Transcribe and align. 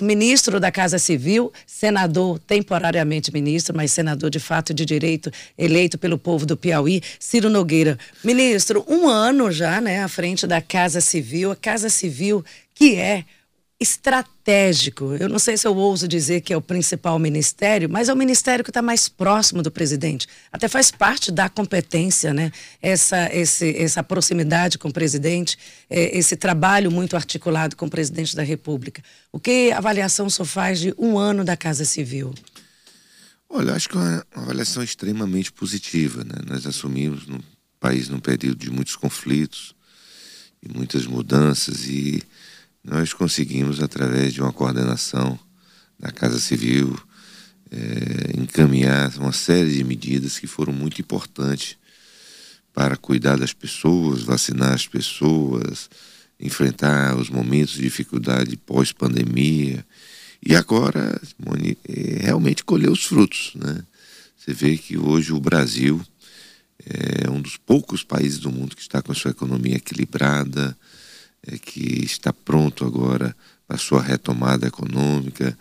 ministro 0.00 0.60
da 0.60 0.70
Casa 0.70 0.98
Civil, 0.98 1.52
senador 1.66 2.38
temporariamente 2.38 3.32
ministro, 3.32 3.76
mas 3.76 3.90
senador 3.90 4.30
de 4.30 4.38
fato 4.38 4.72
de 4.72 4.84
direito, 4.84 5.30
eleito 5.56 5.98
pelo 5.98 6.16
povo 6.16 6.46
do 6.46 6.56
Piauí, 6.56 7.02
Ciro 7.18 7.50
Nogueira. 7.50 7.98
Ministro, 8.22 8.84
um 8.88 9.08
ano 9.08 9.50
já, 9.50 9.80
né, 9.80 10.02
à 10.02 10.08
frente 10.08 10.46
da 10.46 10.60
Casa 10.60 11.00
Civil, 11.00 11.50
a 11.50 11.56
Casa 11.56 11.88
Civil 11.88 12.44
que 12.78 12.94
é 12.94 13.24
estratégico. 13.80 15.14
Eu 15.14 15.28
não 15.28 15.38
sei 15.38 15.56
se 15.56 15.66
eu 15.66 15.76
ouso 15.76 16.08
dizer 16.08 16.40
que 16.40 16.52
é 16.52 16.56
o 16.56 16.60
principal 16.60 17.16
ministério, 17.18 17.88
mas 17.88 18.08
é 18.08 18.12
o 18.12 18.16
ministério 18.16 18.64
que 18.64 18.70
está 18.70 18.82
mais 18.82 19.08
próximo 19.08 19.62
do 19.62 19.70
presidente. 19.70 20.26
Até 20.52 20.66
faz 20.66 20.90
parte 20.90 21.30
da 21.30 21.48
competência, 21.48 22.34
né? 22.34 22.50
Essa, 22.82 23.32
esse, 23.32 23.76
essa 23.76 24.02
proximidade 24.02 24.78
com 24.78 24.88
o 24.88 24.92
presidente, 24.92 25.56
é, 25.88 26.18
esse 26.18 26.36
trabalho 26.36 26.90
muito 26.90 27.14
articulado 27.14 27.76
com 27.76 27.86
o 27.86 27.90
presidente 27.90 28.34
da 28.34 28.42
República. 28.42 29.02
O 29.30 29.38
que 29.38 29.70
avaliação 29.70 30.26
o 30.26 30.30
senhor 30.30 30.46
faz 30.46 30.80
de 30.80 30.92
um 30.98 31.16
ano 31.16 31.44
da 31.44 31.56
Casa 31.56 31.84
Civil? 31.84 32.34
Olha, 33.48 33.74
acho 33.74 33.88
que 33.88 33.96
é 33.96 34.00
uma 34.00 34.24
avaliação 34.34 34.82
extremamente 34.82 35.52
positiva. 35.52 36.24
Né? 36.24 36.34
Nós 36.46 36.66
assumimos 36.66 37.28
um 37.28 37.38
país 37.78 38.08
num 38.08 38.18
período 38.18 38.58
de 38.58 38.70
muitos 38.70 38.96
conflitos 38.96 39.72
e 40.60 40.68
muitas 40.68 41.06
mudanças 41.06 41.86
e 41.86 42.20
nós 42.88 43.12
conseguimos, 43.12 43.82
através 43.82 44.32
de 44.32 44.40
uma 44.40 44.52
coordenação 44.52 45.38
da 45.98 46.10
Casa 46.10 46.40
Civil, 46.40 46.98
é, 47.70 48.40
encaminhar 48.40 49.14
uma 49.18 49.32
série 49.32 49.74
de 49.74 49.84
medidas 49.84 50.38
que 50.38 50.46
foram 50.46 50.72
muito 50.72 51.00
importantes 51.00 51.76
para 52.72 52.96
cuidar 52.96 53.36
das 53.36 53.52
pessoas, 53.52 54.22
vacinar 54.22 54.72
as 54.72 54.86
pessoas, 54.86 55.90
enfrentar 56.40 57.16
os 57.16 57.28
momentos 57.28 57.74
de 57.74 57.82
dificuldade 57.82 58.56
pós-pandemia. 58.56 59.84
E 60.42 60.54
agora, 60.54 61.20
é, 61.88 62.22
realmente 62.22 62.64
colher 62.64 62.90
os 62.90 63.04
frutos. 63.04 63.52
Né? 63.54 63.82
Você 64.36 64.54
vê 64.54 64.78
que 64.78 64.96
hoje 64.96 65.32
o 65.32 65.40
Brasil 65.40 66.00
é 66.86 67.28
um 67.28 67.42
dos 67.42 67.58
poucos 67.58 68.02
países 68.02 68.38
do 68.38 68.50
mundo 68.50 68.74
que 68.74 68.82
está 68.82 69.02
com 69.02 69.12
a 69.12 69.14
sua 69.14 69.32
economia 69.32 69.76
equilibrada, 69.76 70.76
é, 71.46 71.58
que 71.58 72.04
está 72.04 72.32
pronto 72.32 72.84
agora 72.84 73.34
para 73.66 73.76
a 73.76 73.80
sua 73.80 74.02
retomada 74.02 74.66
econômica. 74.66 75.56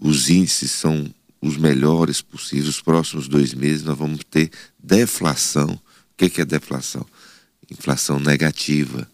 Os 0.00 0.28
índices 0.28 0.70
são 0.70 1.12
os 1.40 1.56
melhores 1.56 2.20
possíveis. 2.20 2.68
Os 2.68 2.80
próximos 2.80 3.28
dois 3.28 3.54
meses 3.54 3.84
nós 3.84 3.98
vamos 3.98 4.20
ter 4.28 4.50
deflação. 4.78 5.68
O 5.68 6.16
que 6.16 6.40
é 6.40 6.44
deflação? 6.44 7.06
Inflação 7.70 8.20
negativa. 8.20 9.08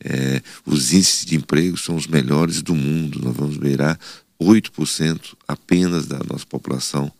É, 0.00 0.42
os 0.66 0.92
índices 0.92 1.24
de 1.24 1.36
emprego 1.36 1.76
são 1.76 1.96
os 1.96 2.06
melhores 2.06 2.62
do 2.62 2.74
mundo. 2.74 3.20
Nós 3.22 3.36
vamos 3.36 3.56
beirar 3.56 3.98
8% 4.40 5.34
apenas 5.48 6.06
da 6.06 6.18
nossa 6.18 6.46
população 6.46 7.10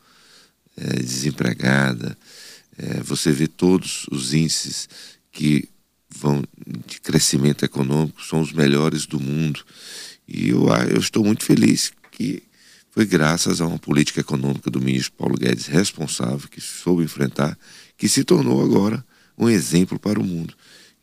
é, 0.77 0.97
desempregada. 0.97 2.17
É, 2.77 3.01
você 3.03 3.33
vê 3.33 3.47
todos 3.47 4.07
os 4.11 4.35
índices 4.35 4.89
que 5.31 5.69
vão 6.15 6.43
de 6.87 7.01
crescimento 7.01 7.65
econômico 7.65 8.23
são 8.23 8.41
os 8.41 8.53
melhores 8.53 9.07
do 9.07 9.21
mundo. 9.21 9.61
E 10.27 10.51
eu, 10.51 10.69
eu 10.91 10.99
estou 10.99 11.25
muito 11.25 11.45
feliz 11.45 11.93
que 12.11 12.43
foi 12.91 13.05
graças 13.05 13.61
a 13.61 13.67
uma 13.67 13.79
política 13.79 14.21
econômica 14.21 14.71
do 14.71 14.81
ministro 14.81 15.13
Paulo 15.19 15.37
Guedes 15.37 15.67
responsável, 15.67 16.49
que 16.49 16.61
soube 16.61 17.03
enfrentar, 17.03 17.59
que 17.99 18.09
se 18.09 18.23
tornou 18.23 18.63
agora 18.63 19.05
um 19.37 19.49
exemplo 19.49 19.99
para 19.99 20.21
o 20.21 20.25
mundo. 20.25 20.55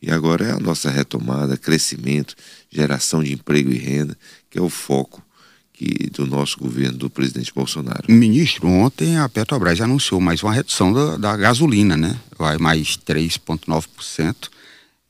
E 0.01 0.09
agora 0.09 0.47
é 0.47 0.51
a 0.51 0.59
nossa 0.59 0.89
retomada, 0.89 1.57
crescimento, 1.57 2.33
geração 2.71 3.21
de 3.21 3.33
emprego 3.33 3.71
e 3.71 3.77
renda, 3.77 4.17
que 4.49 4.57
é 4.57 4.61
o 4.61 4.69
foco 4.69 5.21
que, 5.73 6.09
do 6.11 6.25
nosso 6.25 6.57
governo, 6.57 6.97
do 6.97 7.09
presidente 7.09 7.53
Bolsonaro. 7.53 8.05
Ministro, 8.07 8.67
ontem 8.67 9.17
a 9.17 9.27
Petrobras 9.27 9.79
anunciou 9.81 10.19
mais 10.21 10.41
uma 10.41 10.53
redução 10.53 10.91
da, 10.93 11.17
da 11.17 11.37
gasolina, 11.37 11.97
né? 11.97 12.17
Vai 12.37 12.57
mais 12.57 12.97
3,9% 12.97 14.49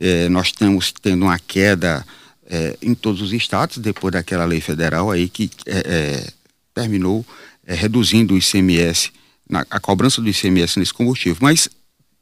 é, 0.01 0.27
nós 0.29 0.47
estamos 0.47 0.91
tendo 0.91 1.25
uma 1.25 1.37
queda 1.37 2.03
é, 2.49 2.75
em 2.81 2.95
todos 2.95 3.21
os 3.21 3.31
estados, 3.31 3.77
depois 3.77 4.11
daquela 4.11 4.45
lei 4.45 4.59
federal 4.59 5.11
aí 5.11 5.29
que 5.29 5.51
é, 5.67 5.77
é 5.77 6.33
terminou 6.73 7.23
é, 7.67 7.75
reduzindo 7.75 8.33
o 8.33 8.37
ICMS, 8.37 9.11
na, 9.47 9.63
a 9.69 9.79
cobrança 9.79 10.19
do 10.19 10.27
ICMS 10.27 10.79
nesse 10.79 10.93
combustível. 10.93 11.37
Mas 11.39 11.69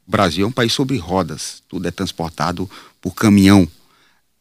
Brasil 0.06 0.44
é 0.44 0.48
um 0.48 0.52
país 0.52 0.74
sobre 0.74 0.98
rodas, 0.98 1.62
tudo 1.68 1.88
é 1.88 1.90
transportado 1.90 2.70
por 3.00 3.14
caminhão. 3.14 3.66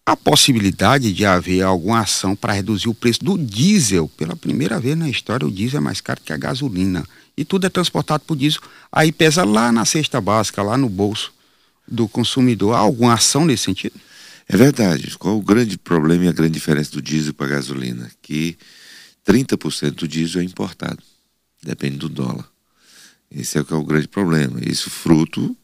A 0.05 0.17
possibilidade 0.17 1.13
de 1.13 1.25
haver 1.25 1.61
alguma 1.61 2.01
ação 2.01 2.35
para 2.35 2.51
reduzir 2.51 2.89
o 2.89 2.94
preço 2.94 3.23
do 3.23 3.38
diesel, 3.38 4.09
pela 4.17 4.35
primeira 4.35 4.79
vez 4.79 4.97
na 4.97 5.07
história, 5.07 5.47
o 5.47 5.51
diesel 5.51 5.78
é 5.78 5.81
mais 5.81 6.01
caro 6.01 6.19
que 6.25 6.33
a 6.33 6.38
gasolina. 6.38 7.07
E 7.38 7.45
tudo 7.45 7.67
é 7.67 7.69
transportado 7.69 8.23
por 8.25 8.35
diesel. 8.35 8.61
Aí 8.91 9.11
pesa 9.11 9.45
lá 9.45 9.72
na 9.72 9.85
cesta 9.85 10.19
básica, 10.19 10.61
lá 10.61 10.75
no 10.75 10.89
bolso 10.89 11.31
do 11.89 12.07
consumidor. 12.07 12.75
Há 12.75 12.79
alguma 12.79 13.13
ação 13.13 13.45
nesse 13.45 13.63
sentido? 13.63 14.00
É 14.47 14.57
verdade. 14.57 15.16
Qual 15.17 15.38
o 15.38 15.41
grande 15.41 15.77
problema 15.77 16.25
e 16.25 16.27
a 16.27 16.33
grande 16.33 16.53
diferença 16.53 16.91
do 16.91 17.01
diesel 17.01 17.33
para 17.33 17.47
a 17.47 17.50
gasolina? 17.50 18.09
Que 18.22 18.57
30% 19.25 19.91
do 19.91 20.07
diesel 20.07 20.41
é 20.41 20.44
importado. 20.44 21.01
Depende 21.63 21.97
do 21.97 22.09
dólar. 22.09 22.49
Esse 23.29 23.57
é 23.57 23.61
o 23.61 23.66
que 23.66 23.73
é 23.73 23.78
o 23.78 23.83
grande 23.83 24.07
problema. 24.07 24.59
Isso 24.66 24.89
fruto 24.89 25.55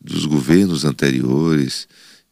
dos 0.00 0.24
governos 0.24 0.84
anteriores, 0.84 1.86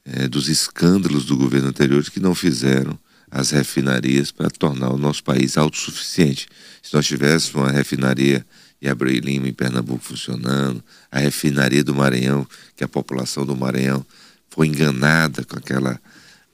é, 0.04 0.26
dos 0.26 0.48
escândalos 0.48 1.24
do 1.24 1.36
governo 1.36 1.68
anterior 1.68 2.02
que 2.04 2.18
não 2.18 2.34
fizeram 2.34 2.98
as 3.30 3.50
refinarias 3.50 4.32
para 4.32 4.50
tornar 4.50 4.90
o 4.90 4.98
nosso 4.98 5.22
país 5.22 5.56
autossuficiente. 5.56 6.48
Se 6.82 6.94
nós 6.94 7.06
tivéssemos 7.06 7.54
uma 7.54 7.70
refinaria 7.70 8.44
e 8.80 8.88
Abreu 8.88 9.18
Lima 9.18 9.48
em 9.48 9.52
Pernambuco 9.52 10.02
funcionando, 10.02 10.82
a 11.10 11.18
refinaria 11.18 11.84
do 11.84 11.94
Maranhão, 11.94 12.46
que 12.76 12.82
a 12.82 12.88
população 12.88 13.44
do 13.44 13.56
Maranhão 13.56 14.04
foi 14.48 14.66
enganada 14.66 15.44
com 15.44 15.56
aquela 15.56 16.00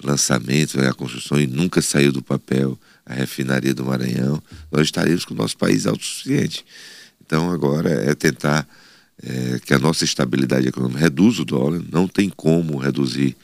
lançamento, 0.03 0.79
a 0.81 0.93
construção 0.93 1.41
e 1.41 1.47
nunca 1.47 1.81
saiu 1.81 2.13
do 2.13 2.23
papel, 2.23 2.79
a 3.05 3.15
refinaria 3.15 3.73
do 3.73 3.85
Maranhão, 3.85 4.43
nós 4.71 4.83
estaríamos 4.83 5.25
com 5.25 5.35
o 5.35 5.37
nosso 5.37 5.57
país 5.57 5.87
autossuficiente. 5.87 6.65
Então 7.25 7.51
agora 7.51 7.91
é 7.91 8.15
tentar 8.15 8.67
é, 9.23 9.59
que 9.65 9.73
a 9.73 9.79
nossa 9.79 10.05
estabilidade 10.05 10.69
econômica 10.69 11.01
reduza 11.01 11.43
o 11.43 11.45
dólar, 11.45 11.83
não 11.91 12.07
tem 12.07 12.29
como 12.29 12.77
reduzir 12.77 13.37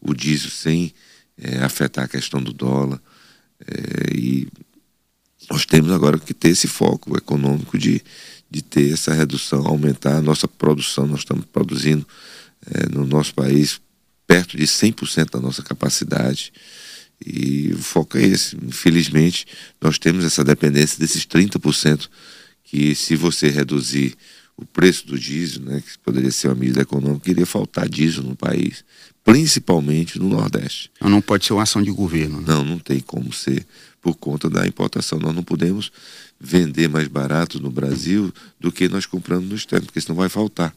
o 0.00 0.12
diesel 0.12 0.50
sem 0.50 0.92
é, 1.38 1.58
afetar 1.58 2.04
a 2.04 2.08
questão 2.08 2.42
do 2.42 2.52
dólar. 2.52 3.00
É, 3.66 4.14
e 4.14 4.48
nós 5.50 5.66
temos 5.66 5.90
agora 5.90 6.18
que 6.18 6.34
ter 6.34 6.50
esse 6.50 6.66
foco 6.66 7.16
econômico 7.16 7.78
de, 7.78 8.02
de 8.50 8.62
ter 8.62 8.92
essa 8.92 9.12
redução, 9.12 9.66
aumentar 9.66 10.16
a 10.16 10.22
nossa 10.22 10.48
produção. 10.48 11.06
Nós 11.06 11.20
estamos 11.20 11.44
produzindo 11.46 12.06
é, 12.70 12.88
no 12.88 13.06
nosso 13.06 13.34
país 13.34 13.80
perto 14.26 14.56
de 14.56 14.64
100% 14.64 15.30
da 15.30 15.40
nossa 15.40 15.62
capacidade. 15.62 16.52
E 17.24 17.72
o 17.72 17.78
foco 17.78 18.18
é 18.18 18.22
esse. 18.22 18.56
Infelizmente, 18.56 19.46
nós 19.80 19.98
temos 19.98 20.24
essa 20.24 20.42
dependência 20.42 20.98
desses 20.98 21.24
30%, 21.26 22.08
que 22.64 22.94
se 22.94 23.14
você 23.16 23.48
reduzir 23.48 24.14
o 24.56 24.64
preço 24.64 25.06
do 25.06 25.18
diesel, 25.18 25.62
né, 25.62 25.82
que 25.84 25.98
poderia 25.98 26.30
ser 26.30 26.48
uma 26.48 26.54
medida 26.54 26.82
econômica, 26.82 27.30
iria 27.30 27.46
faltar 27.46 27.88
diesel 27.88 28.22
no 28.22 28.36
país, 28.36 28.84
principalmente 29.24 30.18
no 30.18 30.28
Nordeste. 30.28 30.90
Não 31.00 31.20
pode 31.20 31.44
ser 31.44 31.52
uma 31.54 31.62
ação 31.62 31.82
de 31.82 31.90
governo. 31.90 32.40
Né? 32.40 32.46
Não, 32.48 32.64
não 32.64 32.78
tem 32.78 33.00
como 33.00 33.32
ser 33.32 33.66
por 34.04 34.14
conta 34.16 34.50
da 34.50 34.66
importação. 34.66 35.18
Nós 35.18 35.34
não 35.34 35.42
podemos 35.42 35.90
vender 36.38 36.90
mais 36.90 37.08
barato 37.08 37.58
no 37.58 37.70
Brasil 37.70 38.30
do 38.60 38.70
que 38.70 38.86
nós 38.86 39.06
compramos 39.06 39.48
no 39.48 39.56
externo, 39.56 39.86
porque 39.86 39.98
senão 39.98 40.14
vai 40.14 40.28
faltar 40.28 40.76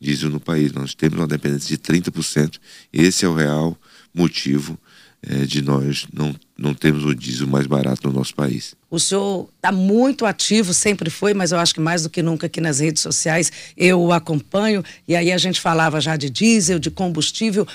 diesel 0.00 0.30
no 0.30 0.40
país. 0.40 0.72
Nós 0.72 0.94
temos 0.94 1.18
uma 1.18 1.26
dependência 1.26 1.68
de 1.68 1.76
30%. 1.76 2.58
Esse 2.90 3.26
é 3.26 3.28
o 3.28 3.34
real 3.34 3.76
motivo 4.14 4.78
é, 5.22 5.44
de 5.44 5.60
nós 5.60 6.06
não, 6.12 6.34
não 6.56 6.72
termos 6.72 7.04
o 7.04 7.14
diesel 7.14 7.46
mais 7.46 7.66
barato 7.66 8.08
no 8.08 8.14
nosso 8.14 8.34
país. 8.34 8.74
O 8.90 8.98
senhor 8.98 9.48
está 9.54 9.70
muito 9.70 10.24
ativo, 10.24 10.72
sempre 10.72 11.10
foi, 11.10 11.34
mas 11.34 11.52
eu 11.52 11.58
acho 11.58 11.74
que 11.74 11.80
mais 11.80 12.02
do 12.02 12.10
que 12.10 12.22
nunca 12.22 12.46
aqui 12.46 12.60
nas 12.60 12.80
redes 12.80 13.02
sociais 13.02 13.52
eu 13.76 14.00
o 14.00 14.12
acompanho. 14.12 14.82
E 15.06 15.14
aí 15.14 15.30
a 15.30 15.38
gente 15.38 15.60
falava 15.60 16.00
já 16.00 16.16
de 16.16 16.30
diesel, 16.30 16.78
de 16.78 16.90
combustível 16.90 17.68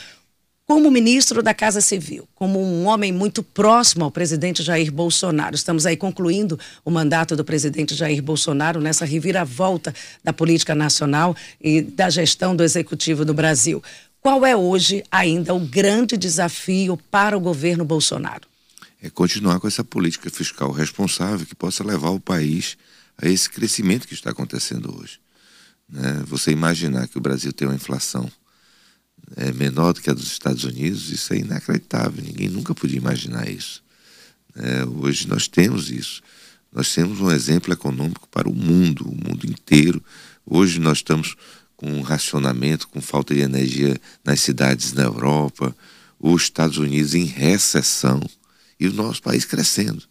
como 0.67 0.91
ministro 0.91 1.41
da 1.41 1.53
Casa 1.53 1.79
Civil, 1.79 2.27
como 2.35 2.61
um 2.61 2.87
homem 2.87 3.13
muito 3.13 3.41
próximo 3.41 4.03
ao 4.03 4.11
presidente 4.11 4.61
Jair 4.61 4.91
Bolsonaro. 4.91 5.55
Estamos 5.55 5.85
aí 5.85 5.95
concluindo 5.95 6.59
o 6.83 6.91
mandato 6.91 7.37
do 7.37 7.45
presidente 7.45 7.95
Jair 7.95 8.21
Bolsonaro 8.21 8.81
nessa 8.81 9.05
reviravolta 9.05 9.95
da 10.21 10.33
política 10.33 10.75
nacional 10.75 11.33
e 11.61 11.81
da 11.81 12.09
gestão 12.09 12.53
do 12.53 12.65
executivo 12.65 13.23
do 13.23 13.33
Brasil. 13.33 13.81
Qual 14.19 14.45
é 14.45 14.57
hoje 14.57 15.05
ainda 15.09 15.53
o 15.53 15.59
grande 15.59 16.17
desafio 16.17 16.97
para 17.09 17.37
o 17.37 17.39
governo 17.39 17.85
Bolsonaro? 17.85 18.45
É 19.01 19.09
continuar 19.09 19.61
com 19.61 19.69
essa 19.69 19.85
política 19.85 20.29
fiscal 20.29 20.71
responsável 20.71 21.45
que 21.45 21.55
possa 21.55 21.81
levar 21.81 22.09
o 22.09 22.19
país 22.19 22.77
a 23.17 23.25
esse 23.25 23.49
crescimento 23.49 24.05
que 24.05 24.13
está 24.13 24.31
acontecendo 24.31 24.93
hoje. 24.99 25.17
Né? 25.87 26.23
Você 26.25 26.51
imaginar 26.51 27.07
que 27.07 27.17
o 27.17 27.21
Brasil 27.21 27.53
tem 27.53 27.65
uma 27.65 27.75
inflação 27.75 28.29
é 29.35 29.51
menor 29.51 29.93
do 29.93 30.01
que 30.01 30.09
a 30.09 30.13
dos 30.13 30.31
Estados 30.31 30.63
Unidos, 30.63 31.09
isso 31.09 31.33
é 31.33 31.37
inacreditável. 31.37 32.23
Ninguém 32.23 32.49
nunca 32.49 32.73
podia 32.73 32.97
imaginar 32.97 33.49
isso. 33.49 33.83
É, 34.55 34.85
hoje 34.85 35.27
nós 35.27 35.47
temos 35.47 35.91
isso. 35.91 36.21
Nós 36.71 36.93
temos 36.93 37.19
um 37.19 37.31
exemplo 37.31 37.73
econômico 37.73 38.27
para 38.29 38.47
o 38.47 38.53
mundo, 38.53 39.07
o 39.07 39.15
mundo 39.15 39.45
inteiro. 39.45 40.03
Hoje 40.45 40.79
nós 40.79 40.99
estamos 40.99 41.35
com 41.75 42.01
racionamento, 42.01 42.87
com 42.87 43.01
falta 43.01 43.33
de 43.33 43.41
energia 43.41 43.99
nas 44.23 44.39
cidades 44.39 44.93
na 44.93 45.03
Europa, 45.03 45.75
os 46.19 46.43
Estados 46.43 46.77
Unidos 46.77 47.13
em 47.13 47.25
recessão 47.25 48.21
e 48.79 48.87
o 48.87 48.93
nosso 48.93 49.21
país 49.21 49.45
crescendo. 49.45 50.03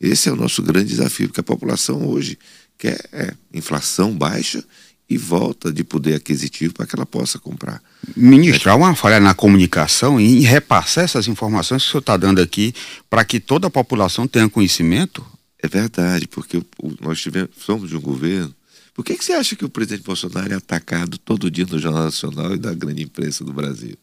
Esse 0.00 0.28
é 0.28 0.32
o 0.32 0.36
nosso 0.36 0.62
grande 0.62 0.90
desafio, 0.90 1.28
porque 1.28 1.40
a 1.40 1.44
população 1.44 2.06
hoje 2.06 2.38
quer 2.78 2.98
é, 3.12 3.34
inflação 3.52 4.16
baixa 4.16 4.64
e 5.10 5.18
volta 5.18 5.72
de 5.72 5.82
poder 5.82 6.14
aquisitivo 6.14 6.72
para 6.72 6.86
que 6.86 6.94
ela 6.94 7.04
possa 7.04 7.36
comprar. 7.36 7.82
Ministro, 8.16 8.70
há 8.70 8.76
uma 8.76 8.94
falha 8.94 9.18
na 9.18 9.34
comunicação 9.34 10.20
em 10.20 10.38
repassar 10.42 11.02
essas 11.02 11.26
informações 11.26 11.82
que 11.82 11.88
o 11.88 11.90
senhor 11.90 12.00
está 12.00 12.16
dando 12.16 12.40
aqui 12.40 12.72
para 13.10 13.24
que 13.24 13.40
toda 13.40 13.66
a 13.66 13.70
população 13.70 14.28
tenha 14.28 14.48
conhecimento? 14.48 15.26
É 15.60 15.66
verdade, 15.66 16.28
porque 16.28 16.62
nós 17.00 17.20
tivemos, 17.20 17.50
somos 17.58 17.90
de 17.90 17.96
um 17.96 18.00
governo. 18.00 18.54
Por 18.94 19.04
que, 19.04 19.16
que 19.16 19.24
você 19.24 19.32
acha 19.32 19.56
que 19.56 19.64
o 19.64 19.68
presidente 19.68 20.04
Bolsonaro 20.04 20.52
é 20.52 20.56
atacado 20.56 21.18
todo 21.18 21.50
dia 21.50 21.66
no 21.68 21.78
Jornal 21.78 22.04
Nacional 22.04 22.54
e 22.54 22.58
da 22.58 22.72
grande 22.72 23.02
imprensa 23.02 23.44
do 23.44 23.52
Brasil? 23.52 23.96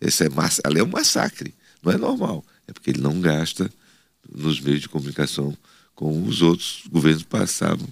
Esse 0.00 0.24
é, 0.24 0.28
ali 0.62 0.78
é 0.78 0.84
um 0.84 0.88
massacre, 0.88 1.52
não 1.82 1.92
é 1.92 1.98
normal. 1.98 2.44
É 2.68 2.72
porque 2.72 2.90
ele 2.90 3.00
não 3.00 3.20
gasta 3.20 3.68
nos 4.32 4.60
meios 4.60 4.82
de 4.82 4.88
comunicação 4.88 5.56
como 5.94 6.26
os 6.26 6.42
outros 6.42 6.82
governos 6.90 7.24
passavam 7.24 7.88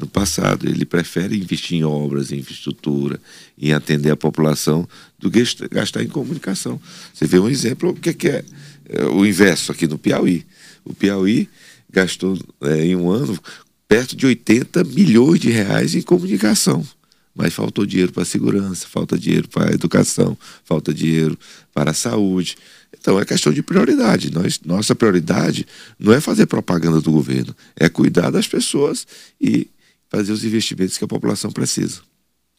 no 0.00 0.06
passado. 0.06 0.68
Ele 0.68 0.84
prefere 0.84 1.38
investir 1.38 1.78
em 1.78 1.84
obras, 1.84 2.32
em 2.32 2.38
infraestrutura, 2.38 3.20
em 3.58 3.72
atender 3.72 4.10
a 4.10 4.16
população, 4.16 4.88
do 5.18 5.30
que 5.30 5.44
gastar 5.70 6.02
em 6.02 6.08
comunicação. 6.08 6.80
Você 7.12 7.26
vê 7.26 7.38
um 7.38 7.48
exemplo, 7.48 7.90
o 7.90 7.94
que, 7.94 8.28
é, 8.28 8.44
é, 8.88 9.04
o 9.04 9.24
inverso 9.24 9.70
aqui 9.70 9.86
no 9.86 9.98
Piauí. 9.98 10.44
O 10.84 10.94
Piauí 10.94 11.48
gastou 11.92 12.38
é, 12.62 12.86
em 12.86 12.96
um 12.96 13.10
ano 13.10 13.38
perto 13.86 14.16
de 14.16 14.24
80 14.26 14.84
milhões 14.84 15.40
de 15.40 15.50
reais 15.50 15.94
em 15.94 16.02
comunicação. 16.02 16.86
Mas 17.34 17.54
faltou 17.54 17.86
dinheiro 17.86 18.12
para 18.12 18.24
segurança, 18.24 18.86
falta 18.88 19.18
dinheiro 19.18 19.48
para 19.48 19.72
educação, 19.72 20.36
falta 20.64 20.92
dinheiro 20.92 21.38
para 21.72 21.90
a 21.92 21.94
saúde. 21.94 22.56
Então 22.98 23.18
é 23.20 23.24
questão 23.24 23.52
de 23.52 23.62
prioridade. 23.62 24.32
Nós, 24.32 24.60
nossa 24.64 24.94
prioridade 24.94 25.66
não 25.98 26.12
é 26.12 26.20
fazer 26.20 26.46
propaganda 26.46 27.00
do 27.00 27.12
governo, 27.12 27.54
é 27.76 27.88
cuidar 27.88 28.30
das 28.30 28.48
pessoas 28.48 29.06
e 29.40 29.68
fazer 30.10 30.32
os 30.32 30.44
investimentos 30.44 30.98
que 30.98 31.04
a 31.04 31.08
população 31.08 31.50
precisa. 31.50 32.02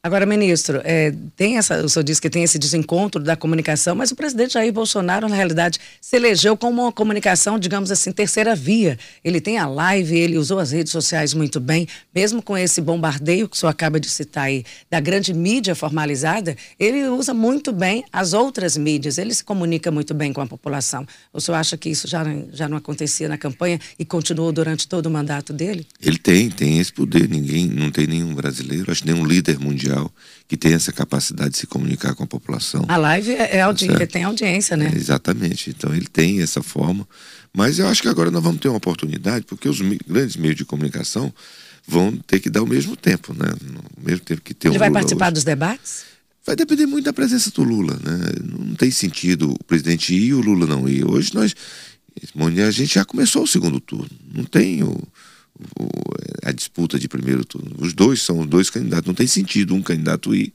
Agora, 0.03 0.25
ministro, 0.25 0.81
é, 0.83 1.13
tem 1.36 1.59
essa, 1.59 1.86
o 1.86 1.88
senhor 1.88 2.03
disse 2.03 2.19
que 2.19 2.27
tem 2.27 2.42
esse 2.42 2.57
desencontro 2.57 3.21
da 3.21 3.36
comunicação, 3.36 3.95
mas 3.95 4.09
o 4.09 4.15
presidente 4.15 4.53
Jair 4.53 4.74
Bolsonaro, 4.74 5.30
na 5.30 5.36
realidade, 5.36 5.77
se 6.01 6.15
elegeu 6.15 6.57
como 6.57 6.81
uma 6.81 6.92
comunicação, 6.92 7.59
digamos 7.59 7.92
assim, 7.92 8.12
terceira 8.12 8.56
via. 8.56 8.98
Ele 9.24 9.39
tem 9.39 9.59
a 9.59 9.68
live, 9.68 10.18
ele 10.18 10.39
usou 10.39 10.57
as 10.57 10.71
redes 10.71 10.92
sociais 10.92 11.36
muito 11.36 11.59
bem, 11.59 11.88
mesmo 12.15 12.42
com 12.42 12.57
esse 12.57 12.81
bombardeio 12.81 13.48
que 13.48 13.56
o 13.56 13.59
senhor 13.59 13.69
acaba 13.69 14.00
de 14.00 14.09
citar 14.09 14.45
aí, 14.45 14.63
da 14.89 15.00
grande 15.00 15.36
mídia 15.36 15.75
formalizada, 15.75 16.57
ele 16.80 17.07
usa 17.07 17.31
muito 17.31 17.71
bem 17.71 18.03
as 18.12 18.33
outras 18.33 18.75
mídias, 18.75 19.19
ele 19.19 19.36
se 19.36 19.44
comunica 19.44 19.92
muito 19.92 20.15
bem 20.15 20.33
com 20.33 20.42
a 20.42 20.48
população. 20.48 21.06
O 21.31 21.39
senhor 21.39 21.57
acha 21.57 21.77
que 21.77 21.89
isso 21.89 22.07
já, 22.07 22.24
já 22.51 22.68
não 22.68 22.75
acontecia 22.75 23.30
na 23.30 23.38
campanha 23.38 23.80
e 24.00 24.03
continuou 24.03 24.51
durante 24.51 24.88
todo 24.88 25.06
o 25.06 25.12
mandato 25.12 25.53
dele? 25.53 25.86
Ele 26.01 26.18
tem, 26.18 26.50
tem 26.50 26.80
esse 26.80 26.92
poder. 26.92 27.30
Ninguém, 27.30 27.68
não 27.68 27.92
tem 27.92 28.07
nenhum 28.07 28.33
brasileiro, 28.33 28.92
acho 28.92 29.03
que 29.03 29.12
nenhum 29.12 29.24
líder 29.24 29.59
mundial 29.59 29.90
mundial 29.91 30.11
que 30.47 30.57
tem 30.57 30.73
essa 30.73 30.91
capacidade 30.91 31.51
de 31.51 31.57
se 31.57 31.67
comunicar 31.67 32.15
com 32.15 32.23
a 32.23 32.27
população. 32.27 32.85
A 32.88 32.97
live 32.97 33.31
é, 33.31 33.57
é 33.57 33.61
audi 33.61 33.88
tá 33.88 34.07
tem 34.07 34.23
audiência, 34.23 34.75
né? 34.75 34.91
É, 34.93 34.97
exatamente. 34.97 35.69
Então 35.69 35.93
ele 35.93 36.07
tem 36.07 36.41
essa 36.41 36.63
forma. 36.63 37.07
Mas 37.53 37.79
eu 37.79 37.88
acho 37.88 38.01
que 38.01 38.07
agora 38.07 38.31
nós 38.31 38.43
vamos 38.43 38.59
ter 38.59 38.69
uma 38.69 38.77
oportunidade, 38.77 39.45
porque 39.45 39.67
os 39.67 39.79
grandes 40.07 40.35
meios 40.35 40.55
de 40.55 40.65
comunicação 40.65 41.33
vão 41.88 42.15
ter 42.15 42.39
que 42.39 42.49
dar 42.49 42.63
o 42.63 42.67
mesmo 42.67 42.95
tempo, 42.95 43.33
né? 43.33 43.51
O 43.97 44.05
mesmo 44.05 44.23
tempo 44.25 44.41
que 44.41 44.53
tem 44.53 44.69
Ele 44.69 44.77
um 44.77 44.79
vai 44.79 44.89
Lula 44.89 44.99
participar 44.99 45.27
hoje. 45.27 45.33
dos 45.33 45.43
debates? 45.43 46.03
Vai 46.45 46.55
depender 46.55 46.85
muito 46.85 47.05
da 47.05 47.13
presença 47.13 47.51
do 47.51 47.63
Lula, 47.63 47.93
né? 48.03 48.19
Não 48.41 48.75
tem 48.75 48.89
sentido 48.89 49.51
o 49.51 49.63
presidente 49.63 50.13
ir 50.13 50.27
e 50.27 50.33
o 50.33 50.41
Lula 50.41 50.65
não 50.65 50.88
ir. 50.88 51.05
Hoje 51.05 51.33
nós 51.33 51.55
a 52.67 52.71
gente 52.71 52.95
já 52.95 53.05
começou 53.05 53.43
o 53.43 53.47
segundo 53.47 53.79
turno. 53.79 54.09
Não 54.33 54.43
tem 54.43 54.83
o, 54.83 55.01
a 56.44 56.51
disputa 56.51 56.98
de 56.98 57.07
primeiro 57.07 57.45
turno. 57.45 57.75
Os 57.80 57.94
dois 57.94 58.21
são 58.21 58.39
os 58.39 58.48
dois 58.48 58.69
candidatos. 58.69 59.07
Não 59.07 59.13
tem 59.13 59.27
sentido 59.27 59.75
um 59.75 59.81
candidato 59.81 60.33
ir 60.33 60.53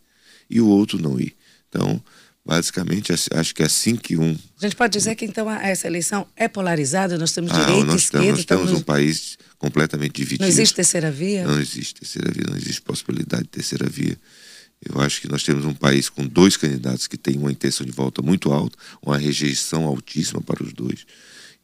e 0.49 0.61
o 0.61 0.67
outro 0.67 1.01
não 1.01 1.19
ir. 1.19 1.35
Então, 1.69 2.03
basicamente, 2.45 3.13
acho 3.13 3.55
que 3.55 3.63
é 3.63 3.67
assim 3.67 3.97
que 3.97 4.17
um. 4.17 4.37
A 4.59 4.67
gente 4.67 4.77
pode 4.77 4.93
dizer 4.93 5.15
que 5.15 5.25
então 5.25 5.51
essa 5.51 5.87
eleição 5.87 6.27
é 6.37 6.49
polarizada, 6.49 7.19
nós 7.19 7.33
temos 7.33 7.51
ah, 7.53 7.65
direita 7.65 7.85
nós 7.85 8.03
esquerda. 8.03 8.33
Nós 8.33 8.45
temos 8.45 8.73
um 8.73 8.81
país 8.81 9.39
completamente 9.59 10.15
dividido. 10.15 10.43
Não 10.43 10.49
existe 10.49 10.75
terceira 10.75 11.11
via? 11.11 11.47
Não 11.47 11.61
existe 11.61 11.95
terceira 11.95 12.31
via, 12.31 12.45
não 12.49 12.57
existe 12.57 12.83
possibilidade 12.83 13.45
de 13.45 13.51
terceira 13.51 13.89
via. 13.89 14.19
Eu 14.85 15.01
acho 15.01 15.23
que 15.23 15.29
nós 15.29 15.43
temos 15.43 15.65
um 15.65 15.73
país 15.73 16.09
com 16.09 16.27
dois 16.27 16.57
candidatos 16.57 17.07
que 17.07 17.17
têm 17.17 17.39
uma 17.39 17.51
intenção 17.51 17.85
de 17.87 17.93
volta 17.93 18.21
muito 18.21 18.53
alta, 18.53 18.77
uma 19.03 19.17
rejeição 19.17 19.85
altíssima 19.85 20.41
para 20.43 20.63
os 20.63 20.73
dois 20.73 21.07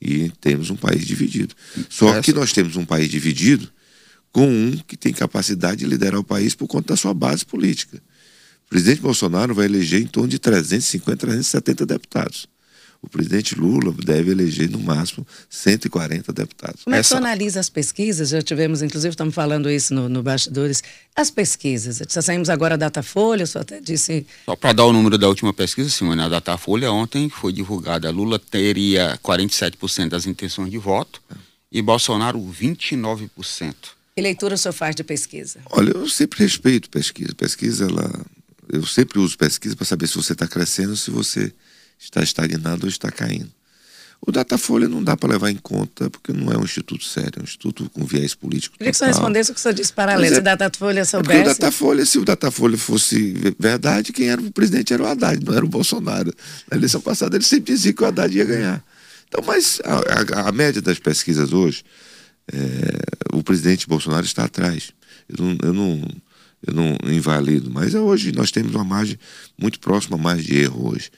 e 0.02 0.30
temos 0.40 0.70
um 0.70 0.76
país 0.76 1.06
dividido. 1.06 1.54
Só 1.88 2.10
Essa... 2.10 2.22
que 2.22 2.32
nós 2.32 2.52
temos 2.52 2.76
um 2.76 2.84
país 2.84 3.08
dividido 3.08 3.70
com 4.32 4.48
um 4.48 4.76
que 4.86 4.96
tem 4.96 5.12
capacidade 5.12 5.78
de 5.78 5.86
liderar 5.86 6.18
o 6.18 6.24
país 6.24 6.54
por 6.54 6.66
conta 6.66 6.94
da 6.94 6.96
sua 6.96 7.14
base 7.14 7.44
política. 7.44 8.02
O 8.66 8.68
presidente 8.68 9.00
Bolsonaro 9.00 9.54
vai 9.54 9.66
eleger 9.66 10.00
em 10.00 10.06
torno 10.06 10.28
de 10.28 10.38
350, 10.38 11.16
370 11.16 11.86
deputados 11.86 12.51
o 13.02 13.08
presidente 13.08 13.56
Lula 13.56 13.92
deve 13.92 14.30
eleger 14.30 14.70
no 14.70 14.78
máximo 14.78 15.26
140 15.50 16.32
deputados. 16.32 16.84
Como 16.84 16.94
é 16.94 17.00
que 17.00 17.08
você 17.08 17.16
analisa 17.16 17.58
as 17.58 17.68
pesquisas? 17.68 18.28
Já 18.28 18.40
tivemos, 18.40 18.80
inclusive, 18.80 19.10
estamos 19.10 19.34
falando 19.34 19.68
isso 19.68 19.92
no, 19.92 20.08
no 20.08 20.22
Bastidores. 20.22 20.84
As 21.14 21.28
pesquisas, 21.28 22.00
já 22.08 22.22
saímos 22.22 22.48
agora 22.48 22.78
da 22.78 22.86
Datafolha, 22.86 23.44
só 23.44 23.58
até 23.58 23.80
disse... 23.80 24.24
Só 24.46 24.54
para 24.54 24.72
dar 24.72 24.84
o 24.84 24.92
número 24.92 25.18
da 25.18 25.28
última 25.28 25.52
pesquisa, 25.52 25.90
Simone, 25.90 26.22
a 26.22 26.28
Datafolha 26.28 26.92
ontem 26.92 27.28
foi 27.28 27.52
divulgada, 27.52 28.08
Lula 28.10 28.38
teria 28.38 29.18
47% 29.22 30.08
das 30.08 30.24
intenções 30.24 30.70
de 30.70 30.78
voto 30.78 31.20
e 31.72 31.82
Bolsonaro 31.82 32.38
29%. 32.38 33.74
Que 34.14 34.22
leitura 34.22 34.54
o 34.54 34.58
senhor 34.58 34.74
faz 34.74 34.94
de 34.94 35.02
pesquisa? 35.02 35.58
Olha, 35.70 35.90
eu 35.90 36.08
sempre 36.08 36.38
respeito 36.38 36.88
pesquisa. 36.88 37.34
Pesquisa, 37.34 37.86
ela... 37.86 38.24
Eu 38.72 38.86
sempre 38.86 39.18
uso 39.18 39.36
pesquisa 39.36 39.74
para 39.74 39.84
saber 39.84 40.06
se 40.06 40.14
você 40.14 40.34
está 40.34 40.46
crescendo 40.46 40.90
ou 40.90 40.96
se 40.96 41.10
você 41.10 41.52
está 42.02 42.22
estagnado 42.22 42.82
ou 42.84 42.88
está 42.88 43.10
caindo. 43.10 43.50
O 44.24 44.30
Datafolha 44.30 44.88
não 44.88 45.02
dá 45.02 45.16
para 45.16 45.32
levar 45.32 45.50
em 45.50 45.56
conta, 45.56 46.08
porque 46.08 46.32
não 46.32 46.52
é 46.52 46.56
um 46.56 46.62
instituto 46.62 47.04
sério, 47.04 47.32
é 47.38 47.40
um 47.40 47.44
instituto 47.44 47.90
com 47.90 48.04
viés 48.04 48.36
político. 48.36 48.78
Queria 48.78 48.92
que 48.92 48.96
você 48.96 49.06
respondesse 49.06 49.50
o 49.50 49.54
que 49.54 49.60
você 49.60 49.74
disse 49.74 49.92
para 49.92 50.14
a 50.14 50.28
se 50.28 50.38
o 50.38 50.42
Datafolha 50.42 51.04
soubesse. 51.04 51.40
É 51.40 51.42
o 51.42 51.44
Datafolha, 51.46 52.06
se 52.06 52.18
o 52.18 52.24
Datafolha 52.24 52.78
fosse 52.78 53.34
verdade, 53.58 54.12
quem 54.12 54.28
era 54.28 54.40
o 54.40 54.52
presidente 54.52 54.94
era 54.94 55.02
o 55.02 55.06
Haddad, 55.06 55.44
não 55.44 55.52
era 55.52 55.64
o 55.64 55.68
Bolsonaro. 55.68 56.32
Na 56.70 56.76
eleição 56.76 57.00
passada 57.00 57.36
ele 57.36 57.44
sempre 57.44 57.74
dizia 57.74 57.92
que 57.92 58.00
o 58.00 58.06
Haddad 58.06 58.36
ia 58.36 58.44
ganhar. 58.44 58.84
Então, 59.26 59.42
mas 59.44 59.80
a, 59.84 60.44
a, 60.44 60.48
a 60.48 60.52
média 60.52 60.80
das 60.80 61.00
pesquisas 61.00 61.52
hoje, 61.52 61.82
é, 62.52 63.36
o 63.36 63.42
presidente 63.42 63.88
Bolsonaro 63.88 64.24
está 64.24 64.44
atrás. 64.44 64.92
Eu 65.28 65.44
não, 65.44 65.58
eu 65.64 65.72
não, 65.72 66.08
eu 66.64 66.74
não 66.74 67.12
invalido, 67.12 67.72
mas 67.72 67.92
hoje 67.92 68.30
nós 68.30 68.52
temos 68.52 68.72
uma 68.72 68.84
margem 68.84 69.18
muito 69.58 69.80
próxima 69.80 70.16
a 70.16 70.20
mais 70.20 70.44
de 70.44 70.58
erro 70.58 70.92
hoje. 70.92 71.10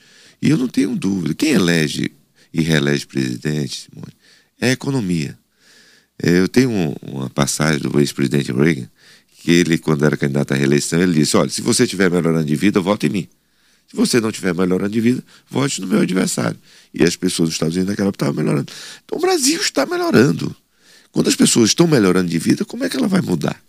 E 0.45 0.51
eu 0.51 0.57
não 0.57 0.67
tenho 0.67 0.95
dúvida. 0.95 1.33
Quem 1.33 1.53
elege 1.53 2.11
e 2.53 2.61
reelege 2.61 3.07
presidente, 3.07 3.87
Simone, 3.89 4.13
é 4.61 4.69
a 4.69 4.71
economia. 4.73 5.35
É, 6.21 6.39
eu 6.39 6.47
tenho 6.47 6.95
uma 7.01 7.27
passagem 7.31 7.79
do 7.79 7.99
ex-presidente 7.99 8.51
Reagan, 8.51 8.87
que 9.41 9.51
ele, 9.51 9.79
quando 9.79 10.05
era 10.05 10.15
candidato 10.15 10.53
à 10.53 10.55
reeleição, 10.55 11.01
ele 11.01 11.13
disse: 11.13 11.35
olha, 11.35 11.49
se 11.49 11.63
você 11.63 11.85
estiver 11.85 12.11
melhorando 12.11 12.45
de 12.45 12.55
vida, 12.55 12.79
vote 12.79 13.07
em 13.07 13.09
mim. 13.09 13.27
Se 13.87 13.95
você 13.95 14.21
não 14.21 14.29
estiver 14.29 14.53
melhorando 14.53 14.91
de 14.91 15.01
vida, 15.01 15.23
vote 15.49 15.81
no 15.81 15.87
meu 15.87 16.01
adversário. 16.01 16.59
E 16.93 17.03
as 17.03 17.15
pessoas 17.15 17.49
dos 17.49 17.55
Estados 17.55 17.75
Unidos 17.75 17.89
naquela 17.89 18.09
época 18.09 18.25
estavam 18.25 18.43
melhorando. 18.43 18.71
Então 19.03 19.17
o 19.17 19.21
Brasil 19.21 19.59
está 19.59 19.87
melhorando. 19.87 20.55
Quando 21.11 21.27
as 21.27 21.35
pessoas 21.35 21.69
estão 21.71 21.87
melhorando 21.87 22.29
de 22.29 22.37
vida, 22.37 22.63
como 22.63 22.83
é 22.83 22.89
que 22.89 22.97
ela 22.97 23.07
vai 23.07 23.21
mudar? 23.21 23.59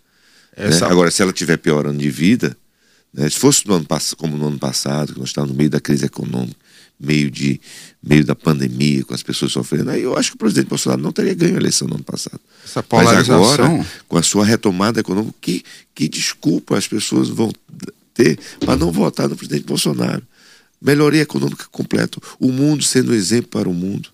Né? 0.54 0.68
Agora, 0.83 1.11
se 1.11 1.23
ela 1.23 1.30
estiver 1.30 1.56
piorando 1.56 1.99
de 1.99 2.11
vida, 2.11 2.54
né? 3.16 3.30
Se 3.30 3.38
fosse 3.38 3.66
no 3.66 3.75
ano, 3.75 3.87
como 4.18 4.37
no 4.37 4.49
ano 4.49 4.58
passado, 4.58 5.14
que 5.14 5.18
nós 5.18 5.30
estávamos 5.30 5.54
no 5.54 5.58
meio 5.58 5.70
da 5.70 5.80
crise 5.80 6.04
econômica, 6.04 6.54
meio, 7.00 7.30
de, 7.30 7.61
meio 8.02 8.25
da 8.25 8.35
pandemia, 8.35 9.04
com 9.04 9.14
as 9.14 9.23
pessoas 9.23 9.52
sofrendo, 9.52 9.90
aí 9.90 10.02
eu 10.02 10.16
acho 10.16 10.30
que 10.30 10.37
o 10.37 10.38
presidente 10.38 10.68
Bolsonaro 10.68 11.02
não 11.02 11.12
teria 11.12 11.35
ganho 11.35 11.54
a 11.54 11.58
eleição 11.58 11.88
no 11.88 11.94
ano 11.94 12.04
passado. 12.04 12.40
Essa 12.64 12.82
polarização... 12.82 13.40
Mas 13.40 13.54
agora, 13.54 13.87
com 14.06 14.18
a 14.18 14.23
sua 14.23 14.44
retomada 14.44 15.00
econômica, 15.00 15.35
que, 15.40 15.64
que 15.94 16.08
desculpa 16.08 16.76
as 16.76 16.87
pessoas 16.87 17.28
vão 17.28 17.50
ter 18.14 18.38
para 18.61 18.76
não 18.76 18.92
votar 18.92 19.28
no 19.28 19.37
presidente 19.37 19.64
Bolsonaro? 19.64 20.23
Melhoria 20.80 21.23
econômica 21.23 21.64
completa, 21.70 22.18
o 22.38 22.52
mundo 22.52 22.85
sendo 22.85 23.12
um 23.12 23.14
exemplo 23.14 23.50
para 23.50 23.68
o 23.68 23.75
mundo. 23.75 24.11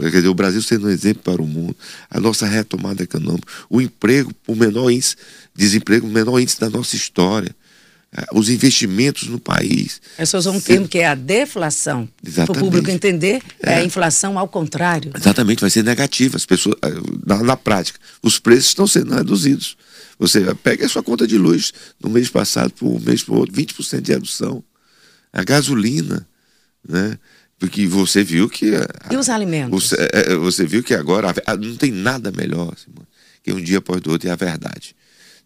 Quer 0.00 0.10
dizer, 0.10 0.28
o 0.28 0.34
Brasil 0.34 0.60
sendo 0.60 0.88
um 0.88 0.90
exemplo 0.90 1.22
para 1.22 1.40
o 1.40 1.46
mundo, 1.46 1.76
a 2.10 2.18
nossa 2.18 2.44
retomada 2.44 3.02
econômica, 3.02 3.46
o 3.70 3.80
emprego, 3.80 4.32
o 4.46 4.54
menor 4.54 4.90
índice, 4.90 5.16
desemprego, 5.54 6.06
o 6.06 6.10
menor 6.10 6.40
índice 6.40 6.58
da 6.58 6.68
nossa 6.68 6.96
história 6.96 7.54
os 8.32 8.48
investimentos 8.48 9.28
no 9.28 9.38
país. 9.38 10.00
Pessoas 10.16 10.46
usam 10.46 10.58
um 10.58 10.60
termo 10.60 10.88
que 10.88 10.98
é 10.98 11.06
a 11.06 11.14
deflação. 11.14 12.08
Para 12.34 12.52
o 12.52 12.54
público 12.54 12.90
entender, 12.90 13.42
é. 13.62 13.72
é. 13.72 13.74
a 13.76 13.84
inflação 13.84 14.38
ao 14.38 14.48
contrário. 14.48 15.12
Exatamente, 15.14 15.60
vai 15.60 15.70
ser 15.70 15.84
negativa. 15.84 16.36
As 16.36 16.46
pessoas, 16.46 16.76
eh, 16.82 16.94
na, 17.26 17.42
na 17.42 17.56
prática, 17.56 17.98
os 18.22 18.38
preços 18.38 18.66
estão 18.66 18.86
sendo 18.86 19.14
reduzidos. 19.14 19.76
Você 20.18 20.54
pega 20.54 20.86
a 20.86 20.88
sua 20.88 21.02
conta 21.02 21.26
de 21.26 21.36
luz 21.36 21.72
no 22.02 22.08
mês 22.08 22.30
passado 22.30 22.72
para 22.72 22.86
o 22.86 22.98
mês 22.98 23.22
para 23.22 23.34
o 23.34 23.38
outro, 23.38 23.54
20% 23.54 24.00
de 24.00 24.12
redução. 24.12 24.64
A 25.32 25.44
gasolina, 25.44 26.26
né? 26.88 27.18
Porque 27.58 27.86
você 27.86 28.22
viu 28.22 28.48
que. 28.48 28.72
E 29.10 29.16
os 29.16 29.28
alimentos? 29.28 29.88
Você, 29.88 29.96
é, 30.12 30.32
é, 30.32 30.36
você 30.36 30.64
viu 30.64 30.82
que 30.82 30.94
agora 30.94 31.34
não 31.58 31.76
tem 31.76 31.90
nada 31.90 32.30
melhor, 32.30 32.74
Simone, 32.78 33.06
que 33.42 33.52
um 33.52 33.60
dia 33.60 33.78
após 33.78 34.00
do 34.00 34.10
outro 34.10 34.28
é 34.28 34.32
a 34.32 34.36
verdade. 34.36 34.94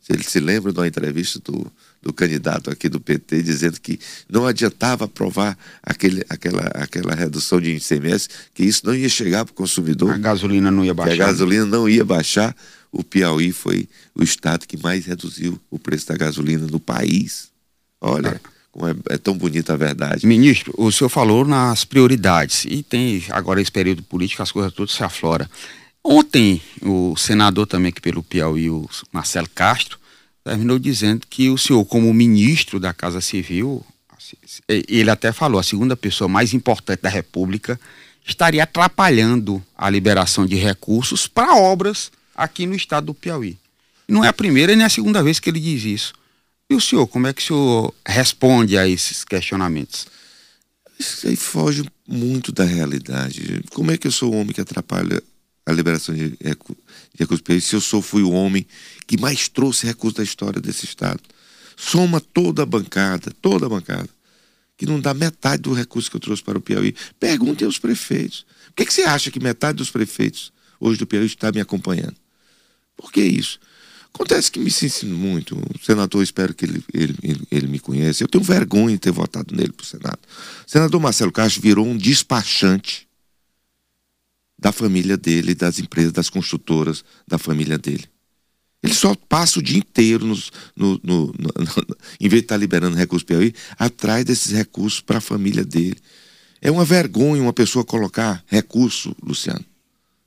Ele 0.09 0.25
se 0.25 0.41
lembra 0.41 0.73
de 0.73 0.79
uma 0.79 0.89
entrevista 0.89 1.39
do, 1.39 1.71
do 2.03 2.13
candidato 2.13 2.71
aqui 2.71 2.89
do 2.89 3.01
PT 3.01 3.43
dizendo 3.43 3.81
que 3.81 3.99
não 4.29 4.47
adiantava 4.47 5.05
aprovar 5.05 5.57
aquele, 5.83 6.25
aquela, 6.29 6.63
aquela 6.75 7.15
redução 7.15 7.61
de 7.61 7.73
ICMS, 7.77 8.29
que 8.55 8.65
isso 8.65 8.87
não 8.87 8.95
ia 8.95 9.09
chegar 9.09 9.45
para 9.45 9.53
o 9.53 9.55
consumidor. 9.55 10.13
A 10.13 10.19
gasolina 10.19 10.71
não 10.71 10.85
ia 10.85 10.95
baixar. 10.95 11.25
a 11.25 11.27
gasolina 11.27 11.67
não 11.67 11.89
ia 11.89 12.05
baixar. 12.05 12.57
O 12.91 13.05
Piauí 13.05 13.53
foi 13.53 13.89
o 14.15 14.23
estado 14.23 14.67
que 14.67 14.77
mais 14.77 15.05
reduziu 15.07 15.61
o 15.71 15.79
preço 15.79 16.09
da 16.09 16.17
gasolina 16.17 16.67
no 16.67 16.81
país. 16.81 17.49
Olha. 18.01 18.41
Ah. 18.43 18.51
Como 18.73 18.87
é, 18.87 18.95
é, 19.11 19.19
tão 19.19 19.37
bonita 19.37 19.73
a 19.73 19.77
verdade. 19.77 20.25
Ministro, 20.25 20.73
o 20.79 20.93
senhor 20.93 21.09
falou 21.09 21.45
nas 21.45 21.85
prioridades 21.85 22.65
e 22.67 22.85
tem 22.85 23.25
agora 23.31 23.61
esse 23.61 23.73
período 23.73 24.01
político, 24.05 24.45
as 24.45 24.53
coisas 24.53 24.73
todas 24.73 24.95
se 24.95 25.03
afloram. 25.03 25.45
Ontem, 26.05 26.63
o 26.81 27.17
senador 27.17 27.67
também 27.67 27.91
que 27.91 28.01
pelo 28.01 28.23
Piauí, 28.23 28.71
o 28.71 28.89
Marcelo 29.13 29.49
Castro, 29.53 29.99
terminou 30.45 30.79
dizendo 30.79 31.27
que 31.29 31.51
o 31.51 31.59
senhor, 31.59 31.85
como 31.85 32.13
ministro 32.13 32.81
da 32.81 32.93
Casa 32.93 33.21
Civil, 33.21 33.85
ele 34.69 35.11
até 35.11 35.33
falou, 35.33 35.59
a 35.59 35.63
segunda 35.63 35.97
pessoa 35.97 36.29
mais 36.29 36.55
importante 36.55 37.03
da 37.03 37.09
República, 37.09 37.79
estaria 38.27 38.63
atrapalhando 38.63 39.63
a 39.77 39.89
liberação 39.91 40.47
de 40.47 40.57
recursos 40.57 41.27
para 41.27 41.57
obras 41.57 42.11
aqui 42.35 42.67
no 42.67 42.75
estado 42.75 43.07
do 43.07 43.15
Piauí. 43.15 43.59
Não 44.09 44.25
é 44.25 44.29
a 44.29 44.33
primeira 44.33 44.75
nem 44.75 44.85
a 44.85 44.91
segunda 44.91 45.23
vez 45.23 45.39
que 45.39 45.51
ele 45.51 45.61
diz 45.61 45.85
isso. 45.85 46.13
E 46.69 46.75
o 46.75 46.81
senhor, 46.81 47.07
como 47.07 47.27
é 47.27 47.33
que 47.33 47.43
o 47.43 47.45
senhor 47.45 47.95
responde 48.07 48.77
a 48.79 48.87
esses 48.87 49.25
questionamentos? 49.25 50.07
Isso 50.99 51.27
aí 51.27 51.37
foge 51.37 51.85
muito 52.07 52.53
da 52.53 52.65
realidade. 52.65 53.63
Como 53.73 53.91
é 53.91 53.97
que 53.97 54.07
eu 54.07 54.13
sou 54.13 54.33
o 54.33 54.37
homem 54.37 54.53
que 54.53 54.61
atrapalha 54.61 55.23
a 55.71 55.75
liberação 55.75 56.15
de, 56.15 56.37
recursos 57.19 57.65
se 57.65 57.75
eu 57.75 57.81
sou, 57.81 58.03
fui 58.03 58.23
o 58.23 58.31
homem 58.31 58.67
que 59.07 59.19
mais 59.19 59.49
trouxe 59.49 59.87
recursos 59.87 60.17
da 60.17 60.23
história 60.23 60.61
desse 60.61 60.85
Estado? 60.85 61.21
Soma 61.77 62.21
toda 62.21 62.63
a 62.63 62.67
bancada, 62.67 63.33
toda 63.41 63.67
a 63.67 63.69
bancada, 63.69 64.09
que 64.77 64.85
não 64.85 65.01
dá 65.01 65.15
metade 65.15 65.63
do 65.63 65.73
recurso 65.73 66.11
que 66.11 66.17
eu 66.17 66.21
trouxe 66.21 66.43
para 66.43 66.59
o 66.59 66.61
Piauí. 66.61 66.95
Perguntem 67.19 67.67
aos 67.67 67.79
prefeitos. 67.79 68.45
Por 68.67 68.75
que, 68.77 68.87
que 68.87 68.95
você 68.95 69.03
acha 69.03 69.31
que 69.31 69.41
metade 69.41 69.79
dos 69.79 69.91
prefeitos 69.91 70.53
hoje 70.79 70.99
do 70.99 71.07
Piauí 71.07 71.27
está 71.27 71.51
me 71.51 71.61
acompanhando? 71.61 72.17
Por 72.97 73.11
que 73.11 73.23
isso? 73.23 73.59
Acontece 74.13 74.51
que 74.51 74.59
me 74.59 74.67
ensino 74.67 75.17
muito. 75.17 75.57
O 75.57 75.85
senador, 75.85 76.23
espero 76.23 76.53
que 76.53 76.65
ele, 76.65 76.85
ele, 76.93 77.17
ele, 77.23 77.43
ele 77.51 77.67
me 77.69 77.79
conheça. 77.79 78.23
Eu 78.23 78.29
tenho 78.29 78.45
vergonha 78.45 78.95
de 78.95 79.01
ter 79.01 79.13
votado 79.13 79.55
nele 79.55 79.73
para 79.73 79.85
o 79.85 79.87
Senado. 79.87 80.19
O 80.67 80.71
senador 80.71 81.01
Marcelo 81.01 81.33
Castro 81.33 81.63
virou 81.63 81.87
um 81.87 81.97
despachante 81.97 83.09
da 84.61 84.71
família 84.71 85.17
dele, 85.17 85.55
das 85.55 85.79
empresas, 85.79 86.13
das 86.13 86.29
construtoras 86.29 87.03
da 87.27 87.39
família 87.39 87.79
dele. 87.79 88.05
Ele 88.83 88.95
só 88.95 89.15
passa 89.15 89.59
o 89.59 89.63
dia 89.63 89.79
inteiro, 89.79 90.27
nos, 90.27 90.53
no, 90.77 91.01
no, 91.03 91.27
no, 91.27 91.53
em 92.21 92.29
vez 92.29 92.43
de 92.43 92.47
estar 92.47 92.57
liberando 92.57 92.97
recursos 92.97 93.25
Piauí, 93.25 93.55
atrás 93.79 94.25
desses 94.25 94.53
recursos 94.53 95.01
para 95.01 95.19
a 95.19 95.21
família 95.21 95.65
dele. 95.65 95.97
É 96.61 96.71
uma 96.71 96.85
vergonha 96.85 97.43
uma 97.43 97.53
pessoa 97.53 97.85
colocar 97.85 98.45
recurso, 98.47 99.17
Luciano. 99.23 99.65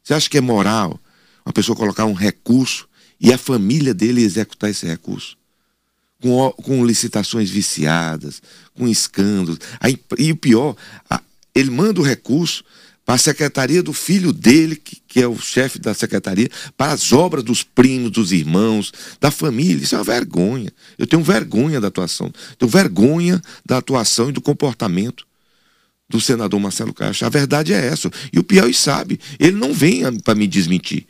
Você 0.04 0.14
acha 0.14 0.30
que 0.30 0.38
é 0.38 0.42
moral 0.42 1.00
uma 1.46 1.54
pessoa 1.54 1.76
colocar 1.76 2.06
um 2.06 2.14
recurso 2.14 2.88
e 3.20 3.32
a 3.32 3.38
família 3.38 3.94
dele 3.94 4.24
executar 4.24 4.70
esse 4.70 4.86
recurso. 4.86 5.38
Com, 6.22 6.52
com 6.52 6.86
licitações 6.86 7.50
viciadas, 7.50 8.42
com 8.74 8.88
escândalos. 8.88 9.60
e 10.18 10.32
o 10.32 10.38
pior, 10.38 10.76
ele 11.54 11.70
manda 11.70 12.00
o 12.00 12.04
recurso 12.04 12.64
para 13.06 13.16
a 13.16 13.18
secretaria 13.18 13.84
do 13.84 13.92
filho 13.92 14.32
dele, 14.32 14.76
que, 14.76 15.02
que 15.08 15.22
é 15.22 15.28
o 15.28 15.38
chefe 15.38 15.78
da 15.78 15.94
secretaria, 15.94 16.50
para 16.78 16.94
as 16.94 17.12
obras 17.12 17.44
dos 17.44 17.62
primos, 17.62 18.12
dos 18.12 18.32
irmãos, 18.32 18.94
da 19.20 19.30
família. 19.30 19.84
Isso 19.84 19.96
é 19.96 19.98
uma 19.98 20.04
vergonha. 20.04 20.72
Eu 20.98 21.06
tenho 21.06 21.22
vergonha 21.22 21.82
da 21.82 21.90
atuação. 21.90 22.32
Tenho 22.58 22.70
vergonha 22.70 23.42
da 23.66 23.78
atuação 23.78 24.30
e 24.30 24.32
do 24.32 24.42
comportamento 24.42 25.26
do 26.08 26.22
senador 26.22 26.60
Marcelo 26.60 26.94
Castro. 26.94 27.26
A 27.26 27.30
verdade 27.30 27.74
é 27.74 27.86
essa. 27.86 28.10
E 28.32 28.40
o 28.40 28.44
Piauí 28.44 28.74
sabe. 28.74 29.20
Ele 29.38 29.58
não 29.58 29.74
vem 29.74 30.04
para 30.20 30.36
me 30.36 30.48
desmentir. 30.48 31.06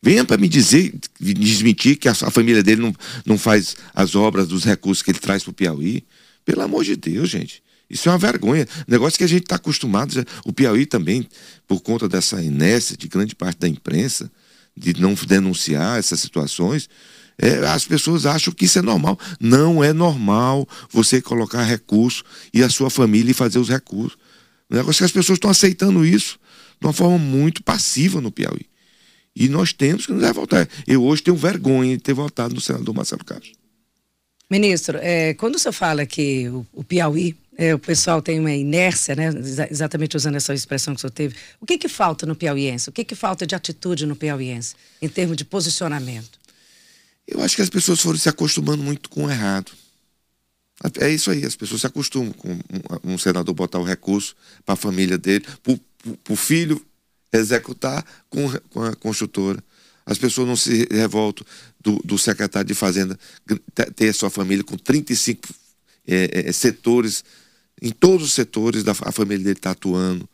Venha 0.00 0.24
para 0.24 0.36
me 0.36 0.48
dizer, 0.48 0.94
desmentir 1.20 1.96
que 1.96 2.08
a, 2.08 2.12
a, 2.12 2.30
família 2.30 2.62
dele 2.62 2.80
não, 2.80 2.94
não 3.26 3.36
faz 3.36 3.76
as 3.92 4.14
obras 4.14 4.46
dos 4.46 4.64
recursos 4.64 5.02
que 5.02 5.10
ele 5.10 5.18
traz 5.18 5.42
para 5.42 5.50
o 5.50 5.54
Piauí. 5.54 6.04
Pelo 6.44 6.62
amor 6.62 6.84
de 6.84 6.96
Deus, 6.96 7.28
gente. 7.28 7.62
Isso 7.88 8.08
é 8.08 8.12
uma 8.12 8.18
vergonha. 8.18 8.66
Negócio 8.86 9.18
que 9.18 9.24
a 9.24 9.28
gente 9.28 9.44
está 9.44 9.56
acostumado. 9.56 10.12
Já, 10.12 10.24
o 10.44 10.52
Piauí 10.52 10.84
também, 10.84 11.26
por 11.66 11.80
conta 11.80 12.08
dessa 12.08 12.42
inércia 12.42 12.96
de 12.96 13.08
grande 13.08 13.34
parte 13.34 13.58
da 13.58 13.68
imprensa, 13.68 14.30
de 14.76 15.00
não 15.00 15.14
denunciar 15.14 15.98
essas 15.98 16.20
situações, 16.20 16.88
é, 17.40 17.66
as 17.66 17.84
pessoas 17.84 18.26
acham 18.26 18.52
que 18.52 18.64
isso 18.64 18.78
é 18.78 18.82
normal. 18.82 19.18
Não 19.40 19.82
é 19.82 19.92
normal 19.92 20.68
você 20.90 21.22
colocar 21.22 21.62
recurso 21.62 22.24
e 22.52 22.62
a 22.62 22.68
sua 22.68 22.90
família 22.90 23.34
fazer 23.34 23.58
os 23.58 23.68
recursos. 23.68 24.18
O 24.68 24.74
negócio 24.74 25.00
é 25.00 25.02
que 25.02 25.04
as 25.04 25.12
pessoas 25.12 25.36
estão 25.36 25.50
aceitando 25.50 26.04
isso 26.04 26.38
de 26.80 26.86
uma 26.86 26.92
forma 26.92 27.16
muito 27.16 27.62
passiva 27.62 28.20
no 28.20 28.30
Piauí. 28.30 28.66
E 29.34 29.48
nós 29.48 29.72
temos 29.72 30.04
que 30.04 30.12
nos 30.12 30.22
revoltar. 30.22 30.68
Eu 30.86 31.04
hoje 31.04 31.22
tenho 31.22 31.36
vergonha 31.36 31.96
de 31.96 32.02
ter 32.02 32.12
votado 32.12 32.54
no 32.54 32.60
senador 32.60 32.94
Marcelo 32.94 33.24
Castro. 33.24 33.52
Ministro, 34.50 34.98
é, 35.00 35.34
quando 35.34 35.58
senhor 35.58 35.72
fala 35.72 36.06
que 36.06 36.48
o, 36.48 36.66
o 36.72 36.82
Piauí, 36.82 37.36
é, 37.58 37.74
o 37.74 37.78
pessoal 37.78 38.22
tem 38.22 38.38
uma 38.38 38.52
inércia, 38.52 39.16
né, 39.16 39.30
exatamente 39.68 40.16
usando 40.16 40.36
essa 40.36 40.54
expressão 40.54 40.94
que 40.94 40.98
o 40.98 41.00
senhor 41.00 41.10
teve, 41.10 41.34
o 41.60 41.66
que, 41.66 41.76
que 41.76 41.88
falta 41.88 42.24
no 42.24 42.36
piauiense? 42.36 42.88
O 42.88 42.92
que, 42.92 43.02
que 43.04 43.16
falta 43.16 43.44
de 43.44 43.52
atitude 43.52 44.06
no 44.06 44.14
piauiense, 44.14 44.76
em 45.02 45.08
termos 45.08 45.36
de 45.36 45.44
posicionamento? 45.44 46.38
Eu 47.26 47.42
acho 47.42 47.56
que 47.56 47.62
as 47.62 47.68
pessoas 47.68 48.00
foram 48.00 48.16
se 48.16 48.28
acostumando 48.28 48.80
muito 48.80 49.10
com 49.10 49.24
o 49.24 49.30
errado. 49.30 49.72
É 51.00 51.10
isso 51.10 51.32
aí, 51.32 51.44
as 51.44 51.56
pessoas 51.56 51.80
se 51.80 51.86
acostumam 51.88 52.32
com 52.32 52.56
um, 53.02 53.18
senador 53.18 53.52
botar 53.52 53.80
o 53.80 53.84
recurso 53.84 54.36
para 54.64 54.74
a 54.74 54.76
família 54.76 55.18
dele, 55.18 55.44
para 55.64 56.32
o 56.32 56.36
filho 56.36 56.80
executar 57.32 58.04
com, 58.30 58.48
com 58.70 58.84
a 58.84 58.94
construtora. 58.94 59.62
As 60.06 60.16
pessoas 60.16 60.46
não 60.46 60.56
se 60.56 60.86
revoltam 60.92 61.44
do, 61.80 61.96
do 62.04 62.16
secretário 62.16 62.68
de 62.68 62.74
Fazenda 62.74 63.18
ter 63.96 64.12
sua 64.14 64.30
família 64.30 64.62
com 64.62 64.78
35 64.78 65.48
é, 66.06 66.48
é, 66.48 66.52
setores, 66.52 67.22
em 67.80 67.90
todos 67.90 68.26
os 68.26 68.32
setores 68.32 68.82
da 68.82 68.92
a 68.92 69.12
família 69.12 69.44
dele 69.44 69.58
está 69.58 69.70
atuando. 69.70 70.28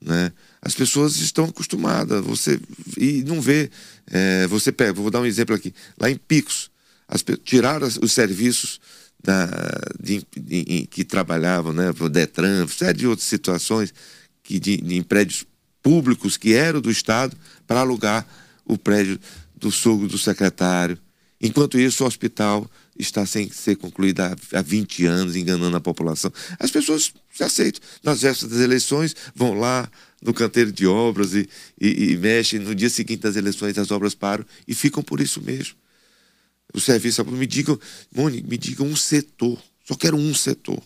Né? 0.00 0.32
As 0.60 0.74
pessoas 0.74 1.16
estão 1.16 1.46
acostumadas, 1.46 2.24
você 2.24 2.60
e 2.96 3.22
não 3.24 3.40
vê. 3.40 3.70
É, 4.06 4.46
você 4.46 4.70
pega, 4.70 4.92
vou 4.92 5.10
dar 5.10 5.20
um 5.20 5.26
exemplo 5.26 5.54
aqui. 5.54 5.74
Lá 5.98 6.10
em 6.10 6.16
Picos, 6.16 6.70
as, 7.08 7.24
tiraram 7.44 7.88
os 8.00 8.12
serviços 8.12 8.80
da, 9.22 9.48
de, 9.98 10.24
de, 10.36 10.64
de, 10.64 10.86
que 10.86 11.04
trabalhavam, 11.04 11.72
né, 11.72 11.90
o 11.98 12.08
Detran, 12.08 12.66
série 12.68 12.98
de 12.98 13.06
outras 13.06 13.26
situações 13.26 13.94
que 14.42 14.60
de, 14.60 14.74
em 14.74 15.02
prédios 15.02 15.46
públicos 15.82 16.36
que 16.36 16.52
eram 16.52 16.80
do 16.80 16.90
Estado 16.90 17.36
para 17.66 17.80
alugar 17.80 18.26
o 18.64 18.76
prédio 18.76 19.18
do 19.56 19.72
sogro 19.72 20.06
do 20.06 20.18
secretário. 20.18 20.98
Enquanto 21.40 21.78
isso, 21.78 22.04
o 22.04 22.06
hospital 22.06 22.70
está 22.98 23.26
sem 23.26 23.50
ser 23.50 23.76
concluído 23.76 24.20
há, 24.20 24.36
há 24.52 24.62
20 24.62 25.06
anos, 25.06 25.36
enganando 25.36 25.76
a 25.76 25.80
população. 25.80 26.32
As 26.58 26.70
pessoas 26.70 27.12
se 27.32 27.42
aceitam. 27.42 27.80
Nas 28.02 28.22
vésperas 28.22 28.52
das 28.52 28.60
eleições, 28.60 29.14
vão 29.34 29.54
lá 29.54 29.90
no 30.22 30.32
canteiro 30.32 30.72
de 30.72 30.86
obras 30.86 31.34
e, 31.34 31.48
e, 31.80 32.12
e 32.12 32.16
mexem. 32.16 32.60
No 32.60 32.74
dia 32.74 32.90
seguinte 32.90 33.20
das 33.20 33.36
eleições, 33.36 33.76
as 33.78 33.90
obras 33.90 34.14
param 34.14 34.44
e 34.66 34.74
ficam 34.74 35.02
por 35.02 35.20
isso 35.20 35.40
mesmo. 35.40 35.74
O 36.72 36.80
serviço, 36.80 37.24
me 37.24 37.46
digam, 37.46 37.78
Mônica, 38.14 38.48
me 38.48 38.56
digam 38.56 38.86
um 38.86 38.96
setor. 38.96 39.60
Só 39.84 39.94
quero 39.94 40.16
um 40.16 40.34
setor. 40.34 40.82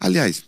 Aliás, 0.00 0.44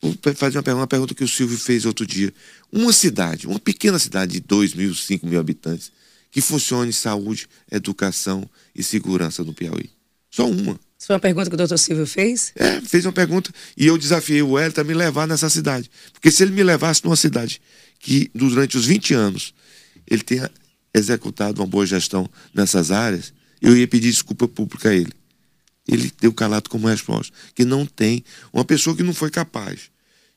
Vou 0.00 0.14
fazer 0.34 0.58
uma 0.58 0.62
pergunta, 0.62 0.80
uma 0.82 0.86
pergunta 0.86 1.14
que 1.14 1.24
o 1.24 1.28
Silvio 1.28 1.58
fez 1.58 1.84
outro 1.84 2.06
dia. 2.06 2.32
Uma 2.70 2.92
cidade, 2.92 3.46
uma 3.46 3.58
pequena 3.58 3.98
cidade 3.98 4.34
de 4.34 4.40
2 4.40 4.74
mil, 4.74 4.94
5 4.94 5.26
mil 5.26 5.40
habitantes, 5.40 5.90
que 6.36 6.42
funcione 6.42 6.92
saúde, 6.92 7.48
educação 7.72 8.46
e 8.74 8.82
segurança 8.82 9.42
no 9.42 9.54
Piauí. 9.54 9.88
Só 10.30 10.46
uma. 10.46 10.78
Isso 10.98 11.06
foi 11.06 11.14
uma 11.14 11.20
pergunta 11.20 11.48
que 11.48 11.54
o 11.54 11.56
doutor 11.56 11.78
Silvio 11.78 12.06
fez? 12.06 12.52
É, 12.54 12.78
fez 12.82 13.06
uma 13.06 13.12
pergunta 13.12 13.50
e 13.74 13.86
eu 13.86 13.96
desafiei 13.96 14.42
o 14.42 14.58
Hélio 14.58 14.78
a 14.78 14.84
me 14.84 14.92
levar 14.92 15.26
nessa 15.26 15.48
cidade. 15.48 15.90
Porque 16.12 16.30
se 16.30 16.42
ele 16.42 16.52
me 16.52 16.62
levasse 16.62 17.02
numa 17.02 17.16
cidade 17.16 17.58
que 17.98 18.30
durante 18.34 18.76
os 18.76 18.84
20 18.84 19.14
anos 19.14 19.54
ele 20.06 20.22
tenha 20.22 20.50
executado 20.92 21.62
uma 21.62 21.66
boa 21.66 21.86
gestão 21.86 22.28
nessas 22.52 22.90
áreas, 22.90 23.32
eu 23.62 23.74
ia 23.74 23.88
pedir 23.88 24.10
desculpa 24.10 24.46
pública 24.46 24.90
a 24.90 24.94
ele. 24.94 25.14
ele 25.88 26.12
deu 26.20 26.34
calado 26.34 26.68
como 26.68 26.86
resposta. 26.86 27.32
Que 27.54 27.64
não 27.64 27.86
tem 27.86 28.22
uma 28.52 28.62
pessoa 28.62 28.94
que 28.94 29.02
não 29.02 29.14
foi 29.14 29.30
capaz 29.30 29.90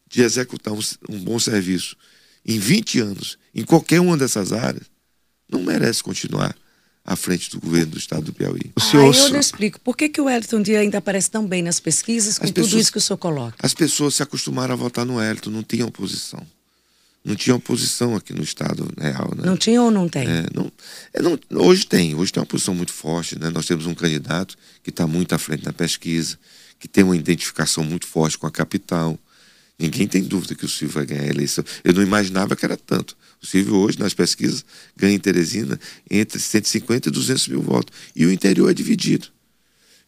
de 0.08 0.22
executar 0.22 0.74
um, 0.74 0.80
um 1.10 1.20
bom 1.20 1.38
serviço 1.38 1.98
em 2.46 2.58
20 2.58 3.02
anos, 3.02 3.38
em 3.54 3.66
qualquer 3.66 4.00
uma 4.00 4.16
dessas 4.16 4.54
áreas, 4.54 4.88
não 5.50 5.62
merece 5.64 6.04
continuar 6.04 6.56
à 7.06 7.16
frente 7.16 7.50
do 7.50 7.60
governo 7.60 7.94
do 7.94 7.98
estado 7.98 8.24
do 8.24 8.34
Piauí. 8.34 8.72
O 8.76 8.80
senhor... 8.80 9.14
Aí 9.14 9.20
eu 9.20 9.28
lhe 9.30 9.40
explico. 9.40 9.80
Por 9.80 9.98
que, 9.98 10.10
que 10.10 10.22
o 10.22 10.30
Elton 10.30 10.62
Dia 10.62 10.80
ainda 10.80 11.00
aparece 11.00 11.30
tão 11.32 11.48
bem 11.48 11.64
nas 11.64 11.80
pesquisas 11.80 12.38
com 12.38 12.46
pessoas, 12.48 12.70
tudo 12.70 12.80
isso 12.80 12.92
que 12.92 12.98
o 13.00 13.02
senhor 13.02 13.18
coloca? 13.18 13.56
As 13.60 13.74
pessoas 13.74 14.16
se 14.16 14.24
acostumaram 14.24 14.74
a 14.74 14.78
votar 14.78 15.06
no 15.06 15.22
Elton, 15.22 15.50
não 15.50 15.64
tinha 15.64 15.86
oposição. 15.86 16.46
Não 17.24 17.36
tinha 17.36 17.56
oposição 17.56 18.16
aqui 18.16 18.34
no 18.34 18.44
estado 18.44 18.88
real. 18.98 19.34
Né? 19.36 19.44
Não 19.46 19.58
tinha 19.58 19.82
ou 19.82 19.92
não 19.92 20.08
tem? 20.08 20.28
É, 20.28 20.46
não, 20.54 20.72
é, 21.14 21.22
não, 21.22 21.40
hoje 21.66 21.86
tem. 21.86 22.16
Hoje 22.16 22.32
tem 22.32 22.42
uma 22.42 22.46
posição 22.48 22.74
muito 22.74 22.94
forte. 22.94 23.38
Né? 23.38 23.50
Nós 23.50 23.66
temos 23.66 23.86
um 23.86 23.94
candidato 23.94 24.56
que 24.82 24.90
está 24.90 25.06
muito 25.06 25.34
à 25.34 25.38
frente 25.38 25.66
na 25.66 25.74
pesquisa, 25.74 26.40
que 26.80 26.88
tem 26.88 27.04
uma 27.04 27.16
identificação 27.16 27.84
muito 27.84 28.08
forte 28.08 28.38
com 28.38 28.48
a 28.48 28.52
capital. 28.52 29.20
Ninguém 29.80 30.06
tem 30.08 30.22
dúvida 30.22 30.54
que 30.54 30.66
o 30.66 30.70
Silvio 30.70 30.96
vai 30.96 31.06
ganhar 31.06 31.24
a 31.24 31.28
eleição. 31.28 31.64
Eu 31.86 31.94
não 31.94 32.04
imaginava 32.04 32.54
que 32.54 32.66
era 32.66 32.76
tanto. 32.76 33.16
O 33.42 33.48
Silvio 33.48 33.78
hoje, 33.78 33.98
nas 33.98 34.14
pesquisas, 34.14 34.66
ganha 34.96 35.16
em 35.16 35.20
Teresina 35.20 35.80
entre 36.12 36.38
150 36.38 37.08
e 37.08 37.12
200 37.12 37.48
mil 37.48 37.62
votos. 37.62 37.98
E 38.14 38.26
o 38.26 38.32
interior 38.32 38.70
é 38.70 38.74
dividido. 38.74 39.28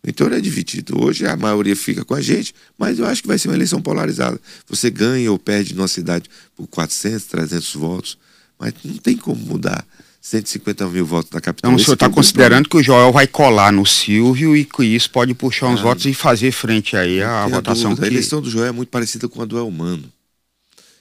O 0.03 0.09
interior 0.09 0.35
é 0.35 0.41
dividido. 0.41 1.01
Hoje 1.01 1.25
a 1.25 1.37
maioria 1.37 1.75
fica 1.75 2.03
com 2.03 2.13
a 2.13 2.19
gente, 2.19 2.53
mas 2.77 2.99
eu 2.99 3.05
acho 3.05 3.21
que 3.21 3.29
vai 3.29 3.39
ser 3.39 3.47
uma 3.47 3.55
eleição 3.55 3.81
polarizada. 3.81 4.39
Você 4.67 4.89
ganha 4.89 5.31
ou 5.31 5.39
perde 5.39 5.73
numa 5.73 5.87
cidade 5.87 6.29
por 6.53 6.67
400, 6.67 7.25
300 7.27 7.73
votos, 7.75 8.17
mas 8.59 8.73
não 8.83 8.97
tem 8.97 9.15
como 9.15 9.39
mudar 9.39 9.87
150 10.21 10.87
mil 10.87 11.03
votos 11.03 11.31
da 11.31 11.41
capital. 11.41 11.71
Então, 11.71 11.81
o 11.81 11.83
senhor 11.83 11.95
está 11.95 12.07
considerando 12.07 12.69
que 12.69 12.77
o 12.77 12.83
Joel 12.83 13.11
vai 13.11 13.25
colar 13.25 13.73
no 13.73 13.87
Silvio 13.87 14.55
e 14.55 14.63
que 14.63 14.83
isso 14.83 15.09
pode 15.09 15.33
puxar 15.33 15.67
uns 15.67 15.79
ah, 15.79 15.83
votos 15.83 16.05
e 16.05 16.13
fazer 16.13 16.51
frente 16.51 16.95
aí 16.95 17.23
à 17.23 17.47
votação. 17.47 17.95
Que... 17.95 18.03
A 18.03 18.07
eleição 18.07 18.39
do 18.39 18.47
Joel 18.47 18.67
é 18.67 18.71
muito 18.71 18.89
parecida 18.89 19.27
com 19.27 19.41
a 19.41 19.45
do 19.45 19.57
Elmano, 19.57 20.07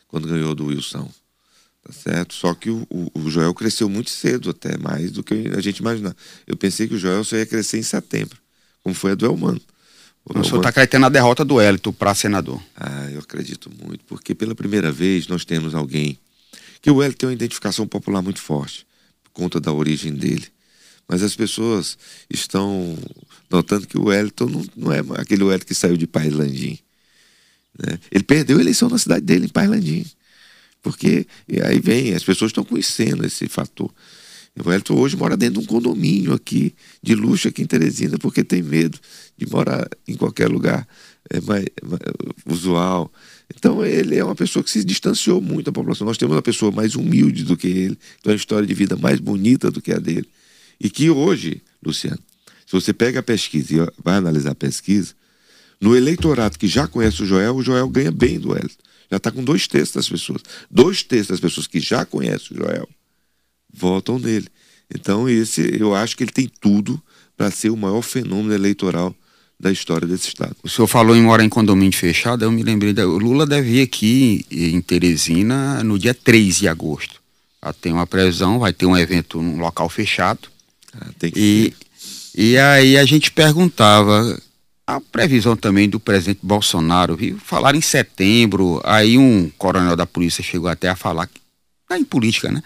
quando 0.08 0.26
ganhou 0.26 0.54
do 0.54 0.66
Wilson. 0.66 1.06
Tá 1.84 1.92
certo? 1.92 2.32
Só 2.32 2.54
que 2.54 2.70
o, 2.70 2.86
o, 2.88 3.10
o, 3.14 3.30
Joel 3.30 3.52
cresceu 3.52 3.88
muito 3.88 4.10
cedo, 4.10 4.50
até 4.50 4.78
mais 4.78 5.10
do 5.10 5.22
que 5.22 5.50
a 5.54 5.60
gente 5.60 5.78
imaginava. 5.78 6.16
Eu 6.46 6.56
pensei 6.56 6.88
que 6.88 6.94
o 6.94 6.98
Joel 6.98 7.22
só 7.22 7.36
ia 7.36 7.46
crescer 7.46 7.78
em 7.78 7.82
setembro, 7.82 8.38
como 8.82 8.94
foi 8.94 9.12
a 9.12 9.14
do 9.14 9.26
Elmano. 9.26 9.60
O, 10.24 10.38
o 10.38 10.44
senhor 10.44 10.58
está 10.58 10.70
acreditando 10.70 11.02
na 11.02 11.08
derrota 11.10 11.44
do 11.44 11.60
Hélito 11.60 11.92
para 11.92 12.14
senador? 12.14 12.60
Ah, 12.76 13.10
eu 13.10 13.20
acredito 13.20 13.70
muito, 13.82 14.02
porque 14.06 14.34
pela 14.34 14.54
primeira 14.54 14.90
vez 14.90 15.26
nós 15.26 15.44
temos 15.44 15.74
alguém 15.74 16.18
que 16.80 16.90
o 16.90 17.02
Hélito 17.02 17.18
tem 17.18 17.28
uma 17.28 17.34
identificação 17.34 17.86
popular 17.86 18.22
muito 18.22 18.40
forte 18.40 18.86
conta 19.32 19.60
da 19.60 19.72
origem 19.72 20.12
dele. 20.12 20.46
Mas 21.08 21.22
as 21.22 21.34
pessoas 21.34 21.98
estão 22.28 22.96
notando 23.50 23.86
que 23.86 23.98
o 23.98 24.04
Wellington 24.06 24.46
não, 24.46 24.64
não 24.76 24.92
é 24.92 25.00
aquele 25.16 25.42
Wellington 25.42 25.66
que 25.66 25.74
saiu 25.74 25.96
de 25.96 26.06
Pailandim. 26.06 26.78
Né? 27.78 27.98
Ele 28.10 28.24
perdeu 28.24 28.58
a 28.58 28.60
eleição 28.60 28.88
na 28.88 28.98
cidade 28.98 29.24
dele, 29.24 29.46
em 29.46 29.48
Pailandim. 29.48 30.06
Porque 30.82 31.26
aí 31.64 31.80
vem, 31.80 32.14
as 32.14 32.22
pessoas 32.22 32.50
estão 32.50 32.64
conhecendo 32.64 33.26
esse 33.26 33.48
fator. 33.48 33.92
O 34.56 34.94
hoje 34.94 35.16
mora 35.16 35.36
dentro 35.36 35.60
de 35.60 35.60
um 35.60 35.66
condomínio 35.66 36.34
aqui, 36.34 36.74
de 37.02 37.14
luxo 37.14 37.48
aqui 37.48 37.62
em 37.62 37.66
Teresina, 37.66 38.18
porque 38.18 38.42
tem 38.42 38.62
medo 38.62 38.98
de 39.38 39.46
morar 39.48 39.88
em 40.06 40.16
qualquer 40.16 40.48
lugar 40.48 40.86
é, 41.30 41.40
mais, 41.40 41.66
mais 41.82 42.00
usual. 42.44 43.12
Então 43.54 43.84
ele 43.84 44.16
é 44.16 44.24
uma 44.24 44.34
pessoa 44.34 44.62
que 44.62 44.70
se 44.70 44.84
distanciou 44.84 45.40
muito 45.40 45.66
da 45.66 45.72
população. 45.72 46.06
Nós 46.06 46.18
temos 46.18 46.34
uma 46.34 46.42
pessoa 46.42 46.72
mais 46.72 46.96
humilde 46.96 47.44
do 47.44 47.56
que 47.56 47.68
ele, 47.68 47.98
tem 48.22 48.32
uma 48.32 48.36
história 48.36 48.66
de 48.66 48.74
vida 48.74 48.96
mais 48.96 49.20
bonita 49.20 49.70
do 49.70 49.80
que 49.80 49.92
a 49.92 49.98
dele. 49.98 50.28
E 50.80 50.90
que 50.90 51.08
hoje, 51.08 51.62
Luciano, 51.84 52.18
se 52.66 52.72
você 52.72 52.92
pega 52.92 53.20
a 53.20 53.22
pesquisa 53.22 53.74
e 53.74 54.02
vai 54.02 54.16
analisar 54.16 54.50
a 54.50 54.54
pesquisa, 54.54 55.14
no 55.80 55.96
eleitorado 55.96 56.58
que 56.58 56.66
já 56.66 56.86
conhece 56.86 57.22
o 57.22 57.26
Joel, 57.26 57.56
o 57.56 57.62
Joel 57.62 57.88
ganha 57.88 58.10
bem 58.10 58.38
do 58.38 58.54
Hélio. 58.54 58.70
Já 59.10 59.16
está 59.16 59.30
com 59.30 59.42
dois 59.42 59.66
terços 59.66 59.94
das 59.94 60.08
pessoas. 60.08 60.42
Dois 60.70 61.02
terços 61.02 61.28
das 61.28 61.40
pessoas 61.40 61.66
que 61.66 61.80
já 61.80 62.04
conhecem 62.04 62.56
o 62.56 62.60
Joel 62.60 62.88
votam 63.72 64.18
nele. 64.18 64.48
Então, 64.92 65.28
esse 65.28 65.76
eu 65.78 65.94
acho 65.94 66.16
que 66.16 66.24
ele 66.24 66.32
tem 66.32 66.50
tudo 66.60 67.00
para 67.36 67.50
ser 67.50 67.70
o 67.70 67.76
maior 67.76 68.02
fenômeno 68.02 68.52
eleitoral 68.52 69.14
da 69.58 69.70
história 69.70 70.08
desse 70.08 70.28
estado. 70.28 70.56
O 70.62 70.68
senhor 70.68 70.88
falou 70.88 71.14
em 71.14 71.22
morar 71.22 71.44
em 71.44 71.48
condomínio 71.48 71.96
fechado, 71.96 72.44
eu 72.44 72.50
me 72.50 72.62
lembrei, 72.62 72.94
da, 72.94 73.06
o 73.06 73.18
Lula 73.18 73.46
deve 73.46 73.78
ir 73.78 73.82
aqui 73.82 74.44
em 74.50 74.80
Teresina 74.80 75.84
no 75.84 75.98
dia 75.98 76.14
3 76.14 76.58
de 76.58 76.68
agosto. 76.68 77.20
Já 77.62 77.72
tem 77.74 77.92
uma 77.92 78.06
previsão, 78.06 78.58
vai 78.58 78.72
ter 78.72 78.86
um 78.86 78.96
evento 78.96 79.42
num 79.42 79.58
local 79.58 79.88
fechado. 79.88 80.48
Ah, 80.98 81.08
e, 81.36 81.74
e 82.34 82.56
aí 82.56 82.96
a 82.96 83.04
gente 83.04 83.30
perguntava 83.30 84.40
a 84.86 85.00
previsão 85.00 85.54
também 85.54 85.88
do 85.88 86.00
presidente 86.00 86.40
Bolsonaro, 86.42 87.16
viu? 87.16 87.38
Falar 87.38 87.74
em 87.74 87.80
setembro, 87.82 88.80
aí 88.82 89.18
um 89.18 89.50
coronel 89.58 89.94
da 89.94 90.06
polícia 90.06 90.42
chegou 90.42 90.68
até 90.68 90.88
a 90.88 90.96
falar, 90.96 91.28
tá 91.86 91.98
em 91.98 92.04
política, 92.04 92.50
né? 92.50 92.62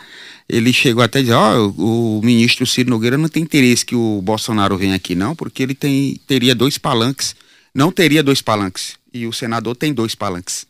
Ele 0.49 0.73
chegou 0.73 1.03
até 1.03 1.19
a 1.19 1.23
dizer, 1.23 1.35
ó, 1.35 1.73
oh, 1.77 2.19
o 2.19 2.23
ministro 2.23 2.67
Ciro 2.67 2.91
Nogueira 2.91 3.17
não 3.17 3.29
tem 3.29 3.43
interesse 3.43 3.85
que 3.85 3.95
o 3.95 4.21
Bolsonaro 4.23 4.77
venha 4.77 4.95
aqui 4.95 5.15
não, 5.15 5.35
porque 5.35 5.63
ele 5.63 5.75
tem, 5.75 6.21
teria 6.27 6.55
dois 6.55 6.77
palanques, 6.77 7.35
não 7.75 7.91
teria 7.91 8.23
dois 8.23 8.43
palanques, 8.43 8.97
e 9.13 9.27
o 9.27 9.33
senador 9.33 9.75
tem 9.75 9.93
dois 9.93 10.15
palanques. 10.15 10.67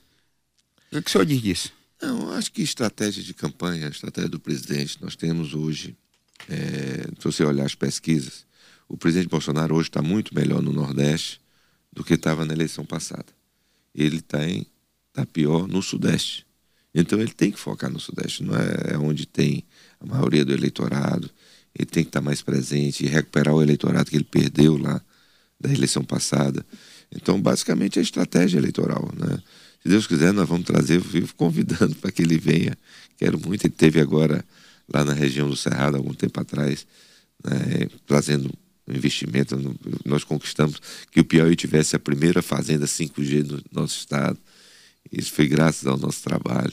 O 0.93 1.03
que 1.03 1.09
o 1.09 1.11
senhor 1.11 1.25
diz 1.25 1.43
disso? 1.43 1.73
Não, 2.01 2.33
acho 2.33 2.53
que 2.53 2.63
estratégia 2.63 3.23
de 3.23 3.35
campanha, 3.35 3.89
estratégia 3.89 4.29
do 4.29 4.39
presidente, 4.39 4.99
nós 5.01 5.17
temos 5.17 5.55
hoje, 5.55 5.97
é, 6.49 7.09
se 7.19 7.25
você 7.25 7.45
olhar 7.45 7.65
as 7.65 7.75
pesquisas, 7.75 8.45
o 8.89 8.97
presidente 8.97 9.29
Bolsonaro 9.29 9.75
hoje 9.75 9.89
está 9.89 10.03
muito 10.03 10.35
melhor 10.35 10.63
no 10.63 10.73
Nordeste 10.73 11.41
do 11.93 12.05
que 12.05 12.15
estava 12.15 12.45
na 12.45 12.53
eleição 12.53 12.85
passada. 12.85 13.27
Ele 13.95 14.17
está 14.17 14.39
tá 15.13 15.25
pior 15.25 15.67
no 15.67 15.83
Sudeste. 15.83 16.44
Então 16.95 17.21
ele 17.21 17.33
tem 17.33 17.51
que 17.51 17.59
focar 17.59 17.91
no 17.91 17.99
Sudeste, 17.99 18.43
não 18.45 18.55
é, 18.55 18.95
é 18.95 18.99
onde 18.99 19.27
tem 19.27 19.65
a 20.01 20.07
maioria 20.07 20.45
do 20.45 20.53
eleitorado. 20.53 21.29
Ele 21.77 21.87
tem 21.87 22.05
que 22.05 22.11
estar 22.11 22.21
mais 22.21 22.41
presente 22.41 23.05
e 23.05 23.09
recuperar 23.09 23.55
o 23.55 23.63
eleitorado 23.63 24.09
que 24.09 24.17
ele 24.17 24.25
perdeu 24.25 24.77
lá 24.77 25.03
da 25.61 25.73
eleição 25.73 26.05
passada. 26.05 26.65
Então, 27.11 27.41
basicamente, 27.41 27.99
é 27.99 28.03
estratégia 28.03 28.59
eleitoral. 28.59 29.11
Né? 29.17 29.39
Se 29.83 29.89
Deus 29.89 30.07
quiser, 30.07 30.33
nós 30.33 30.49
vamos 30.49 30.67
trazer, 30.67 31.01
vivo 31.01 31.35
convidando 31.35 31.95
para 32.01 32.13
que 32.13 32.23
ele 32.23 32.39
venha. 32.39 32.77
Quero 33.17 33.39
muito. 33.41 33.67
Ele 33.67 33.75
teve 33.77 34.01
agora 34.01 34.45
lá 34.93 35.05
na 35.05 35.13
região 35.13 35.49
do 35.49 35.57
Cerrado, 35.57 35.97
algum 35.97 36.15
tempo 36.15 36.41
atrás, 36.41 36.87
né, 37.45 37.89
trazendo 38.07 38.51
investimento. 38.89 39.57
Nós 40.05 40.25
conquistamos 40.25 40.81
que 41.11 41.21
o 41.21 41.25
Piauí 41.25 41.57
tivesse 41.57 41.97
a 41.97 41.99
primeira 41.99 42.43
fazenda 42.43 42.87
5G 42.87 43.47
no 43.47 43.63
nosso 43.73 43.99
estado. 43.99 44.39
Isso 45.12 45.33
foi 45.33 45.47
graças 45.47 45.87
ao 45.87 45.97
nosso 45.97 46.23
trabalho. 46.23 46.73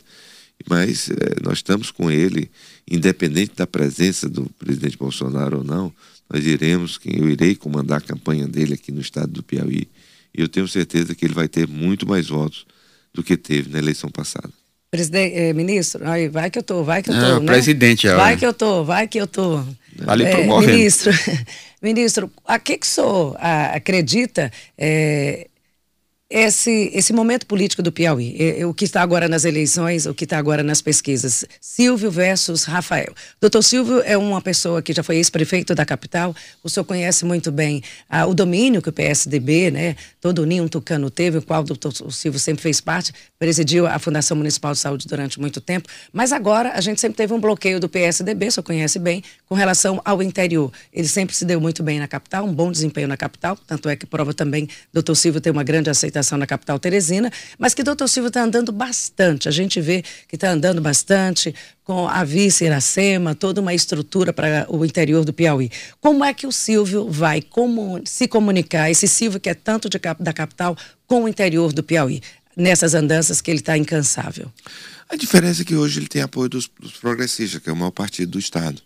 Mas 0.70 1.10
é, 1.10 1.44
nós 1.44 1.60
estamos 1.60 1.92
com 1.92 2.12
ele, 2.12 2.50
independente 2.90 3.54
da 3.56 3.66
presença 3.66 4.30
do 4.30 4.50
presidente 4.60 4.98
Bolsonaro 4.98 5.60
ou 5.60 5.64
não, 5.64 5.94
nós 6.30 6.46
iremos, 6.46 7.00
eu 7.06 7.30
irei 7.30 7.56
comandar 7.56 7.98
a 7.98 8.02
campanha 8.02 8.48
dele 8.48 8.76
aqui 8.76 8.92
no 8.92 9.02
estado 9.02 9.32
do 9.32 9.44
Piauí. 9.44 9.88
E 10.34 10.42
eu 10.42 10.48
tenho 10.48 10.68
certeza 10.68 11.14
que 11.14 11.26
ele 11.26 11.34
vai 11.34 11.48
ter 11.48 11.68
muito 11.68 12.08
mais 12.08 12.30
votos 12.30 12.66
do 13.14 13.24
que 13.24 13.36
teve 13.36 13.70
na 13.70 13.80
eleição 13.80 14.10
passada. 14.10 14.50
Presidente, 14.90 15.36
eh, 15.36 15.54
ministro, 15.54 16.06
aí, 16.06 16.28
vai 16.28 16.50
que 16.50 16.60
eu 16.60 16.64
tô, 16.64 16.84
vai 16.84 17.02
que 17.02 17.10
eu 17.10 17.14
tô. 17.14 17.26
É, 17.26 17.40
né? 17.40 17.46
presidente, 17.46 18.08
é, 18.08 18.16
Vai 18.16 18.36
que 18.36 18.46
eu 18.46 18.54
tô, 18.54 18.84
vai 18.84 19.08
que 19.08 19.18
eu 19.18 19.28
tô. 19.28 19.64
Vale 19.96 20.26
é, 20.26 20.46
ministro, 20.46 21.12
ministro, 21.82 22.32
a 22.46 22.60
que 22.60 22.78
que 22.78 22.86
o 22.86 22.90
senhor 22.90 23.38
a, 23.40 23.76
acredita 23.76 24.52
é, 24.78 25.48
esse, 26.32 26.90
esse 26.94 27.12
momento 27.12 27.46
político 27.46 27.84
do 27.84 27.92
Piauí, 27.92 28.64
o 28.64 28.74
que 28.74 28.86
está 28.86 29.02
agora 29.02 29.28
nas 29.28 29.44
eleições, 29.44 30.06
o 30.06 30.14
que 30.14 30.24
está 30.24 30.38
agora 30.38 30.64
nas 30.64 30.82
pesquisas. 30.82 31.44
Silvio 31.60 32.10
versus 32.10 32.64
Rafael. 32.64 33.14
Doutor 33.42 33.62
Silvio 33.62 34.02
é 34.06 34.18
uma 34.18 34.42
pessoa 34.42 34.82
que 34.82 34.94
já 34.94 35.04
foi 35.04 35.18
ex-prefeito 35.18 35.76
da 35.76 35.86
capital, 35.86 36.34
o 36.64 36.70
senhor 36.70 36.86
conhece 36.86 37.26
muito 37.26 37.52
bem 37.52 37.84
ah, 38.10 38.26
o 38.26 38.34
domínio 38.34 38.82
que 38.82 38.88
o 38.88 38.94
PSDB, 38.94 39.72
né, 39.72 39.98
todo 40.22 40.40
o 40.40 40.46
Ninho 40.46 40.70
Tucano 40.70 41.10
teve, 41.10 41.40
o 41.40 41.42
qual 41.42 41.62
o 41.62 41.66
doutor 41.66 41.92
Silvio 42.12 42.40
sempre 42.40 42.64
fez 42.64 42.80
parte, 42.80 43.12
presidiu 43.38 43.86
a 43.86 44.00
Fundação 44.00 44.38
Municipal 44.38 44.72
de 44.72 44.80
Saúde 44.80 45.08
durante 45.08 45.38
muito 45.38 45.60
tempo, 45.60 45.90
mas 46.14 46.32
agora 46.32 46.72
a 46.74 46.80
gente 46.80 47.02
sempre 47.02 47.18
teve 47.18 47.34
um 47.34 47.42
bloqueio 47.42 47.78
do 47.78 47.90
PSDB, 47.90 48.48
o 48.48 48.52
senhor 48.54 48.64
conhece 48.64 49.00
bem, 49.00 49.22
com 49.50 49.56
relação 49.56 50.02
ao 50.06 50.24
interior. 50.24 50.72
Ele 50.94 51.10
sempre 51.10 51.36
se 51.36 51.44
deu 51.44 51.60
muito 51.60 51.84
bem 51.84 52.00
na 52.00 52.08
capital, 52.08 52.46
um 52.46 52.54
bom 52.54 52.72
desempenho 52.72 53.10
na 53.10 53.18
capital, 53.18 53.58
tanto 53.68 53.90
é 53.90 53.98
que 53.98 54.06
prova 54.06 54.34
também, 54.34 54.70
doutor 54.94 55.16
Silvio 55.16 55.42
tem 55.42 55.52
uma 55.52 55.64
grande 55.64 55.90
aceitação 55.90 56.21
na 56.38 56.46
capital 56.46 56.80
teresina, 56.80 57.32
mas 57.58 57.74
que 57.74 57.84
doutor 57.84 58.08
Silvio 58.08 58.28
está 58.28 58.44
andando 58.44 58.72
bastante. 58.72 59.48
A 59.48 59.52
gente 59.52 59.80
vê 59.82 60.04
que 60.28 60.36
está 60.36 60.50
andando 60.52 60.82
bastante 60.82 61.54
com 61.84 62.08
a 62.08 62.24
vice 62.24 62.66
Iracema, 62.66 63.36
toda 63.36 63.60
uma 63.60 63.74
estrutura 63.74 64.32
para 64.32 64.66
o 64.70 64.86
interior 64.86 65.26
do 65.26 65.34
Piauí. 65.34 65.70
Como 66.00 66.24
é 66.24 66.34
que 66.34 66.48
o 66.48 66.52
Silvio 66.52 67.10
vai 67.10 67.42
como, 67.42 68.02
se 68.06 68.28
comunicar, 68.28 68.90
esse 68.90 69.08
Silvio 69.08 69.40
que 69.40 69.50
é 69.50 69.54
tanto 69.54 69.90
de, 69.90 70.00
da 70.20 70.34
capital, 70.34 70.78
com 71.08 71.24
o 71.24 71.28
interior 71.28 71.74
do 71.74 71.84
Piauí, 71.84 72.22
nessas 72.56 72.94
andanças 72.94 73.42
que 73.42 73.52
ele 73.52 73.60
está 73.60 73.78
incansável? 73.78 74.52
A 75.10 75.16
diferença 75.16 75.64
é 75.64 75.66
que 75.66 75.76
hoje 75.76 76.00
ele 76.00 76.08
tem 76.08 76.22
apoio 76.22 76.48
dos, 76.48 76.70
dos 76.80 76.94
progressistas, 76.94 77.62
que 77.62 77.70
é 77.70 77.74
o 77.74 77.76
maior 77.76 77.92
partido 77.92 78.32
do 78.32 78.40
Estado. 78.40 78.82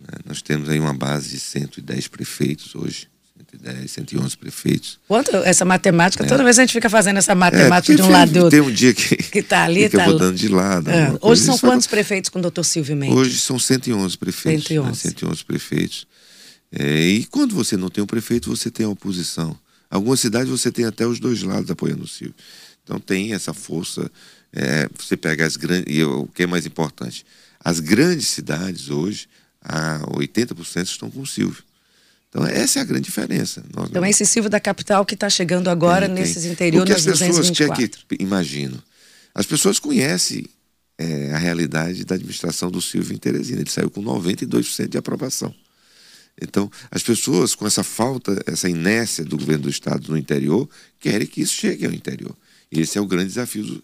Né? 0.00 0.18
Nós 0.24 0.42
temos 0.42 0.68
aí 0.68 0.80
uma 0.80 0.94
base 0.94 1.30
de 1.30 1.38
110 1.38 2.08
prefeitos 2.08 2.74
hoje, 2.74 3.08
110, 3.56 3.90
111 3.90 4.36
prefeitos. 4.36 4.98
Quanto 5.08 5.36
essa 5.36 5.64
matemática, 5.64 6.24
é. 6.24 6.26
toda 6.26 6.44
vez 6.44 6.58
a 6.58 6.62
gente 6.62 6.72
fica 6.72 6.90
fazendo 6.90 7.16
essa 7.16 7.34
matemática 7.34 7.92
é, 7.92 7.96
de 7.96 8.02
um 8.02 8.10
lado 8.10 8.32
do 8.32 8.44
outro. 8.44 8.50
Tem 8.50 8.60
um 8.60 8.72
dia 8.72 8.92
que 8.92 9.16
que 9.30 9.42
tá 9.42 9.64
ali, 9.64 9.84
fica 9.84 9.98
tá 9.98 10.06
mudando 10.06 10.36
de 10.36 10.48
lado. 10.48 10.90
É. 10.90 11.16
Hoje 11.20 11.42
são 11.42 11.58
quantos 11.58 11.86
prefeitos 11.86 12.30
com 12.30 12.38
o 12.38 12.42
doutor 12.42 12.64
Silvio 12.64 12.96
Mendes? 12.96 13.16
Hoje 13.16 13.38
são 13.38 13.58
111 13.58 14.16
prefeitos. 14.18 14.66
111, 14.66 14.88
né? 14.88 14.94
111 14.94 15.44
prefeitos. 15.44 16.06
É, 16.72 17.00
e 17.00 17.24
quando 17.26 17.54
você 17.54 17.76
não 17.76 17.88
tem 17.88 18.02
um 18.02 18.06
prefeito, 18.06 18.54
você 18.54 18.70
tem 18.70 18.84
a 18.86 18.88
oposição. 18.88 19.56
Algumas 19.90 20.20
cidades 20.20 20.50
você 20.50 20.70
tem 20.70 20.84
até 20.84 21.06
os 21.06 21.20
dois 21.20 21.42
lados 21.42 21.70
apoiando 21.70 22.04
o 22.04 22.08
Silvio. 22.08 22.34
Então 22.82 23.00
tem 23.00 23.32
essa 23.32 23.54
força. 23.54 24.10
É, 24.52 24.88
você 24.98 25.16
pega 25.16 25.46
as 25.46 25.56
grandes. 25.56 25.94
E 25.94 26.02
o 26.04 26.26
que 26.26 26.42
é 26.42 26.46
mais 26.46 26.66
importante? 26.66 27.24
As 27.60 27.80
grandes 27.80 28.28
cidades 28.28 28.90
hoje, 28.90 29.28
a 29.62 30.00
80% 30.00 30.84
estão 30.84 31.10
com 31.10 31.20
o 31.20 31.26
Silvio. 31.26 31.64
Então, 32.36 32.46
essa 32.46 32.78
é 32.78 32.82
a 32.82 32.84
grande 32.84 33.04
diferença. 33.04 33.64
Nós, 33.74 33.88
então, 33.88 34.04
é 34.04 34.10
esse 34.10 34.26
Silvio 34.26 34.50
da 34.50 34.60
capital 34.60 35.06
que 35.06 35.14
está 35.14 35.30
chegando 35.30 35.70
agora 35.70 36.06
tem, 36.06 36.16
nesses 36.16 36.44
interiores 36.44 37.02
Porque 37.02 37.10
as 37.10 37.18
pessoas 37.18 37.50
que, 37.50 37.90
imagino, 38.20 38.82
as 39.34 39.46
pessoas 39.46 39.78
conhecem 39.78 40.44
é, 40.98 41.32
a 41.32 41.38
realidade 41.38 42.04
da 42.04 42.14
administração 42.14 42.70
do 42.70 42.82
Silvio 42.82 43.14
em 43.14 43.18
Teresina. 43.18 43.62
Ele 43.62 43.70
saiu 43.70 43.88
com 43.88 44.02
92% 44.02 44.86
de 44.86 44.98
aprovação. 44.98 45.54
Então, 46.38 46.70
as 46.90 47.02
pessoas 47.02 47.54
com 47.54 47.66
essa 47.66 47.82
falta, 47.82 48.38
essa 48.46 48.68
inércia 48.68 49.24
do 49.24 49.38
governo 49.38 49.62
do 49.62 49.70
Estado 49.70 50.10
no 50.10 50.18
interior, 50.18 50.68
querem 51.00 51.26
que 51.26 51.40
isso 51.40 51.54
chegue 51.54 51.86
ao 51.86 51.92
interior. 51.92 52.36
E 52.70 52.80
esse 52.80 52.98
é 52.98 53.00
o 53.00 53.06
grande 53.06 53.28
desafio 53.28 53.64
do, 53.64 53.82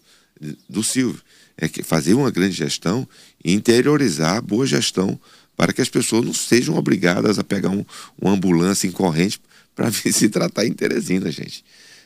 do 0.69 0.83
Silvio. 0.83 1.21
É 1.57 1.67
que 1.67 1.81
fazer 1.81 2.13
uma 2.13 2.29
grande 2.29 2.55
gestão 2.55 3.07
e 3.43 3.51
interiorizar 3.51 4.37
a 4.37 4.41
boa 4.41 4.67
gestão 4.67 5.19
para 5.55 5.73
que 5.73 5.81
as 5.81 5.89
pessoas 5.89 6.25
não 6.25 6.33
sejam 6.33 6.75
obrigadas 6.75 7.37
a 7.39 7.43
pegar 7.43 7.69
um, 7.69 7.85
uma 8.19 8.31
ambulância 8.31 8.87
em 8.87 8.91
corrente 8.91 9.39
para 9.75 9.89
vir 9.89 10.13
se 10.13 10.29
tratar 10.29 10.65
em 10.65 10.73
Teresina, 10.73 11.31
gente. 11.31 11.63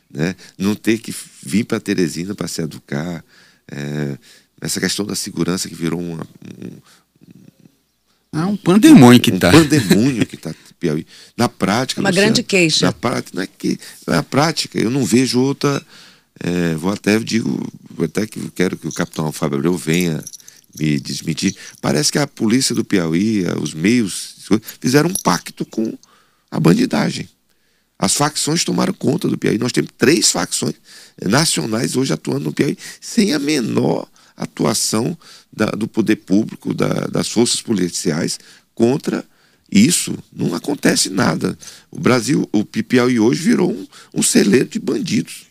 Né? 0.10 0.36
Não 0.58 0.76
ter 0.76 1.00
que 1.00 1.14
vir 1.44 1.66
para 1.66 1.80
Teresina 1.80 2.34
para 2.34 2.48
se 2.48 2.62
educar. 2.62 3.24
É, 3.70 4.18
essa 4.62 4.80
questão 4.80 5.06
da 5.06 5.16
segurança 5.16 5.68
que 5.68 5.76
virou 5.76 6.00
uma, 6.00 6.26
um, 6.58 6.78
é 8.34 8.46
um 8.46 8.58
pandemônio 8.58 9.20
que 9.20 9.32
está. 9.32 9.50
Um 9.50 9.64
pandemônio 9.64 10.26
que 10.26 10.36
está 10.36 10.54
Piauí. 10.80 11.06
Na 11.36 11.50
prática. 11.50 12.02
Uma 12.02 12.10
Luciano, 12.10 12.28
grande 12.28 12.44
queixa. 12.44 12.86
Na 12.86 12.94
prática, 12.94 13.32
não 13.36 13.44
é 13.44 13.48
que. 13.48 13.80
Na 14.06 14.24
prática, 14.24 14.80
eu 14.80 14.90
não 14.90 15.04
vejo 15.06 15.40
outra. 15.40 15.82
É, 16.44 16.76
vou 16.76 16.92
até 16.92 17.18
digo, 17.18 17.68
até 18.00 18.28
que 18.28 18.40
quero 18.52 18.78
que 18.78 18.88
o 18.88 18.92
capitão 18.92 19.32
Fábio 19.32 19.58
Abreu 19.58 19.76
venha 19.76 20.24
me 20.78 21.00
desmentir. 21.00 21.56
Parece 21.82 22.12
que 22.12 22.20
a 22.20 22.28
polícia 22.28 22.74
do 22.74 22.84
Piauí, 22.84 23.46
os 23.62 23.74
meios, 23.74 24.36
fizeram 24.80 25.10
um 25.10 25.13
pacto 25.13 25.66
com 25.66 25.98
a 26.50 26.60
bandidagem. 26.60 27.28
As 28.00 28.13
facções 28.13 28.63
tomaram 28.63 28.94
conta 28.94 29.28
do 29.28 29.38
Piauí. 29.38 29.58
Nós 29.58 29.72
temos 29.72 29.92
três 29.98 30.32
facções 30.32 30.76
nacionais 31.22 31.96
hoje 31.96 32.13
atuando 32.13 32.46
no 32.46 32.54
Piauí 32.54 32.78
sem 33.02 33.34
a 33.34 33.40
menor 33.40 34.08
atuação 34.36 35.18
da, 35.52 35.66
do 35.66 35.88
poder 35.88 36.18
público, 36.18 36.74
da, 36.74 37.08
das 37.08 37.28
forças 37.28 37.60
policiais 37.60 38.40
contra 38.76 39.26
isso. 39.72 40.16
Não 40.32 40.54
acontece 40.54 41.10
nada. 41.10 41.58
O 41.90 42.00
Brasil, 42.00 42.48
o 42.52 42.63
Piauí 42.63 43.20
hoje 43.20 43.42
virou 43.42 43.72
um, 43.72 43.88
um 44.13 44.22
celeiro 44.22 44.70
de 44.70 44.80
bandidos. 44.80 45.47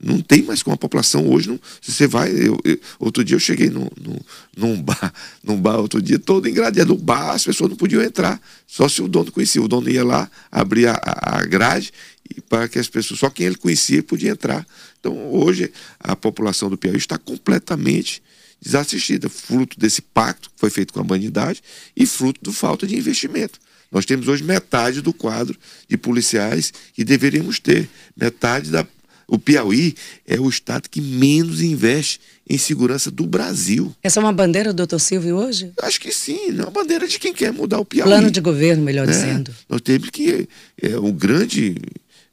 Não 0.00 0.20
tem 0.20 0.42
mais 0.42 0.62
como 0.62 0.74
a 0.74 0.78
população 0.78 1.28
hoje. 1.28 1.48
Não, 1.48 1.58
se 1.80 1.92
você 1.92 2.06
vai. 2.06 2.30
Eu, 2.30 2.58
eu, 2.64 2.78
outro 2.98 3.24
dia 3.24 3.34
eu 3.34 3.40
cheguei 3.40 3.68
no, 3.68 3.90
no, 4.00 4.20
num, 4.56 4.80
bar, 4.80 5.12
num 5.42 5.60
bar, 5.60 5.78
outro 5.78 6.00
dia, 6.00 6.18
todo 6.18 6.48
engradeado. 6.48 6.88
No 6.88 6.96
bar, 6.96 7.32
as 7.32 7.44
pessoas 7.44 7.70
não 7.70 7.76
podiam 7.76 8.02
entrar. 8.02 8.40
Só 8.66 8.88
se 8.88 9.02
o 9.02 9.08
dono 9.08 9.32
conhecia. 9.32 9.60
O 9.60 9.66
dono 9.66 9.90
ia 9.90 10.04
lá, 10.04 10.30
abria 10.52 10.92
a, 10.92 11.38
a 11.38 11.44
grade 11.44 11.92
e 12.30 12.40
para 12.40 12.68
que 12.68 12.78
as 12.78 12.88
pessoas. 12.88 13.18
Só 13.18 13.28
quem 13.28 13.46
ele 13.46 13.56
conhecia 13.56 14.02
podia 14.02 14.30
entrar. 14.30 14.64
Então, 15.00 15.32
hoje, 15.32 15.72
a 15.98 16.14
população 16.14 16.70
do 16.70 16.78
Piauí 16.78 16.96
está 16.96 17.18
completamente 17.18 18.22
desassistida, 18.60 19.28
fruto 19.28 19.78
desse 19.78 20.02
pacto 20.02 20.50
que 20.50 20.58
foi 20.58 20.70
feito 20.70 20.92
com 20.92 21.00
a 21.00 21.04
bandidagem 21.04 21.62
e 21.96 22.06
fruto 22.06 22.40
da 22.42 22.52
falta 22.52 22.86
de 22.86 22.96
investimento. 22.96 23.58
Nós 23.90 24.04
temos 24.04 24.28
hoje 24.28 24.44
metade 24.44 25.00
do 25.00 25.12
quadro 25.12 25.58
de 25.88 25.96
policiais 25.96 26.72
que 26.92 27.04
deveríamos 27.04 27.58
ter. 27.58 27.88
Metade 28.16 28.70
da. 28.70 28.86
O 29.28 29.38
Piauí 29.38 29.94
é 30.26 30.40
o 30.40 30.48
estado 30.48 30.88
que 30.88 31.02
menos 31.02 31.60
investe 31.60 32.18
em 32.48 32.56
segurança 32.56 33.10
do 33.10 33.26
Brasil. 33.26 33.94
Essa 34.02 34.20
é 34.20 34.22
uma 34.22 34.32
bandeira 34.32 34.72
do 34.72 34.78
doutor 34.78 34.98
Silvio 34.98 35.36
hoje? 35.36 35.70
Acho 35.82 36.00
que 36.00 36.10
sim, 36.10 36.58
é 36.58 36.62
uma 36.62 36.70
bandeira 36.70 37.06
de 37.06 37.18
quem 37.18 37.34
quer 37.34 37.52
mudar 37.52 37.78
o 37.78 37.84
Piauí. 37.84 38.08
Plano 38.08 38.30
de 38.30 38.40
governo, 38.40 38.82
melhor 38.82 39.06
é, 39.06 39.10
dizendo. 39.10 39.54
Nós 39.68 39.82
temos 39.82 40.08
que. 40.08 40.48
É, 40.80 40.98
um 40.98 41.12
grande, 41.12 41.76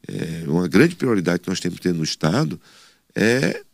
é, 0.07 0.43
uma 0.47 0.69
grande 0.69 0.95
prioridade 0.95 1.39
que 1.39 1.49
nós 1.49 1.59
temos 1.59 1.79
que 1.79 1.83
ter 1.83 1.93
no 1.93 2.03
Estado 2.03 2.57
é 3.13 3.64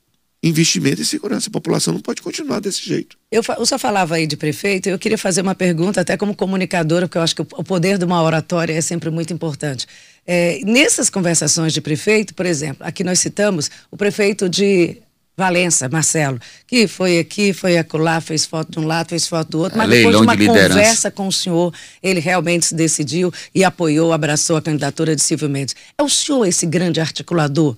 investimento 0.43 1.01
em 1.01 1.05
segurança. 1.05 1.49
A 1.49 1.51
população 1.51 1.93
não 1.93 2.01
pode 2.01 2.21
continuar 2.21 2.59
desse 2.59 2.83
jeito. 2.83 3.17
Eu, 3.31 3.41
o 3.59 3.65
senhor 3.65 3.79
falava 3.79 4.15
aí 4.15 4.25
de 4.25 4.35
prefeito, 4.35 4.89
eu 4.89 4.97
queria 4.97 5.17
fazer 5.17 5.41
uma 5.41 5.53
pergunta, 5.53 6.01
até 6.01 6.17
como 6.17 6.35
comunicadora, 6.35 7.07
porque 7.07 7.17
eu 7.17 7.21
acho 7.21 7.35
que 7.35 7.41
o 7.41 7.63
poder 7.63 7.97
de 7.97 8.05
uma 8.05 8.21
oratória 8.21 8.73
é 8.73 8.81
sempre 8.81 9.09
muito 9.09 9.31
importante. 9.31 9.85
É, 10.25 10.59
nessas 10.63 11.09
conversações 11.09 11.73
de 11.73 11.81
prefeito, 11.81 12.33
por 12.33 12.45
exemplo, 12.45 12.85
aqui 12.85 13.03
nós 13.03 13.19
citamos 13.19 13.69
o 13.89 13.97
prefeito 13.97 14.49
de 14.49 14.97
Valença, 15.37 15.87
Marcelo, 15.89 16.39
que 16.67 16.87
foi 16.87 17.17
aqui, 17.17 17.53
foi 17.53 17.77
acolá, 17.77 18.19
fez 18.19 18.45
foto 18.45 18.71
de 18.71 18.79
um 18.79 18.85
lado, 18.85 19.09
fez 19.09 19.27
foto 19.27 19.49
do 19.49 19.59
outro, 19.59 19.77
mas 19.77 19.89
depois 19.89 20.15
de 20.15 20.21
uma 20.21 20.35
de 20.35 20.45
conversa 20.45 21.09
com 21.09 21.27
o 21.27 21.31
senhor, 21.31 21.73
ele 22.03 22.19
realmente 22.19 22.65
se 22.65 22.75
decidiu 22.75 23.33
e 23.55 23.63
apoiou, 23.63 24.11
abraçou 24.11 24.57
a 24.57 24.61
candidatura 24.61 25.15
de 25.15 25.21
Silvio 25.21 25.49
Mendes. 25.49 25.75
É 25.97 26.03
o 26.03 26.09
senhor 26.09 26.45
esse 26.45 26.65
grande 26.65 26.99
articulador 26.99 27.75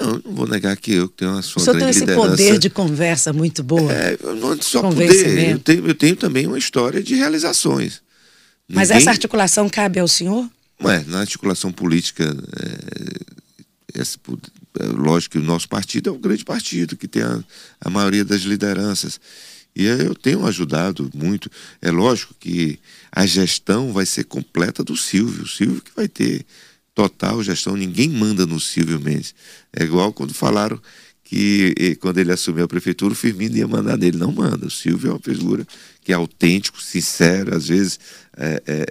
não, 0.00 0.22
não 0.24 0.34
vou 0.34 0.46
negar 0.46 0.76
que 0.76 0.92
eu 0.92 1.08
tenho 1.08 1.32
uma 1.32 1.42
sua 1.42 1.60
O 1.60 1.64
senhor 1.64 1.78
tem 1.78 1.88
esse 1.90 2.00
liderança. 2.00 2.28
poder 2.28 2.58
de 2.58 2.70
conversa 2.70 3.32
muito 3.32 3.62
boa. 3.62 3.92
É, 3.92 4.16
não 4.22 4.60
só 4.60 4.82
poder, 4.82 5.50
eu 5.50 5.58
tenho, 5.58 5.86
eu 5.86 5.94
tenho 5.94 6.16
também 6.16 6.46
uma 6.46 6.58
história 6.58 7.02
de 7.02 7.14
realizações. 7.14 8.02
Mas 8.68 8.88
Ninguém... 8.88 9.02
essa 9.02 9.10
articulação 9.10 9.68
cabe 9.68 9.98
ao 9.98 10.08
senhor? 10.08 10.48
Ué, 10.82 11.04
na 11.08 11.20
articulação 11.20 11.70
política, 11.70 12.24
é, 12.24 14.00
esse, 14.00 14.16
é, 14.78 14.84
lógico 14.84 15.32
que 15.32 15.38
o 15.38 15.42
nosso 15.42 15.68
partido 15.68 16.08
é 16.08 16.12
um 16.12 16.20
grande 16.20 16.44
partido, 16.44 16.96
que 16.96 17.08
tem 17.08 17.22
a, 17.22 17.42
a 17.80 17.90
maioria 17.90 18.24
das 18.24 18.42
lideranças. 18.42 19.20
E 19.74 19.84
eu 19.84 20.14
tenho 20.14 20.46
ajudado 20.46 21.10
muito. 21.14 21.50
É 21.80 21.90
lógico 21.90 22.34
que 22.38 22.78
a 23.12 23.26
gestão 23.26 23.92
vai 23.92 24.06
ser 24.06 24.24
completa 24.24 24.82
do 24.82 24.96
Silvio. 24.96 25.44
O 25.44 25.48
Silvio 25.48 25.82
que 25.82 25.92
vai 25.94 26.08
ter 26.08 26.44
total 27.00 27.42
gestão, 27.42 27.76
ninguém 27.76 28.10
manda 28.10 28.44
no 28.44 28.60
Silvio 28.60 29.00
Mendes. 29.00 29.34
É 29.72 29.84
igual 29.84 30.12
quando 30.12 30.34
falaram 30.34 30.78
que 31.24 31.96
quando 32.00 32.18
ele 32.18 32.32
assumiu 32.32 32.64
a 32.64 32.68
prefeitura, 32.68 33.12
o 33.12 33.16
Firmino 33.16 33.56
ia 33.56 33.66
mandar 33.66 33.96
nele. 33.96 34.18
Não 34.18 34.32
manda. 34.32 34.66
O 34.66 34.70
Silvio 34.70 35.10
é 35.10 35.12
uma 35.12 35.20
figura 35.20 35.66
que 36.02 36.12
é 36.12 36.14
autêntico, 36.14 36.82
sincero, 36.82 37.56
às 37.56 37.68
vezes 37.68 37.98
é, 38.36 38.62
é, 38.66 38.86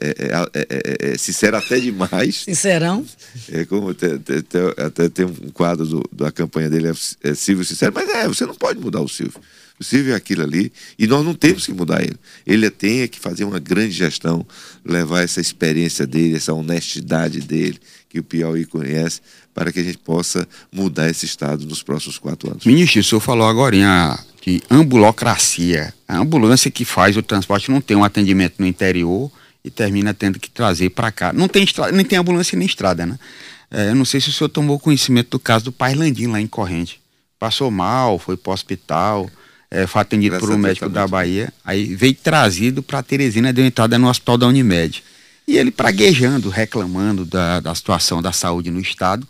é, 0.53 1.11
é 1.11 1.17
sincero 1.17 1.57
até 1.57 1.79
demais. 1.79 2.37
Sincerão. 2.45 3.05
É 3.51 3.65
como 3.65 3.89
até, 3.89 4.13
até, 4.13 4.83
até 4.83 5.09
tem 5.09 5.25
um 5.25 5.51
quadro 5.51 5.85
do, 5.85 6.09
da 6.11 6.31
campanha 6.31 6.69
dele, 6.69 6.87
é, 7.23 7.33
Silvio 7.35 7.65
Sincero, 7.65 7.91
mas 7.93 8.09
é, 8.09 8.27
você 8.27 8.45
não 8.45 8.55
pode 8.55 8.79
mudar 8.79 9.01
o 9.01 9.07
Silvio. 9.07 9.39
Silvio 9.83 10.13
é 10.13 10.15
aquilo 10.15 10.43
ali 10.43 10.71
e 10.97 11.07
nós 11.07 11.25
não 11.25 11.33
temos 11.33 11.65
que 11.65 11.73
mudar 11.73 12.01
ele. 12.01 12.17
Ele 12.45 12.69
tem 12.69 13.07
que 13.07 13.19
fazer 13.19 13.43
uma 13.45 13.59
grande 13.59 13.91
gestão, 13.91 14.45
levar 14.83 15.21
essa 15.21 15.39
experiência 15.39 16.05
dele, 16.05 16.35
essa 16.35 16.53
honestidade 16.53 17.39
dele, 17.39 17.79
que 18.09 18.19
o 18.19 18.23
Piauí 18.23 18.65
conhece, 18.65 19.21
para 19.53 19.71
que 19.71 19.79
a 19.79 19.83
gente 19.83 19.97
possa 19.97 20.47
mudar 20.71 21.09
esse 21.09 21.25
Estado 21.25 21.65
nos 21.65 21.83
próximos 21.83 22.17
quatro 22.17 22.49
anos. 22.49 22.65
Ministro, 22.65 22.99
o 22.99 23.03
senhor 23.03 23.21
falou 23.21 23.47
agora 23.47 23.75
de 24.41 24.61
ambulocracia. 24.69 25.93
A 26.07 26.17
ambulância 26.17 26.71
que 26.71 26.83
faz 26.83 27.15
o 27.15 27.21
transporte 27.21 27.69
não 27.69 27.79
tem 27.81 27.95
um 27.95 28.03
atendimento 28.03 28.55
no 28.59 28.65
interior 28.65 29.31
e 29.63 29.69
termina 29.69 30.13
tendo 30.13 30.39
que 30.39 30.49
trazer 30.49 30.89
para 30.89 31.11
cá. 31.11 31.31
Não 31.31 31.47
tem 31.47 31.65
nem 31.93 32.05
tem 32.05 32.17
ambulância 32.17 32.57
nem 32.57 32.65
estrada, 32.65 33.05
né? 33.05 33.19
É, 33.71 33.89
eu 33.89 33.95
não 33.95 34.05
sei 34.05 34.19
se 34.19 34.29
o 34.29 34.33
senhor 34.33 34.49
tomou 34.49 34.79
conhecimento 34.79 35.29
do 35.31 35.39
caso 35.39 35.65
do 35.65 35.71
Pai 35.71 35.93
Landim 35.93 36.27
lá 36.27 36.41
em 36.41 36.47
Corrente. 36.47 36.99
Passou 37.37 37.69
mal, 37.69 38.17
foi 38.17 38.35
para 38.35 38.49
o 38.49 38.53
hospital, 38.53 39.29
é, 39.71 39.85
foi 39.85 40.01
atendido 40.01 40.31
Graças 40.31 40.47
por 40.47 40.55
um 40.55 40.57
médico 40.57 40.89
da 40.89 41.07
Bahia, 41.07 41.53
aí 41.63 41.95
veio 41.95 42.15
trazido 42.15 42.81
para 42.81 43.03
Teresina, 43.03 43.53
deu 43.53 43.65
entrada 43.65 43.97
no 43.97 44.09
hospital 44.09 44.37
da 44.37 44.47
Unimed. 44.47 45.03
E 45.47 45.57
ele 45.57 45.71
praguejando, 45.71 46.49
reclamando 46.49 47.25
da, 47.25 47.59
da 47.59 47.73
situação 47.73 48.21
da 48.21 48.31
saúde 48.31 48.69
no 48.69 48.79
estado, 48.79 49.27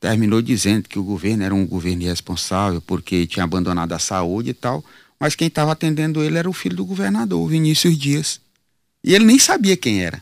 terminou 0.00 0.42
dizendo 0.42 0.88
que 0.88 0.98
o 0.98 1.02
governo 1.02 1.42
era 1.42 1.54
um 1.54 1.66
governo 1.66 2.02
irresponsável 2.02 2.80
porque 2.80 3.26
tinha 3.26 3.44
abandonado 3.44 3.92
a 3.92 3.98
saúde 3.98 4.50
e 4.50 4.54
tal, 4.54 4.84
mas 5.18 5.34
quem 5.34 5.48
estava 5.48 5.72
atendendo 5.72 6.22
ele 6.22 6.38
era 6.38 6.48
o 6.48 6.52
filho 6.52 6.76
do 6.76 6.84
governador, 6.84 7.48
Vinícius 7.48 7.96
Dias. 7.96 8.40
E 9.02 9.14
ele 9.14 9.24
nem 9.24 9.38
sabia 9.38 9.76
quem 9.76 10.04
era. 10.04 10.20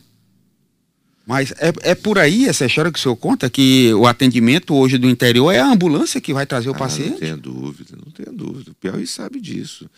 Mas 1.27 1.53
é, 1.53 1.73
é 1.91 1.95
por 1.95 2.19
aí 2.19 2.47
essa 2.47 2.67
história 2.67 2.93
que 2.93 2.99
o 2.99 3.03
senhor 3.03 3.17
conta, 3.17 3.49
que 3.49 3.93
o 3.95 4.07
atendimento 4.07 4.75
hoje 4.75 4.99
do 4.99 5.09
interior 5.09 5.53
é 5.53 5.59
a 5.59 5.67
ambulância 5.67 6.21
que 6.21 6.35
vai 6.35 6.45
trazer 6.45 6.69
o 6.69 6.75
ah, 6.75 6.79
paciente? 6.79 7.13
Não 7.13 7.19
tenho 7.19 7.37
dúvida, 7.39 7.97
não 7.97 8.13
tenho 8.13 8.37
dúvida. 8.37 8.71
O 8.73 8.75
Piauí 8.75 9.07
sabe 9.07 9.41
disso. 9.41 9.89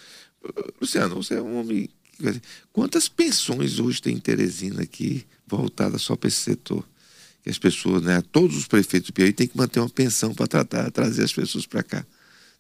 Luciano, 0.81 1.17
você 1.17 1.35
é 1.35 1.43
um 1.43 1.59
homem. 1.59 1.89
Quantas 2.73 3.09
pensões 3.09 3.81
hoje 3.81 4.01
tem 4.01 4.15
em 4.15 4.21
Teresina 4.21 4.83
aqui? 4.83 5.27
voltada 5.47 5.99
só 5.99 6.17
para 6.17 6.29
esse 6.29 6.39
setor. 6.39 6.85
que 7.43 7.51
as 7.51 7.59
pessoas, 7.59 8.03
né, 8.03 8.21
todos 8.33 8.57
os 8.57 8.67
prefeitos 8.67 9.11
do 9.11 9.13
Piauí 9.13 9.33
têm 9.33 9.47
que 9.47 9.57
manter 9.57 9.79
uma 9.79 9.89
pensão 9.89 10.35
para 10.35 10.49
tratar, 10.49 10.91
trazer 10.91 11.23
as 11.23 11.33
pessoas 11.33 11.65
para 11.65 11.83
cá. 11.83 12.05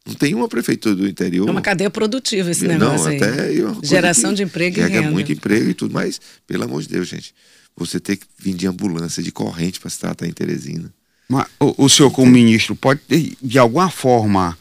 Não 0.07 0.15
tem 0.15 0.33
uma 0.33 0.49
prefeitura 0.49 0.95
do 0.95 1.09
interior. 1.09 1.49
É 1.49 1.51
uma 1.51 1.61
cadeia 1.61 1.91
produtiva 1.91 2.49
esse 2.53 2.69
negócio 2.69 3.07
não, 3.07 3.11
aí. 3.11 3.17
Até 3.17 3.53
é 3.53 3.65
Geração 3.83 4.33
de 4.33 4.45
emprego 4.45 4.79
e 4.79 4.83
renda. 4.83 5.11
muito 5.11 5.33
emprego 5.33 5.71
e 5.71 5.75
tudo, 5.75 5.93
mas, 5.93 6.21
pelo 6.47 6.63
amor 6.63 6.81
de 6.83 6.89
Deus, 6.89 7.09
gente, 7.09 7.35
você 7.77 8.01
tem 8.01 8.17
que 8.17 8.27
vir 8.39 8.55
de 8.55 8.67
ambulância, 8.67 9.23
de 9.23 9.31
corrente 9.31 9.79
para 9.79 9.91
se 9.91 9.99
tratar 9.99 10.27
em 10.27 10.33
Teresina. 10.33 10.93
Mas 11.29 11.47
o, 11.61 11.85
o 11.85 11.89
senhor, 11.89 12.11
como 12.11 12.31
ministro, 12.31 12.75
pode, 12.75 13.01
de 13.43 13.59
alguma 13.59 13.91
forma, 13.91 14.57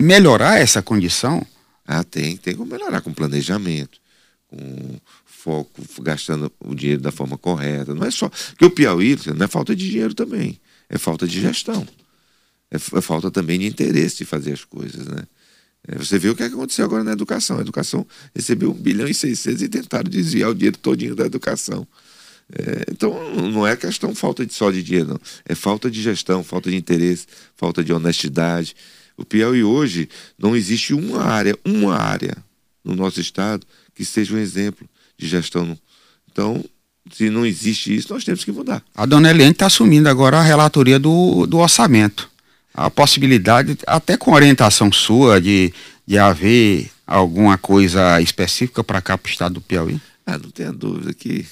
melhorar 0.00 0.60
essa 0.60 0.82
condição? 0.82 1.44
Ah, 1.86 2.04
tem, 2.04 2.36
tem 2.36 2.54
como 2.54 2.70
melhorar 2.70 3.00
com 3.00 3.12
planejamento, 3.12 3.98
com 4.46 5.00
foco, 5.26 5.82
gastando 6.00 6.52
o 6.60 6.74
dinheiro 6.74 7.02
da 7.02 7.10
forma 7.10 7.36
correta. 7.36 7.94
Não 7.94 8.06
é 8.06 8.10
só. 8.10 8.28
Porque 8.28 8.64
o 8.64 8.70
Piauí 8.70 9.18
não 9.34 9.44
é 9.44 9.48
falta 9.48 9.74
de 9.74 9.90
dinheiro 9.90 10.14
também, 10.14 10.60
é 10.88 10.98
falta 10.98 11.26
de 11.26 11.40
gestão. 11.40 11.86
É, 12.70 12.76
é 12.76 13.00
falta 13.00 13.30
também 13.30 13.58
de 13.58 13.66
interesse 13.66 14.18
de 14.18 14.24
fazer 14.24 14.52
as 14.52 14.64
coisas, 14.64 15.06
né? 15.06 15.24
É, 15.86 15.98
você 15.98 16.18
viu 16.18 16.32
o 16.32 16.36
que 16.36 16.42
aconteceu 16.42 16.84
agora 16.84 17.02
na 17.02 17.12
educação. 17.12 17.58
A 17.58 17.60
educação 17.60 18.06
recebeu 18.34 18.70
1 18.70 18.74
bilhão 18.74 19.08
e 19.08 19.14
600 19.14 19.62
e 19.62 19.68
tentaram 19.68 20.08
desviar 20.08 20.50
o 20.50 20.54
dinheiro 20.54 20.78
todinho 20.78 21.14
da 21.14 21.24
educação. 21.24 21.86
É, 22.52 22.84
então, 22.90 23.34
não 23.50 23.66
é 23.66 23.76
questão 23.76 24.14
falta 24.14 24.44
de, 24.44 24.52
só 24.52 24.70
de 24.70 24.82
dinheiro, 24.82 25.10
não. 25.10 25.20
É 25.44 25.54
falta 25.54 25.90
de 25.90 26.02
gestão, 26.02 26.44
falta 26.44 26.70
de 26.70 26.76
interesse, 26.76 27.26
falta 27.56 27.82
de 27.82 27.92
honestidade. 27.92 28.76
O 29.16 29.24
Piauí 29.24 29.64
hoje 29.64 30.08
não 30.38 30.54
existe 30.54 30.94
uma 30.94 31.22
área, 31.22 31.56
uma 31.64 31.96
área 31.96 32.36
no 32.84 32.94
nosso 32.94 33.20
estado 33.20 33.66
que 33.94 34.04
seja 34.04 34.34
um 34.34 34.38
exemplo 34.38 34.88
de 35.16 35.26
gestão. 35.26 35.78
Então, 36.30 36.64
se 37.10 37.30
não 37.30 37.44
existe 37.44 37.94
isso, 37.94 38.12
nós 38.12 38.24
temos 38.24 38.44
que 38.44 38.52
mudar. 38.52 38.82
A 38.94 39.06
dona 39.06 39.30
Eliane 39.30 39.52
está 39.52 39.66
assumindo 39.66 40.08
agora 40.08 40.38
a 40.38 40.42
relatoria 40.42 40.98
do, 40.98 41.46
do 41.46 41.58
orçamento. 41.58 42.30
A 42.74 42.90
possibilidade, 42.90 43.76
até 43.86 44.16
com 44.16 44.32
orientação 44.32 44.90
sua, 44.90 45.40
de, 45.40 45.72
de 46.06 46.18
haver 46.18 46.90
alguma 47.06 47.58
coisa 47.58 48.20
específica 48.20 48.82
para 48.82 49.02
cá, 49.02 49.18
para 49.18 49.28
o 49.28 49.32
estado 49.32 49.54
do 49.54 49.60
Piauí? 49.60 50.00
Ah, 50.24 50.38
não 50.38 50.50
tenha 50.50 50.72
dúvida 50.72 51.12
que 51.12 51.46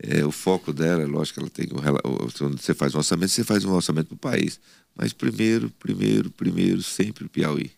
é, 0.00 0.24
o 0.24 0.30
foco 0.30 0.72
dela, 0.72 1.06
lógico 1.06 1.34
que 1.34 1.40
ela 1.40 1.50
tem 1.50 1.68
quando 1.68 2.60
você 2.60 2.74
faz 2.74 2.94
um 2.94 2.98
orçamento, 2.98 3.30
você 3.30 3.44
faz 3.44 3.64
um 3.64 3.72
orçamento 3.72 4.08
para 4.08 4.14
o 4.14 4.32
país. 4.32 4.60
Mas 4.96 5.12
primeiro, 5.12 5.70
primeiro, 5.78 6.30
primeiro, 6.30 6.82
sempre 6.82 7.24
o 7.24 7.28
Piauí. 7.28 7.70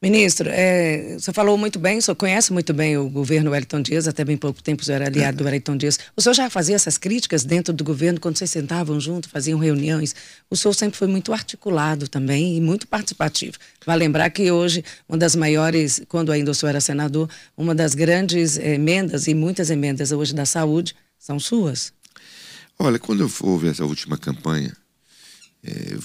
Ministro, 0.00 0.48
é, 0.48 1.18
você 1.18 1.32
falou 1.32 1.58
muito 1.58 1.76
bem, 1.76 1.98
o 1.98 2.02
senhor 2.02 2.14
conhece 2.14 2.52
muito 2.52 2.72
bem 2.72 2.96
o 2.96 3.10
governo 3.10 3.50
Wellington 3.50 3.82
Dias, 3.82 4.06
até 4.06 4.24
bem 4.24 4.36
pouco 4.36 4.62
tempo 4.62 4.80
o 4.80 4.84
senhor 4.84 5.02
era 5.02 5.06
aliado 5.10 5.38
do 5.38 5.44
Wellington 5.44 5.76
Dias. 5.76 5.98
O 6.14 6.22
senhor 6.22 6.34
já 6.34 6.48
fazia 6.48 6.76
essas 6.76 6.96
críticas 6.96 7.42
dentro 7.42 7.74
do 7.74 7.82
governo, 7.82 8.20
quando 8.20 8.38
vocês 8.38 8.48
sentavam 8.48 9.00
junto, 9.00 9.28
faziam 9.28 9.58
reuniões? 9.58 10.14
O 10.48 10.56
senhor 10.56 10.72
sempre 10.72 10.96
foi 10.96 11.08
muito 11.08 11.32
articulado 11.32 12.06
também 12.06 12.56
e 12.56 12.60
muito 12.60 12.86
participativo. 12.86 13.58
Vai 13.84 13.96
lembrar 13.96 14.30
que 14.30 14.52
hoje, 14.52 14.84
uma 15.08 15.18
das 15.18 15.34
maiores, 15.34 16.00
quando 16.06 16.30
ainda 16.30 16.52
o 16.52 16.54
senhor 16.54 16.70
era 16.70 16.80
senador, 16.80 17.28
uma 17.56 17.74
das 17.74 17.92
grandes 17.92 18.56
emendas 18.56 19.26
e 19.26 19.34
muitas 19.34 19.68
emendas 19.68 20.12
hoje 20.12 20.32
da 20.32 20.46
saúde 20.46 20.94
são 21.18 21.40
suas. 21.40 21.92
Olha, 22.78 23.00
quando 23.00 23.28
houve 23.40 23.66
essa 23.66 23.84
última 23.84 24.16
campanha, 24.16 24.72
é, 25.64 25.94
eu 25.94 26.00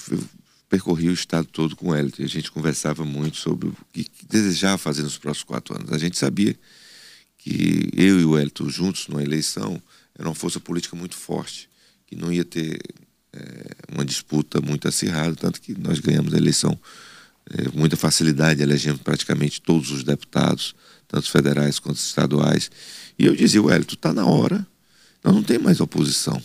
percorri 0.74 1.08
o 1.08 1.14
estado 1.14 1.46
todo 1.46 1.76
com 1.76 1.90
o 1.90 1.96
Hélio. 1.96 2.12
A 2.18 2.26
gente 2.26 2.50
conversava 2.50 3.06
muito 3.06 3.38
sobre 3.38 3.68
o 3.68 3.78
que, 3.94 4.08
desejava 4.28 4.80
fazer 4.80 5.04
nos 5.04 5.20
próximos 5.20 5.44
quatro 5.44 5.76
anos. 5.76 5.92
A 5.92 6.00
gente 6.00 6.18
sabia 6.18 6.56
que 7.38 7.90
eu 7.96 8.20
e 8.20 8.26
o 8.26 8.36
Hélio 8.36 8.52
juntos 8.70 9.08
numa 9.08 9.22
eleição 9.22 9.80
era 10.18 10.28
uma 10.28 10.34
força 10.34 10.60
política 10.60 10.96
muito 10.96 11.16
forte, 11.16 11.70
que 12.08 12.16
não 12.16 12.34
ia 12.34 12.44
ter 12.44 12.80
é, 13.34 13.94
uma 13.94 14.04
disputa 14.04 14.62
muito 14.62 14.88
acirrada, 14.88 15.36
tanto 15.36 15.62
que 15.62 15.80
nós 15.80 16.00
ganhamos 16.00 16.34
a 16.34 16.38
eleição 16.38 16.80
é, 17.52 17.70
com 17.70 17.78
muita 17.78 17.96
facilidade, 17.96 18.64
elegemos 18.64 19.00
praticamente 19.00 19.62
todos 19.62 19.92
os 19.92 20.04
deputados, 20.04 20.74
tanto 21.08 21.30
federais 21.30 21.78
quanto 21.78 21.98
estaduais. 21.98 22.72
E 23.20 23.28
eu 23.28 23.36
dizia, 23.36 23.62
Hélio, 23.62 23.86
está 23.88 24.12
na 24.12 24.26
hora, 24.26 24.66
nós 25.24 25.36
não 25.36 25.44
temos 25.44 25.66
mais 25.66 25.80
oposição. 25.80 26.42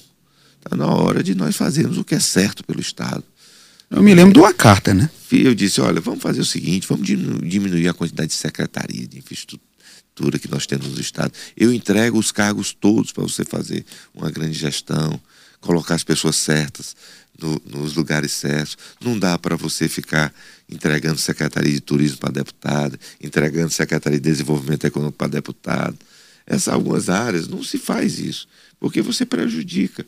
Está 0.62 0.76
na 0.76 0.86
hora 0.86 1.22
de 1.22 1.34
nós 1.34 1.56
fazermos 1.56 1.96
o 1.96 2.04
que 2.04 2.14
é 2.14 2.20
certo 2.20 2.62
pelo 2.62 2.80
Estado. 2.80 3.24
Eu 3.90 4.02
me 4.02 4.14
lembro 4.14 4.34
de 4.34 4.38
uma 4.38 4.52
carta, 4.52 4.92
né? 4.92 5.10
Eu 5.30 5.54
disse, 5.54 5.80
olha, 5.80 6.00
vamos 6.00 6.22
fazer 6.22 6.40
o 6.40 6.44
seguinte, 6.44 6.86
vamos 6.86 7.06
diminuir 7.06 7.88
a 7.88 7.94
quantidade 7.94 8.28
de 8.28 8.36
secretaria, 8.36 9.06
de 9.06 9.18
infraestrutura 9.18 10.38
que 10.38 10.48
nós 10.48 10.66
temos 10.66 10.88
no 10.88 11.00
Estado. 11.00 11.32
Eu 11.56 11.72
entrego 11.72 12.18
os 12.18 12.30
cargos 12.30 12.72
todos 12.72 13.12
para 13.12 13.22
você 13.22 13.44
fazer 13.44 13.84
uma 14.14 14.30
grande 14.30 14.58
gestão, 14.58 15.20
colocar 15.60 15.94
as 15.94 16.04
pessoas 16.04 16.36
certas 16.36 16.94
no, 17.40 17.60
nos 17.66 17.94
lugares 17.94 18.32
certos. 18.32 18.76
Não 19.00 19.18
dá 19.18 19.38
para 19.38 19.56
você 19.56 19.88
ficar 19.88 20.34
entregando 20.68 21.18
secretaria 21.18 21.72
de 21.72 21.80
turismo 21.80 22.18
para 22.18 22.32
deputado, 22.32 22.98
entregando 23.20 23.70
secretaria 23.70 24.18
de 24.18 24.30
desenvolvimento 24.30 24.84
econômico 24.84 25.16
para 25.16 25.28
deputado. 25.28 25.96
Essas 26.46 26.68
algumas 26.72 27.08
áreas 27.08 27.46
não 27.46 27.62
se 27.62 27.78
faz 27.78 28.18
isso, 28.18 28.48
porque 28.80 29.00
você 29.00 29.24
prejudica 29.24 30.04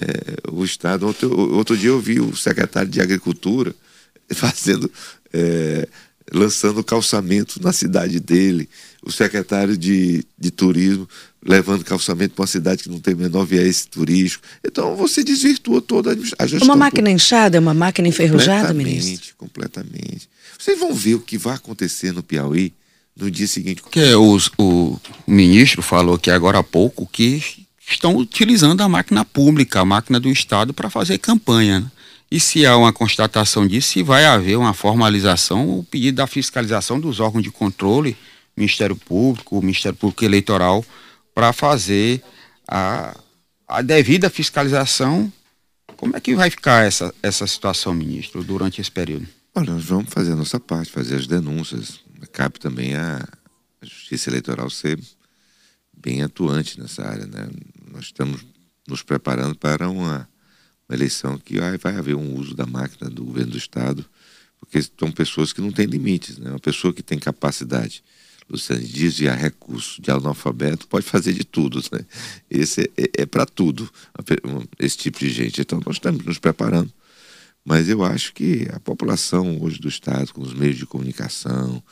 é, 0.00 0.50
o 0.50 0.64
Estado. 0.64 1.06
Outro, 1.06 1.54
outro 1.54 1.76
dia 1.76 1.90
eu 1.90 2.00
vi 2.00 2.20
o 2.20 2.36
secretário 2.36 2.90
de 2.90 3.00
Agricultura 3.00 3.74
fazendo, 4.32 4.90
é, 5.32 5.88
lançando 6.32 6.82
calçamento 6.82 7.62
na 7.62 7.72
cidade 7.72 8.20
dele, 8.20 8.68
o 9.02 9.10
secretário 9.10 9.76
de, 9.76 10.24
de 10.38 10.50
Turismo 10.50 11.08
levando 11.44 11.84
calçamento 11.84 12.34
para 12.34 12.42
uma 12.42 12.46
cidade 12.46 12.82
que 12.82 12.90
não 12.90 13.00
tem 13.00 13.14
o 13.14 13.16
menor 13.16 13.44
viés 13.44 13.86
turístico. 13.86 14.44
Então 14.64 14.94
você 14.94 15.24
desvirtua 15.24 15.80
toda 15.80 16.16
a 16.38 16.46
gestão. 16.46 16.68
Uma 16.68 16.76
máquina 16.76 17.10
inchada, 17.10 17.58
uma 17.58 17.74
máquina 17.74 18.08
enferrujada, 18.08 18.74
ministro? 18.74 19.34
Completamente. 19.38 20.28
Vocês 20.58 20.78
vão 20.78 20.94
ver 20.94 21.14
o 21.14 21.20
que 21.20 21.38
vai 21.38 21.54
acontecer 21.54 22.12
no 22.12 22.22
Piauí 22.22 22.74
no 23.16 23.30
dia 23.30 23.46
seguinte. 23.46 23.82
Que 23.90 24.14
os, 24.14 24.50
o, 24.58 24.98
o 25.26 25.30
ministro 25.30 25.82
falou 25.82 26.18
que 26.18 26.30
agora 26.30 26.58
há 26.58 26.62
pouco 26.62 27.06
que 27.06 27.42
estão 27.94 28.16
utilizando 28.16 28.80
a 28.80 28.88
máquina 28.88 29.24
pública, 29.24 29.80
a 29.80 29.84
máquina 29.84 30.20
do 30.20 30.28
Estado, 30.28 30.72
para 30.72 30.90
fazer 30.90 31.18
campanha. 31.18 31.80
Né? 31.80 31.90
E 32.30 32.38
se 32.38 32.64
há 32.64 32.76
uma 32.76 32.92
constatação 32.92 33.66
disso, 33.66 33.88
se 33.88 34.02
vai 34.02 34.24
haver 34.24 34.56
uma 34.56 34.72
formalização, 34.72 35.78
o 35.78 35.84
pedido 35.84 36.16
da 36.16 36.26
fiscalização 36.26 37.00
dos 37.00 37.18
órgãos 37.18 37.42
de 37.42 37.50
controle, 37.50 38.16
Ministério 38.56 38.94
Público, 38.94 39.60
Ministério 39.60 39.98
Público 39.98 40.24
Eleitoral, 40.24 40.84
para 41.34 41.52
fazer 41.52 42.22
a, 42.68 43.16
a 43.66 43.82
devida 43.82 44.30
fiscalização. 44.30 45.32
Como 45.96 46.16
é 46.16 46.20
que 46.20 46.34
vai 46.34 46.50
ficar 46.50 46.86
essa, 46.86 47.12
essa 47.22 47.46
situação, 47.46 47.92
ministro, 47.92 48.44
durante 48.44 48.80
esse 48.80 48.90
período? 48.90 49.26
Olha, 49.54 49.72
nós 49.72 49.84
vamos 49.84 50.12
fazer 50.12 50.32
a 50.32 50.36
nossa 50.36 50.60
parte, 50.60 50.92
fazer 50.92 51.16
as 51.16 51.26
denúncias. 51.26 52.00
Cabe 52.32 52.60
também 52.60 52.94
a, 52.94 53.26
a 53.82 53.84
Justiça 53.84 54.30
Eleitoral 54.30 54.70
ser 54.70 55.00
bem 55.96 56.22
atuante 56.22 56.78
nessa 56.78 57.02
área. 57.04 57.26
Né? 57.26 57.48
Nós 58.00 58.06
estamos 58.06 58.46
nos 58.88 59.02
preparando 59.02 59.54
para 59.54 59.90
uma, 59.90 60.26
uma 60.88 60.96
eleição 60.96 61.36
que 61.36 61.60
vai, 61.60 61.76
vai 61.76 61.96
haver 61.96 62.16
um 62.16 62.34
uso 62.34 62.54
da 62.54 62.64
máquina 62.64 63.10
do 63.10 63.22
governo 63.22 63.52
do 63.52 63.58
Estado, 63.58 64.06
porque 64.58 64.80
são 64.98 65.12
pessoas 65.12 65.52
que 65.52 65.60
não 65.60 65.70
têm 65.70 65.84
limites. 65.84 66.38
Né? 66.38 66.48
Uma 66.48 66.58
pessoa 66.58 66.94
que 66.94 67.02
tem 67.02 67.18
capacidade, 67.18 68.02
Luciano, 68.48 68.80
de 68.80 68.90
desviar 68.90 69.36
recursos 69.36 69.98
de 70.00 70.10
analfabeto 70.10 70.88
pode 70.88 71.04
fazer 71.04 71.34
de 71.34 71.44
tudo. 71.44 71.78
Né? 71.92 72.06
Esse 72.48 72.90
é, 72.96 73.02
é, 73.02 73.10
é 73.18 73.26
para 73.26 73.44
tudo, 73.44 73.92
esse 74.78 74.96
tipo 74.96 75.18
de 75.18 75.28
gente. 75.28 75.60
Então 75.60 75.78
nós 75.84 75.96
estamos 75.96 76.24
nos 76.24 76.38
preparando. 76.38 76.90
Mas 77.62 77.90
eu 77.90 78.02
acho 78.02 78.32
que 78.32 78.66
a 78.72 78.80
população 78.80 79.60
hoje 79.60 79.78
do 79.78 79.88
Estado, 79.88 80.32
com 80.32 80.40
os 80.40 80.54
meios 80.54 80.78
de 80.78 80.86
comunicação, 80.86 81.82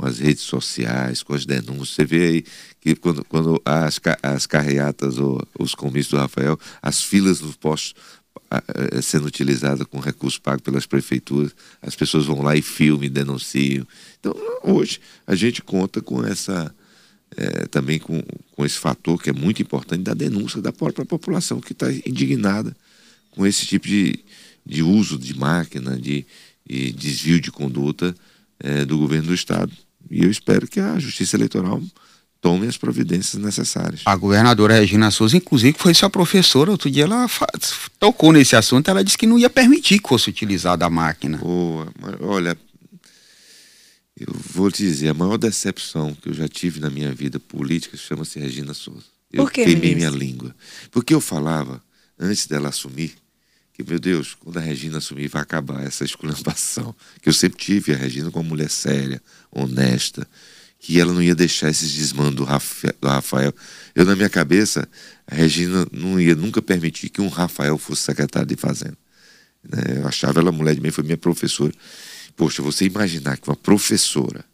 com 0.00 0.06
as 0.06 0.18
redes 0.18 0.44
sociais, 0.44 1.22
com 1.22 1.34
as 1.34 1.44
denúncias. 1.44 1.90
Você 1.90 2.04
vê 2.06 2.26
aí 2.26 2.44
que 2.80 2.96
quando, 2.96 3.22
quando 3.26 3.60
as, 3.66 4.00
as 4.22 4.46
carreatas 4.46 5.18
ou 5.18 5.46
os 5.58 5.74
comícios 5.74 6.12
do 6.12 6.16
Rafael, 6.16 6.58
as 6.80 7.02
filas 7.02 7.42
nos 7.42 7.54
postos 7.54 7.94
sendo 9.02 9.26
utilizadas 9.26 9.86
com 9.86 10.00
recursos 10.00 10.38
pagos 10.38 10.62
pelas 10.62 10.86
prefeituras, 10.86 11.54
as 11.82 11.94
pessoas 11.94 12.24
vão 12.24 12.40
lá 12.40 12.56
e 12.56 12.62
filmam 12.62 13.10
denunciam. 13.10 13.86
Então, 14.18 14.34
hoje, 14.64 15.00
a 15.26 15.34
gente 15.34 15.60
conta 15.60 16.00
com 16.00 16.24
essa. 16.24 16.74
É, 17.36 17.66
também 17.68 17.98
com, 18.00 18.20
com 18.56 18.66
esse 18.66 18.76
fator 18.76 19.22
que 19.22 19.30
é 19.30 19.32
muito 19.32 19.62
importante 19.62 20.02
da 20.02 20.14
denúncia 20.14 20.60
da 20.60 20.72
própria 20.72 21.06
população 21.06 21.60
que 21.60 21.70
está 21.70 21.86
indignada 21.92 22.76
com 23.30 23.46
esse 23.46 23.64
tipo 23.66 23.86
de, 23.86 24.18
de 24.66 24.82
uso 24.82 25.16
de 25.16 25.38
máquina, 25.38 25.96
de, 25.96 26.26
de 26.68 26.90
desvio 26.90 27.40
de 27.40 27.52
conduta 27.52 28.12
é, 28.60 28.84
do 28.84 28.98
governo 28.98 29.28
do 29.28 29.34
Estado. 29.34 29.72
E 30.10 30.24
eu 30.24 30.30
espero 30.30 30.66
que 30.66 30.80
a 30.80 30.98
Justiça 30.98 31.36
Eleitoral 31.36 31.80
tome 32.40 32.66
as 32.66 32.76
providências 32.76 33.40
necessárias. 33.40 34.00
A 34.04 34.16
governadora 34.16 34.80
Regina 34.80 35.10
Souza, 35.10 35.36
inclusive, 35.36 35.76
foi 35.78 35.94
sua 35.94 36.10
professora. 36.10 36.70
Outro 36.70 36.90
dia 36.90 37.04
ela 37.04 37.26
tocou 37.98 38.32
nesse 38.32 38.56
assunto. 38.56 38.90
Ela 38.90 39.04
disse 39.04 39.18
que 39.18 39.26
não 39.26 39.38
ia 39.38 39.50
permitir 39.50 40.00
que 40.00 40.08
fosse 40.08 40.30
utilizada 40.30 40.84
a 40.86 40.90
máquina. 40.90 41.38
Boa. 41.38 41.92
Olha, 42.20 42.56
eu 44.18 44.34
vou 44.52 44.70
te 44.70 44.82
dizer, 44.82 45.08
a 45.08 45.14
maior 45.14 45.36
decepção 45.36 46.14
que 46.14 46.28
eu 46.28 46.34
já 46.34 46.48
tive 46.48 46.80
na 46.80 46.90
minha 46.90 47.12
vida 47.14 47.38
política 47.38 47.96
chama-se 47.96 48.38
Regina 48.38 48.74
Souza. 48.74 49.06
Eu 49.32 49.44
Por 49.44 49.52
que, 49.52 49.64
queimei 49.64 49.94
minha 49.94 50.10
língua. 50.10 50.54
Porque 50.90 51.14
eu 51.14 51.20
falava, 51.20 51.82
antes 52.18 52.46
dela 52.46 52.70
assumir, 52.70 53.14
que, 53.72 53.82
meu 53.82 54.00
Deus, 54.00 54.36
quando 54.38 54.58
a 54.58 54.60
Regina 54.60 54.98
assumir, 54.98 55.28
vai 55.28 55.40
acabar 55.40 55.82
essa 55.84 56.04
esculhambação. 56.04 56.94
Que 57.22 57.28
eu 57.28 57.32
sempre 57.32 57.58
tive 57.58 57.92
a 57.92 57.96
Regina 57.96 58.30
como 58.30 58.48
mulher 58.48 58.70
séria, 58.70 59.22
honesta, 59.50 60.26
que 60.78 60.98
ela 60.98 61.12
não 61.12 61.22
ia 61.22 61.34
deixar 61.34 61.68
esses 61.68 61.92
desmandos 61.92 62.34
do 62.34 62.44
Rafael. 62.44 63.52
Eu, 63.94 64.04
na 64.04 64.16
minha 64.16 64.30
cabeça, 64.30 64.88
a 65.26 65.34
Regina 65.34 65.86
não 65.92 66.18
ia 66.18 66.34
nunca 66.34 66.62
permitir 66.62 67.10
que 67.10 67.20
um 67.20 67.28
Rafael 67.28 67.76
fosse 67.76 68.02
secretário 68.02 68.48
de 68.48 68.56
Fazenda. 68.56 68.96
Né? 69.62 69.98
Eu 69.98 70.08
achava 70.08 70.40
ela 70.40 70.50
mulher 70.50 70.74
de 70.74 70.80
mim, 70.80 70.90
foi 70.90 71.04
minha 71.04 71.18
professora. 71.18 71.72
Poxa, 72.34 72.62
você 72.62 72.86
imaginar 72.86 73.36
que 73.36 73.48
uma 73.48 73.56
professora 73.56 74.44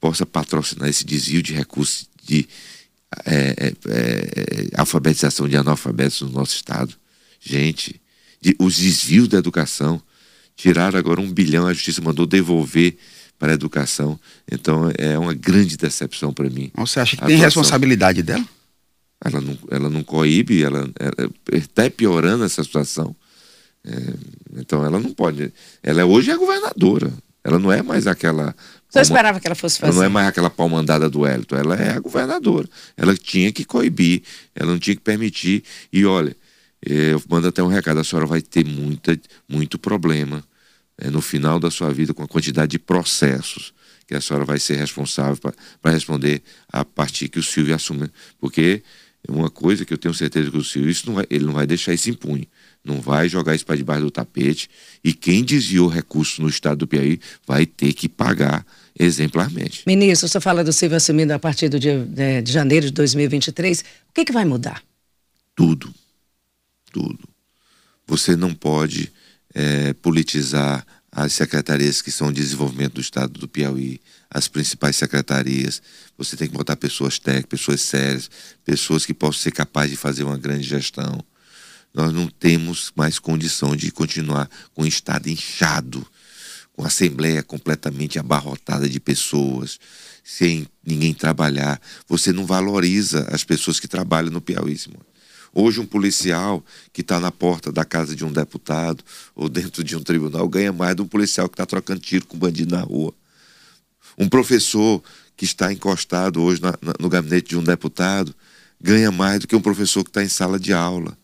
possa 0.00 0.24
patrocinar 0.24 0.88
esse 0.88 1.04
desvio 1.04 1.42
de 1.42 1.52
recursos 1.52 2.08
de 2.22 2.48
é, 3.24 3.54
é, 3.58 3.68
é, 3.68 4.68
alfabetização 4.76 5.48
de 5.48 5.56
analfabetos 5.56 6.20
no 6.20 6.30
nosso 6.30 6.54
estado. 6.54 6.94
Gente, 7.40 8.00
de, 8.40 8.54
os 8.58 8.76
desvios 8.76 9.28
da 9.28 9.38
educação. 9.38 10.00
Tiraram 10.56 10.98
agora 10.98 11.20
um 11.20 11.30
bilhão, 11.30 11.68
a 11.68 11.72
justiça 11.72 12.02
mandou 12.02 12.26
devolver 12.26 12.98
para 13.38 13.52
a 13.52 13.54
educação. 13.54 14.18
Então 14.50 14.90
é 14.98 15.18
uma 15.18 15.32
grande 15.32 15.76
decepção 15.76 16.32
para 16.32 16.50
mim. 16.50 16.70
Você 16.74 17.00
acha 17.00 17.16
que 17.16 17.24
tem 17.24 17.36
responsabilidade 17.36 18.22
dela? 18.22 18.44
Ela 19.24 19.40
não, 19.40 19.58
ela 19.70 19.90
não 19.90 20.04
coíbe, 20.04 20.62
ela 20.62 20.88
está 21.52 21.90
piorando 21.90 22.44
essa 22.44 22.62
situação. 22.62 23.14
É, 23.84 23.90
então 24.56 24.84
ela 24.84 24.98
não 24.98 25.12
pode. 25.12 25.52
Ela 25.82 26.04
hoje 26.04 26.30
é 26.30 26.36
governadora. 26.36 27.12
Ela 27.42 27.58
não 27.58 27.72
é 27.72 27.82
mais 27.82 28.06
aquela. 28.06 28.54
Você 28.88 29.00
esperava 29.00 29.40
que 29.40 29.46
ela 29.46 29.54
fosse 29.54 29.78
fazer? 29.78 29.92
Ela 29.92 29.98
não 29.98 30.04
é 30.04 30.08
mais 30.08 30.28
aquela 30.28 30.50
palmandada 30.50 31.08
do 31.08 31.24
Hélito. 31.26 31.56
Ela 31.56 31.76
é 31.76 31.92
a 31.92 32.00
governadora. 32.00 32.68
Ela 32.96 33.16
tinha 33.16 33.50
que 33.52 33.64
coibir, 33.64 34.22
ela 34.54 34.70
não 34.70 34.78
tinha 34.78 34.94
que 34.94 35.02
permitir. 35.02 35.62
E 35.92 36.04
olha, 36.04 36.36
é, 36.84 37.12
eu 37.12 37.22
mando 37.28 37.48
até 37.48 37.62
um 37.62 37.68
recado: 37.68 38.00
a 38.00 38.04
senhora 38.04 38.26
vai 38.26 38.42
ter 38.42 38.64
muita, 38.66 39.18
muito 39.48 39.78
problema 39.78 40.44
é, 40.98 41.10
no 41.10 41.20
final 41.20 41.60
da 41.60 41.70
sua 41.70 41.92
vida 41.92 42.12
com 42.12 42.22
a 42.22 42.28
quantidade 42.28 42.72
de 42.72 42.78
processos 42.78 43.72
que 44.06 44.14
a 44.14 44.20
senhora 44.20 44.44
vai 44.44 44.58
ser 44.58 44.76
responsável 44.76 45.36
para 45.82 45.92
responder 45.92 46.42
a 46.72 46.84
partir 46.84 47.28
que 47.28 47.38
o 47.38 47.42
Silvio 47.42 47.74
assume. 47.74 48.10
Porque 48.40 48.82
uma 49.28 49.50
coisa 49.50 49.84
que 49.84 49.92
eu 49.92 49.98
tenho 49.98 50.14
certeza 50.14 50.50
que 50.50 50.56
o 50.56 50.64
Silvio, 50.64 50.90
isso 50.90 51.06
não 51.06 51.14
vai, 51.14 51.26
ele 51.28 51.44
não 51.44 51.52
vai 51.52 51.66
deixar 51.66 51.92
isso 51.92 52.08
impune. 52.08 52.48
Não 52.82 53.02
vai 53.02 53.28
jogar 53.28 53.54
isso 53.54 53.66
para 53.66 53.76
debaixo 53.76 54.04
do 54.04 54.10
tapete. 54.10 54.70
E 55.04 55.12
quem 55.12 55.44
desviou 55.44 55.88
recursos 55.88 56.38
no 56.38 56.48
estado 56.48 56.78
do 56.78 56.86
Piauí 56.86 57.20
vai 57.46 57.66
ter 57.66 57.92
que 57.92 58.08
pagar 58.08 58.64
exemplarmente. 58.98 59.82
Ministro, 59.86 60.26
você 60.26 60.40
fala 60.40 60.64
do 60.64 60.72
Silvio 60.72 60.96
assumindo 60.96 61.34
a 61.34 61.38
partir 61.38 61.68
do 61.68 61.78
dia 61.78 62.02
de, 62.04 62.42
de 62.42 62.50
janeiro 62.50 62.86
de 62.86 62.92
2023. 62.92 63.80
O 64.08 64.12
que, 64.14 64.24
que 64.24 64.32
vai 64.32 64.46
mudar? 64.46 64.82
Tudo. 65.54 65.92
Tudo. 66.90 67.28
Você 68.06 68.34
não 68.34 68.54
pode 68.54 69.12
é, 69.58 69.92
politizar 69.94 70.86
as 71.10 71.32
secretarias 71.32 72.00
que 72.00 72.12
são 72.12 72.30
de 72.30 72.40
desenvolvimento 72.40 72.94
do 72.94 73.00
estado 73.00 73.40
do 73.40 73.48
Piauí, 73.48 74.00
as 74.30 74.46
principais 74.46 74.94
secretarias. 74.94 75.82
Você 76.16 76.36
tem 76.36 76.46
que 76.46 76.54
botar 76.54 76.76
pessoas 76.76 77.18
técnicas, 77.18 77.58
pessoas 77.58 77.80
sérias, 77.80 78.30
pessoas 78.64 79.04
que 79.04 79.12
possam 79.12 79.42
ser 79.42 79.50
capazes 79.50 79.90
de 79.90 79.96
fazer 79.96 80.22
uma 80.22 80.38
grande 80.38 80.62
gestão. 80.62 81.20
Nós 81.92 82.12
não 82.12 82.28
temos 82.28 82.92
mais 82.94 83.18
condição 83.18 83.74
de 83.74 83.90
continuar 83.90 84.48
com 84.74 84.82
o 84.82 84.86
estado 84.86 85.28
inchado, 85.28 86.06
com 86.72 86.84
a 86.84 86.86
assembleia 86.86 87.42
completamente 87.42 88.16
abarrotada 88.16 88.88
de 88.88 89.00
pessoas, 89.00 89.80
sem 90.22 90.68
ninguém 90.86 91.12
trabalhar. 91.12 91.80
Você 92.06 92.32
não 92.32 92.46
valoriza 92.46 93.26
as 93.32 93.42
pessoas 93.42 93.80
que 93.80 93.88
trabalham 93.88 94.30
no 94.30 94.40
Piauí, 94.40 94.78
Simone. 94.78 95.17
Hoje, 95.54 95.80
um 95.80 95.86
policial 95.86 96.64
que 96.92 97.00
está 97.00 97.18
na 97.18 97.30
porta 97.30 97.72
da 97.72 97.84
casa 97.84 98.14
de 98.14 98.24
um 98.24 98.32
deputado 98.32 99.02
ou 99.34 99.48
dentro 99.48 99.82
de 99.82 99.96
um 99.96 100.02
tribunal 100.02 100.48
ganha 100.48 100.72
mais 100.72 100.94
do 100.94 101.02
que 101.02 101.06
um 101.06 101.08
policial 101.08 101.48
que 101.48 101.54
está 101.54 101.66
trocando 101.66 102.00
tiro 102.00 102.26
com 102.26 102.36
um 102.36 102.40
bandido 102.40 102.74
na 102.74 102.82
rua. 102.82 103.14
Um 104.16 104.28
professor 104.28 105.02
que 105.36 105.44
está 105.44 105.72
encostado 105.72 106.42
hoje 106.42 106.60
na, 106.60 106.74
na, 106.82 106.94
no 106.98 107.08
gabinete 107.08 107.50
de 107.50 107.56
um 107.56 107.62
deputado 107.62 108.34
ganha 108.80 109.10
mais 109.10 109.40
do 109.40 109.46
que 109.46 109.56
um 109.56 109.60
professor 109.60 110.02
que 110.04 110.10
está 110.10 110.22
em 110.22 110.28
sala 110.28 110.58
de 110.58 110.72
aula. 110.72 111.16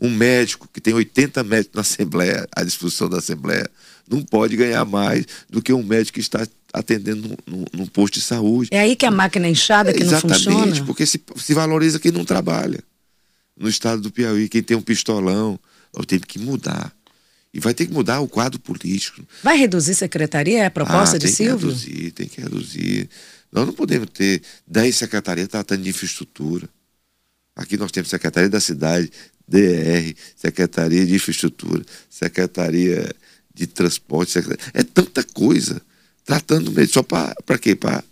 Um 0.00 0.10
médico 0.10 0.68
que 0.72 0.80
tem 0.80 0.94
80 0.94 1.42
médicos 1.42 1.74
na 1.74 1.80
Assembleia, 1.80 2.46
à 2.54 2.62
disposição 2.62 3.08
da 3.08 3.18
Assembleia, 3.18 3.68
não 4.08 4.22
pode 4.22 4.56
ganhar 4.56 4.84
mais 4.84 5.26
do 5.50 5.60
que 5.60 5.72
um 5.72 5.82
médico 5.82 6.14
que 6.14 6.20
está 6.20 6.46
atendendo 6.72 7.36
num, 7.46 7.64
num 7.72 7.86
posto 7.86 8.14
de 8.14 8.20
saúde. 8.20 8.68
É 8.72 8.80
aí 8.80 8.94
que 8.94 9.04
a 9.04 9.10
máquina 9.10 9.46
é 9.46 9.50
inchada, 9.50 9.92
que 9.92 10.02
é, 10.02 10.06
não 10.06 10.20
funciona? 10.20 10.56
Exatamente, 10.56 10.82
porque 10.84 11.04
se, 11.04 11.20
se 11.36 11.52
valoriza 11.52 11.98
quem 11.98 12.12
não 12.12 12.24
trabalha 12.24 12.82
no 13.58 13.68
estado 13.68 14.00
do 14.00 14.10
Piauí, 14.10 14.48
quem 14.48 14.62
tem 14.62 14.76
um 14.76 14.82
pistolão, 14.82 15.58
tem 16.06 16.18
que 16.18 16.38
mudar. 16.38 16.94
E 17.52 17.60
vai 17.60 17.74
ter 17.74 17.86
que 17.86 17.92
mudar 17.92 18.20
o 18.20 18.28
quadro 18.28 18.60
político. 18.60 19.26
Vai 19.42 19.56
reduzir 19.56 19.94
secretaria? 19.94 20.60
É 20.62 20.66
a 20.66 20.70
proposta 20.70 21.16
ah, 21.16 21.18
de 21.18 21.28
Silvio? 21.28 21.70
Tem 21.70 21.78
que 21.78 21.86
reduzir, 21.86 22.10
tem 22.12 22.28
que 22.28 22.40
reduzir. 22.40 23.10
Nós 23.50 23.66
não 23.66 23.72
podemos 23.72 24.10
ter 24.10 24.42
10 24.66 24.94
secretarias 24.94 25.48
tratando 25.48 25.82
de 25.82 25.88
infraestrutura. 25.88 26.68
Aqui 27.56 27.76
nós 27.76 27.90
temos 27.90 28.10
Secretaria 28.10 28.48
da 28.48 28.60
Cidade, 28.60 29.10
DR, 29.48 30.14
Secretaria 30.36 31.04
de 31.04 31.14
Infraestrutura, 31.14 31.84
Secretaria 32.08 33.10
de 33.52 33.66
Transporte, 33.66 34.30
secretaria... 34.30 34.70
é 34.74 34.84
tanta 34.84 35.24
coisa. 35.24 35.82
Tratando 36.24 36.70
mesmo, 36.70 36.92
só 36.92 37.02
para 37.02 37.58
quê? 37.58 37.74
Para 37.74 38.04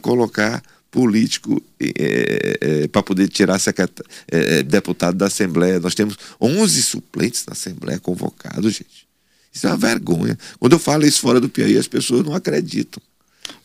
colocar 0.00 0.62
político 0.92 1.60
é, 1.80 2.58
é, 2.60 2.88
para 2.88 3.02
poder 3.02 3.26
tirar 3.26 3.56
é, 3.56 4.58
é, 4.58 4.62
deputado 4.62 5.16
da 5.16 5.26
Assembleia. 5.26 5.80
Nós 5.80 5.94
temos 5.94 6.16
11 6.38 6.82
suplentes 6.82 7.44
na 7.46 7.54
Assembleia 7.54 7.98
convocados, 7.98 8.74
gente. 8.74 9.10
Isso 9.52 9.66
é 9.66 9.70
uma 9.70 9.76
vergonha. 9.76 10.38
Quando 10.60 10.74
eu 10.74 10.78
falo 10.78 11.06
isso 11.06 11.20
fora 11.20 11.40
do 11.40 11.48
Piauí, 11.48 11.78
as 11.78 11.88
pessoas 11.88 12.24
não 12.24 12.34
acreditam. 12.34 13.02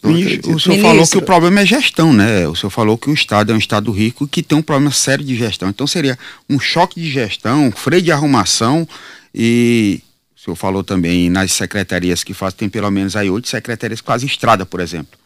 Não 0.01 0.11
acreditam. 0.11 0.55
O 0.55 0.59
senhor 0.59 0.75
Ministro. 0.75 0.89
falou 0.89 1.07
que 1.07 1.17
o 1.17 1.21
problema 1.21 1.61
é 1.61 1.65
gestão, 1.65 2.13
né? 2.13 2.47
O 2.47 2.55
senhor 2.55 2.69
falou 2.69 2.97
que 2.97 3.09
o 3.09 3.13
Estado 3.13 3.51
é 3.51 3.55
um 3.55 3.59
Estado 3.59 3.91
rico 3.91 4.27
que 4.27 4.41
tem 4.41 4.57
um 4.57 4.61
problema 4.61 4.91
sério 4.91 5.23
de 5.23 5.35
gestão. 5.35 5.69
Então 5.69 5.85
seria 5.85 6.17
um 6.49 6.59
choque 6.59 6.99
de 6.99 7.11
gestão, 7.11 7.67
um 7.67 7.71
freio 7.71 8.01
de 8.01 8.11
arrumação 8.11 8.87
e 9.35 10.01
o 10.35 10.39
senhor 10.39 10.55
falou 10.55 10.83
também 10.83 11.29
nas 11.29 11.51
secretarias 11.51 12.23
que 12.23 12.33
fazem, 12.33 12.57
tem 12.57 12.69
pelo 12.69 12.89
menos 12.89 13.17
aí 13.17 13.29
oito 13.29 13.49
secretarias 13.49 13.99
quase 13.99 14.25
estrada, 14.25 14.65
por 14.65 14.79
exemplo. 14.79 15.19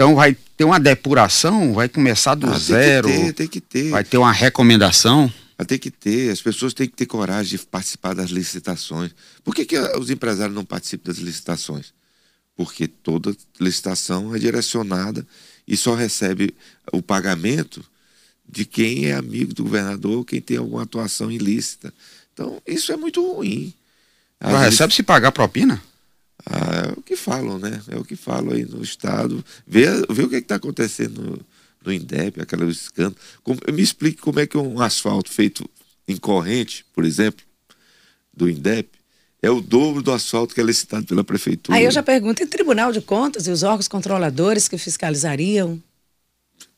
Então 0.00 0.14
vai 0.14 0.36
ter 0.56 0.62
uma 0.62 0.78
depuração, 0.78 1.74
vai 1.74 1.88
começar 1.88 2.36
do 2.36 2.46
ah, 2.46 2.56
zero. 2.56 3.08
Tem 3.08 3.18
que 3.18 3.24
ter, 3.24 3.32
tem 3.32 3.48
que 3.48 3.60
ter. 3.60 3.90
Vai 3.90 4.04
ter 4.04 4.16
uma 4.16 4.30
recomendação. 4.30 5.32
Vai 5.56 5.66
ter 5.66 5.76
que 5.80 5.90
ter, 5.90 6.30
as 6.30 6.40
pessoas 6.40 6.72
têm 6.72 6.88
que 6.88 6.94
ter 6.94 7.06
coragem 7.06 7.58
de 7.58 7.66
participar 7.66 8.14
das 8.14 8.30
licitações. 8.30 9.10
Por 9.42 9.52
que, 9.52 9.64
que 9.64 9.76
os 9.76 10.08
empresários 10.08 10.54
não 10.54 10.64
participam 10.64 11.10
das 11.10 11.18
licitações? 11.18 11.92
Porque 12.54 12.86
toda 12.86 13.36
licitação 13.58 14.32
é 14.36 14.38
direcionada 14.38 15.26
e 15.66 15.76
só 15.76 15.96
recebe 15.96 16.54
o 16.92 17.02
pagamento 17.02 17.84
de 18.48 18.64
quem 18.64 19.06
é 19.06 19.14
amigo 19.14 19.52
do 19.52 19.64
governador, 19.64 20.24
quem 20.24 20.40
tem 20.40 20.58
alguma 20.58 20.84
atuação 20.84 21.28
ilícita. 21.28 21.92
Então, 22.32 22.62
isso 22.64 22.92
é 22.92 22.96
muito 22.96 23.20
ruim. 23.20 23.74
Mas 24.40 24.70
recebe 24.70 24.94
se 24.94 25.02
pagar 25.02 25.32
propina? 25.32 25.82
Ah, 26.46 26.88
é 26.88 26.98
o 26.98 27.02
que 27.02 27.16
falam, 27.16 27.58
né? 27.58 27.80
É 27.88 27.96
o 27.96 28.04
que 28.04 28.16
falam 28.16 28.52
aí 28.52 28.64
no 28.64 28.82
Estado. 28.82 29.44
Vê, 29.66 29.86
vê 30.10 30.22
o 30.22 30.28
que 30.28 30.36
é 30.36 30.38
está 30.38 30.56
acontecendo 30.56 31.20
no, 31.20 31.40
no 31.84 31.92
INDEP, 31.92 32.40
aquela 32.40 32.64
escândalo. 32.70 33.16
Como, 33.42 33.58
me 33.72 33.82
explique 33.82 34.20
como 34.20 34.40
é 34.40 34.46
que 34.46 34.56
um 34.56 34.80
asfalto 34.80 35.30
feito 35.30 35.68
em 36.06 36.16
corrente, 36.16 36.84
por 36.94 37.04
exemplo, 37.04 37.44
do 38.32 38.48
INDEP, 38.48 38.98
é 39.42 39.50
o 39.50 39.60
dobro 39.60 40.02
do 40.02 40.12
asfalto 40.12 40.54
que 40.54 40.60
é 40.60 40.64
licitado 40.64 41.06
pela 41.06 41.22
prefeitura. 41.22 41.76
Aí 41.76 41.84
eu 41.84 41.90
já 41.90 42.02
pergunto, 42.02 42.42
e 42.42 42.46
Tribunal 42.46 42.92
de 42.92 43.00
Contas 43.00 43.46
e 43.46 43.50
os 43.50 43.62
órgãos 43.62 43.86
controladores 43.86 44.68
que 44.68 44.78
fiscalizariam? 44.78 45.80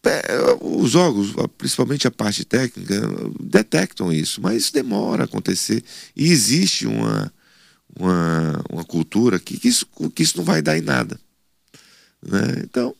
É, 0.02 0.22
os 0.60 0.94
órgãos, 0.94 1.32
principalmente 1.56 2.06
a 2.06 2.10
parte 2.10 2.44
técnica, 2.44 3.00
detectam 3.38 4.12
isso, 4.12 4.40
mas 4.40 4.64
isso 4.64 4.72
demora 4.72 5.22
a 5.22 5.24
acontecer. 5.24 5.82
E 6.16 6.30
existe 6.30 6.86
uma, 6.86 7.32
uma, 7.98 8.62
uma 8.70 8.84
cultura 8.84 9.38
que, 9.38 9.58
que, 9.58 9.68
isso, 9.68 9.86
que 10.14 10.22
isso 10.22 10.36
não 10.38 10.44
vai 10.44 10.62
dar 10.62 10.78
em 10.78 10.82
nada. 10.82 11.18
Né? 12.22 12.62
Então, 12.64 12.94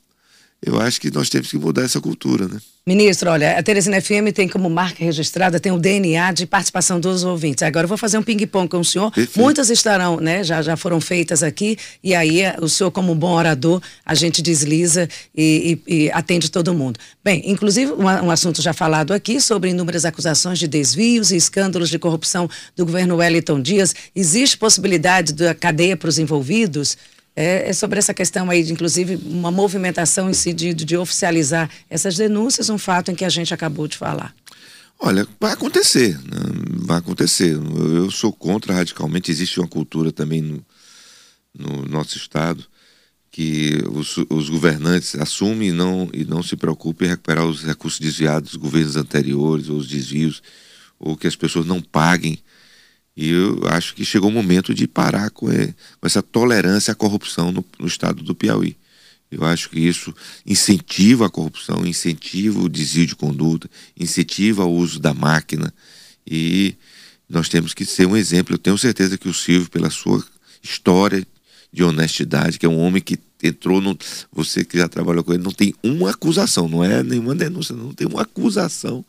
eu 0.63 0.81
acho 0.81 1.01
que 1.01 1.11
nós 1.11 1.29
temos 1.29 1.49
que 1.49 1.59
mudar 1.59 1.83
essa 1.83 2.01
cultura, 2.01 2.49
né? 2.49 2.61
Ministro, 2.91 3.31
olha, 3.31 3.57
a 3.57 3.63
Teresina 3.63 4.01
FM 4.01 4.35
tem 4.35 4.49
como 4.49 4.69
marca 4.69 5.05
registrada, 5.05 5.61
tem 5.61 5.71
o 5.71 5.79
DNA 5.79 6.33
de 6.33 6.45
participação 6.45 6.99
dos 6.99 7.23
ouvintes. 7.23 7.63
Agora 7.63 7.85
eu 7.85 7.89
vou 7.89 7.97
fazer 7.97 8.19
um 8.19 8.23
ping-pong 8.23 8.69
com 8.69 8.81
o 8.81 8.85
senhor. 8.85 9.13
Perfeito. 9.13 9.39
Muitas 9.39 9.71
estarão, 9.71 10.17
né, 10.19 10.43
já, 10.43 10.61
já 10.61 10.77
foram 10.77 11.01
feitas 11.01 11.45
aqui, 11.45 11.79
e 12.03 12.17
aí 12.17 12.43
o 12.61 12.69
senhor, 12.69 12.91
como 12.91 13.13
um 13.13 13.15
bom 13.15 13.31
orador, 13.31 13.81
a 14.05 14.13
gente 14.17 14.43
desliza 14.43 15.09
e, 15.33 15.79
e, 15.87 15.95
e 15.95 16.11
atende 16.11 16.51
todo 16.51 16.75
mundo. 16.75 16.99
Bem, 17.23 17.49
inclusive, 17.49 17.93
um, 17.93 18.07
um, 18.07 18.29
assunto 18.29 18.61
já 18.61 18.73
falado 18.73 19.13
aqui 19.13 19.41
sobre 19.41 19.71
inúmeras 19.71 20.05
acusações 20.05 20.59
de 20.59 20.67
desvios 20.67 21.31
e 21.31 21.37
escândalos 21.37 21.91
de 21.91 21.99
corrupção 21.99 22.51
do 22.75 22.85
governo 22.85 23.19
Wellington 23.19 23.61
Dias. 23.61 23.95
Existe 24.17 24.59
possibilidade 24.59 25.33
da 25.33 25.55
cadeia 25.55 25.97
para 25.97 26.09
os 26.09 26.19
envolvidos? 26.19 26.99
É, 27.35 27.71
é, 27.71 27.73
sobre 27.73 27.99
essa 27.99 28.13
questão 28.13 28.51
aí, 28.51 28.63
de, 28.63 28.73
inclusive, 28.73 29.17
uma 29.17 29.51
movimentação 29.51 30.29
em 30.29 30.35
si 30.35 30.53
de, 30.53 30.97
oficializar 30.97 31.71
essas 31.89 32.17
denúncias, 32.17 32.69
um 32.69 32.79
fato 32.79 33.11
em 33.11 33.15
que 33.15 33.25
a 33.25 33.29
gente 33.29 33.55
acabou 33.55 33.87
de 33.87 33.97
falar. 33.97 34.35
Olha, 34.99 35.27
vai 35.41 35.53
acontecer, 35.53 36.19
né? 36.19 36.41
vai 36.85 36.99
acontecer. 36.99 37.55
Eu 37.55 38.11
sou 38.11 38.33
contra 38.33 38.75
radicalmente. 38.75 39.31
Existe 39.31 39.59
uma 39.59 39.69
cultura 39.69 40.13
também 40.13 40.43
no, 40.43 40.65
no 41.57 41.87
nosso 41.87 42.19
estado 42.19 42.67
que 43.31 43.79
os, 43.93 44.17
os, 44.29 44.49
governantes 44.49 45.15
assumem 45.15 45.69
e 45.69 45.73
não, 45.73 46.11
e 46.13 46.25
não 46.25 46.43
se 46.43 46.57
preocupem 46.57 47.07
em 47.07 47.11
recuperar 47.13 47.47
os 47.47 47.63
recursos 47.63 48.01
desviados 48.01 48.51
dos 48.51 48.61
governos 48.61 48.97
anteriores, 48.97 49.69
ou 49.69 49.77
os 49.77 49.87
desvios, 49.87 50.43
ou 50.99 51.17
que 51.17 51.29
as 51.29 51.37
pessoas 51.37 51.65
não 51.65 51.81
paguem. 51.81 52.39
E 53.21 53.29
eu 53.29 53.61
acho 53.69 53.95
que 53.95 54.03
chegou 54.03 54.31
o 54.31 54.33
momento 54.33 54.73
de 54.73 54.89
parar 54.89 55.29
com, 55.29 55.47
com 55.47 56.07
essa 56.07 56.23
tolerância 56.23 56.93
à 56.93 56.95
corrupção 56.95 57.53
no, 57.53 57.63
no 57.79 57.87
estado 57.87 58.23
do 58.23 58.35
Piauí. 58.35 58.75
Eu 59.31 59.45
acho 59.45 59.69
que 59.69 59.79
isso 59.79 60.15
incentiva 60.47 61.27
a 61.27 61.31
corrupção, 61.31 61.87
incentiva 61.87 62.59
o 62.59 62.67
desvio 62.67 63.07
de 63.07 63.15
conduta, 63.15 63.71
incentiva 63.95 64.65
o 64.65 64.75
uso 64.75 64.99
da 64.99 65.13
máquina 65.13 65.71
e 66.27 66.75
nós 67.29 67.51
temos 67.51 67.75
que 67.75 67.85
ser 67.85 68.07
um 68.07 68.17
exemplo. 68.17 68.55
Eu 68.55 68.59
tenho 68.59 68.79
certeza 68.79 69.19
que 69.19 69.29
o 69.29 69.35
Silvio, 69.35 69.69
pela 69.69 69.91
sua 69.91 70.25
história 70.63 71.23
de 71.71 71.85
honestidade, 71.85 72.59
que 72.59 72.65
é 72.65 72.71
um 72.71 72.81
homem 72.81 73.03
que 73.03 73.19
entrou 73.43 73.83
no. 73.83 73.99
Você 74.33 74.65
que 74.65 74.79
já 74.79 74.89
trabalhou 74.89 75.23
com 75.23 75.35
ele, 75.35 75.43
não 75.45 75.53
tem 75.53 75.75
uma 75.83 76.09
acusação, 76.09 76.71
não 76.71 76.83
é 76.83 77.03
nenhuma 77.03 77.35
denúncia, 77.35 77.77
não 77.77 77.93
tem 77.93 78.07
uma 78.07 78.23
acusação 78.23 79.05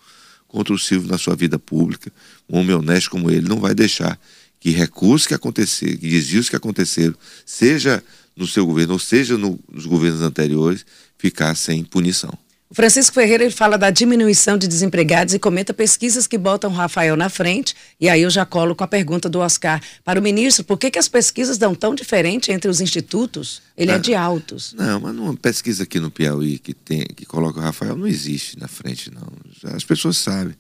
contra 0.51 0.73
o 0.73 0.77
Silvio 0.77 1.09
na 1.09 1.17
sua 1.17 1.33
vida 1.33 1.57
pública. 1.57 2.11
Um 2.47 2.59
homem 2.59 2.75
honesto 2.75 3.09
como 3.09 3.31
ele 3.31 3.47
não 3.47 3.59
vai 3.59 3.73
deixar 3.73 4.19
que 4.59 4.69
recursos 4.69 5.25
que 5.25 5.33
aconteceram, 5.33 5.97
que 5.97 6.09
desvios 6.09 6.49
que 6.49 6.55
aconteceram, 6.55 7.15
seja 7.45 8.03
no 8.35 8.45
seu 8.45 8.65
governo, 8.65 8.93
ou 8.93 8.99
seja, 8.99 9.37
no, 9.37 9.57
nos 9.71 9.85
governos 9.85 10.21
anteriores, 10.21 10.85
ficar 11.17 11.55
sem 11.55 11.83
punição. 11.83 12.37
O 12.71 12.73
Francisco 12.73 13.15
Ferreira 13.15 13.43
ele 13.43 13.51
fala 13.51 13.77
da 13.77 13.89
diminuição 13.89 14.57
de 14.57 14.65
desempregados 14.65 15.33
e 15.33 15.39
comenta 15.39 15.73
pesquisas 15.73 16.25
que 16.25 16.37
botam 16.37 16.71
o 16.71 16.73
Rafael 16.73 17.17
na 17.17 17.27
frente. 17.27 17.75
E 17.99 18.07
aí 18.07 18.21
eu 18.21 18.29
já 18.29 18.45
colo 18.45 18.73
com 18.73 18.81
a 18.85 18.87
pergunta 18.87 19.27
do 19.27 19.39
Oscar 19.39 19.81
para 20.05 20.17
o 20.17 20.23
ministro: 20.23 20.63
por 20.63 20.77
que, 20.77 20.89
que 20.89 20.97
as 20.97 21.09
pesquisas 21.09 21.57
dão 21.57 21.75
tão 21.75 21.93
diferente 21.93 22.49
entre 22.49 22.71
os 22.71 22.79
institutos? 22.79 23.61
Ele 23.75 23.91
é, 23.91 23.95
é 23.95 23.99
de 23.99 24.15
altos. 24.15 24.73
Não, 24.73 25.01
mas 25.01 25.13
uma 25.13 25.35
pesquisa 25.35 25.83
aqui 25.83 25.99
no 25.99 26.09
Piauí 26.09 26.57
que, 26.59 26.73
tem, 26.73 27.03
que 27.03 27.25
coloca 27.25 27.59
o 27.59 27.61
Rafael 27.61 27.97
não 27.97 28.07
existe 28.07 28.57
na 28.57 28.69
frente, 28.69 29.11
não. 29.13 29.27
As 29.75 29.83
pessoas 29.83 30.15
sabem. 30.15 30.55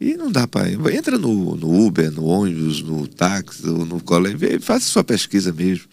E 0.00 0.16
não 0.16 0.30
dá 0.30 0.46
para. 0.46 0.70
Entra 0.94 1.18
no, 1.18 1.56
no 1.56 1.84
Uber, 1.84 2.12
no 2.12 2.26
ônibus, 2.26 2.80
no 2.80 3.08
táxi, 3.08 3.66
no 3.66 4.00
colégio, 4.00 4.62
faça 4.62 4.86
sua 4.86 5.02
pesquisa 5.02 5.52
mesmo. 5.52 5.86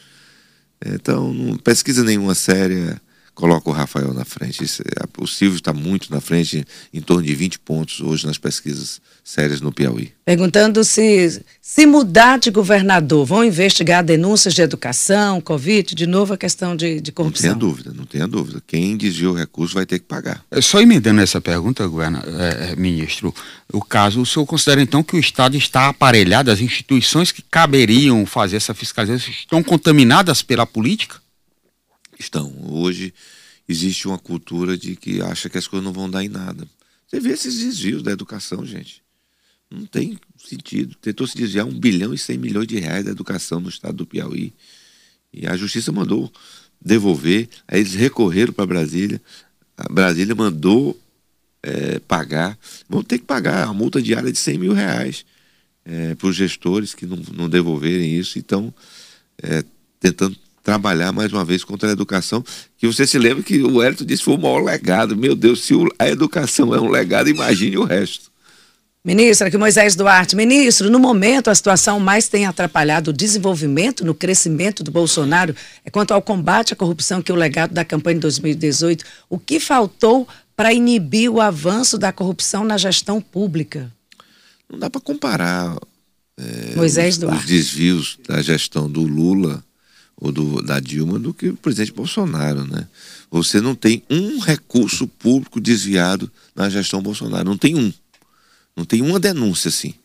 Então, 0.85 1.33
não 1.33 1.57
pesquisa 1.57 2.03
nenhuma 2.03 2.35
séria 2.35 3.01
coloca 3.33 3.69
o 3.69 3.73
Rafael 3.73 4.13
na 4.13 4.25
frente. 4.25 4.63
Isso, 4.63 4.81
é, 4.83 5.05
o 5.17 5.27
Silvio 5.27 5.57
está 5.57 5.73
muito 5.73 6.11
na 6.11 6.21
frente, 6.21 6.65
em 6.93 7.01
torno 7.01 7.23
de 7.23 7.33
20 7.33 7.59
pontos 7.59 8.01
hoje 8.01 8.25
nas 8.25 8.37
pesquisas 8.37 9.01
sérias 9.23 9.61
no 9.61 9.71
Piauí. 9.71 10.11
Perguntando 10.25 10.83
se, 10.83 11.43
se 11.61 11.85
mudar 11.85 12.39
de 12.39 12.51
governador, 12.51 13.25
vão 13.25 13.43
investigar 13.43 14.03
denúncias 14.03 14.53
de 14.53 14.61
educação, 14.61 15.41
Covid, 15.41 15.95
de 15.95 16.07
novo 16.07 16.33
a 16.33 16.37
questão 16.37 16.75
de, 16.75 16.99
de 16.99 17.11
corrupção? 17.11 17.51
Não 17.51 17.59
tenha 17.59 17.69
dúvida, 17.69 17.93
não 17.95 18.05
tenha 18.05 18.27
dúvida. 18.27 18.63
Quem 18.65 18.97
desviou 18.97 19.33
o 19.33 19.37
recurso 19.37 19.73
vai 19.73 19.85
ter 19.85 19.99
que 19.99 20.05
pagar. 20.05 20.43
É, 20.51 20.61
só 20.61 20.81
emendando 20.81 21.21
essa 21.21 21.39
pergunta, 21.41 21.83
é, 21.83 22.71
é, 22.71 22.75
ministro, 22.75 23.33
o 23.71 23.81
caso, 23.81 24.21
o 24.21 24.25
senhor 24.25 24.45
considera 24.45 24.81
então 24.81 25.03
que 25.03 25.15
o 25.15 25.19
Estado 25.19 25.55
está 25.55 25.87
aparelhado, 25.87 26.51
as 26.51 26.59
instituições 26.59 27.31
que 27.31 27.41
caberiam 27.41 28.25
fazer 28.25 28.57
essa 28.57 28.73
fiscalização 28.73 29.31
estão 29.31 29.63
contaminadas 29.63 30.41
pela 30.41 30.65
política? 30.65 31.21
Estão. 32.21 32.53
Hoje 32.69 33.13
existe 33.67 34.07
uma 34.07 34.19
cultura 34.19 34.77
de 34.77 34.95
que 34.95 35.21
acha 35.21 35.49
que 35.49 35.57
as 35.57 35.67
coisas 35.67 35.83
não 35.83 35.91
vão 35.91 36.09
dar 36.09 36.23
em 36.23 36.29
nada. 36.29 36.67
Você 37.07 37.19
vê 37.19 37.31
esses 37.31 37.57
desvios 37.57 38.03
da 38.03 38.11
educação, 38.11 38.63
gente. 38.63 39.01
Não 39.69 39.85
tem 39.85 40.19
sentido. 40.37 40.95
Tentou 41.01 41.25
se 41.25 41.35
desviar 41.35 41.65
um 41.65 41.77
bilhão 41.77 42.13
e 42.13 42.17
cem 42.17 42.37
milhões 42.37 42.67
de 42.67 42.77
reais 42.77 43.05
da 43.05 43.11
educação 43.11 43.59
no 43.59 43.69
estado 43.69 43.97
do 43.97 44.05
Piauí. 44.05 44.53
E 45.33 45.47
a 45.47 45.57
justiça 45.57 45.91
mandou 45.91 46.31
devolver. 46.79 47.49
Aí 47.67 47.79
eles 47.79 47.95
recorreram 47.95 48.53
para 48.53 48.67
Brasília. 48.67 49.19
A 49.75 49.91
Brasília 49.91 50.35
mandou 50.35 50.99
é, 51.63 51.99
pagar. 51.99 52.57
Vão 52.87 53.03
ter 53.03 53.17
que 53.17 53.25
pagar 53.25 53.67
a 53.67 53.73
multa 53.73 54.01
diária 54.01 54.31
de 54.31 54.37
100 54.37 54.57
mil 54.59 54.73
reais 54.73 55.25
é, 55.83 56.13
para 56.13 56.27
os 56.27 56.35
gestores 56.35 56.93
que 56.93 57.07
não, 57.07 57.17
não 57.33 57.49
devolverem 57.49 58.15
isso. 58.15 58.37
Então, 58.37 58.71
é, 59.41 59.63
tentando 59.99 60.37
trabalhar 60.63 61.11
mais 61.11 61.31
uma 61.33 61.43
vez 61.43 61.63
contra 61.63 61.89
a 61.89 61.91
educação, 61.91 62.43
que 62.77 62.87
você 62.87 63.07
se 63.07 63.17
lembra 63.17 63.43
que 63.43 63.61
o 63.61 63.81
Hélito 63.81 64.05
disse 64.05 64.21
que 64.21 64.25
foi 64.25 64.35
o 64.35 64.41
maior 64.41 64.63
legado. 64.63 65.15
Meu 65.17 65.35
Deus, 65.35 65.63
se 65.63 65.73
a 65.97 66.07
educação 66.07 66.73
é 66.73 66.79
um 66.79 66.89
legado, 66.89 67.29
imagine 67.29 67.77
o 67.77 67.83
resto. 67.83 68.31
Ministro, 69.03 69.47
aqui 69.47 69.57
Moisés 69.57 69.95
Duarte. 69.95 70.35
Ministro, 70.35 70.87
no 70.87 70.99
momento 70.99 71.49
a 71.49 71.55
situação 71.55 71.99
mais 71.99 72.27
tem 72.27 72.45
atrapalhado 72.45 73.09
o 73.09 73.13
desenvolvimento, 73.13 74.05
no 74.05 74.13
crescimento 74.13 74.83
do 74.83 74.91
Bolsonaro, 74.91 75.55
é 75.83 75.89
quanto 75.89 76.13
ao 76.13 76.21
combate 76.21 76.73
à 76.73 76.75
corrupção, 76.75 77.19
que 77.19 77.31
é 77.31 77.33
o 77.33 77.37
legado 77.37 77.73
da 77.73 77.83
campanha 77.83 78.15
de 78.15 78.21
2018. 78.21 79.03
O 79.27 79.39
que 79.39 79.59
faltou 79.59 80.27
para 80.55 80.71
inibir 80.71 81.31
o 81.31 81.41
avanço 81.41 81.97
da 81.97 82.11
corrupção 82.11 82.63
na 82.63 82.77
gestão 82.77 83.19
pública? 83.19 83.91
Não 84.71 84.77
dá 84.77 84.87
para 84.87 85.01
comparar 85.01 85.75
é, 86.39 86.75
Moisés 86.75 87.15
os, 87.15 87.21
Duarte. 87.21 87.39
os 87.39 87.49
desvios 87.49 88.19
da 88.27 88.39
gestão 88.43 88.87
do 88.87 89.01
Lula 89.01 89.63
ou 90.21 90.31
do, 90.31 90.61
da 90.61 90.79
Dilma 90.79 91.17
do 91.17 91.33
que 91.33 91.49
o 91.49 91.57
presidente 91.57 91.91
Bolsonaro, 91.91 92.63
né? 92.67 92.87
Você 93.31 93.59
não 93.59 93.73
tem 93.73 94.03
um 94.07 94.37
recurso 94.37 95.07
público 95.07 95.59
desviado 95.59 96.31
na 96.55 96.69
gestão 96.69 97.01
Bolsonaro, 97.01 97.43
não 97.43 97.57
tem 97.57 97.75
um. 97.75 97.91
Não 98.77 98.85
tem 98.85 99.01
uma 99.01 99.19
denúncia 99.19 99.69
assim. 99.69 99.95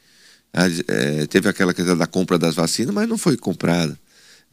É, 0.54 1.26
teve 1.26 1.50
aquela 1.50 1.74
questão 1.74 1.96
da 1.96 2.06
compra 2.06 2.38
das 2.38 2.54
vacinas, 2.54 2.94
mas 2.94 3.06
não 3.06 3.18
foi 3.18 3.36
comprada. 3.36 3.98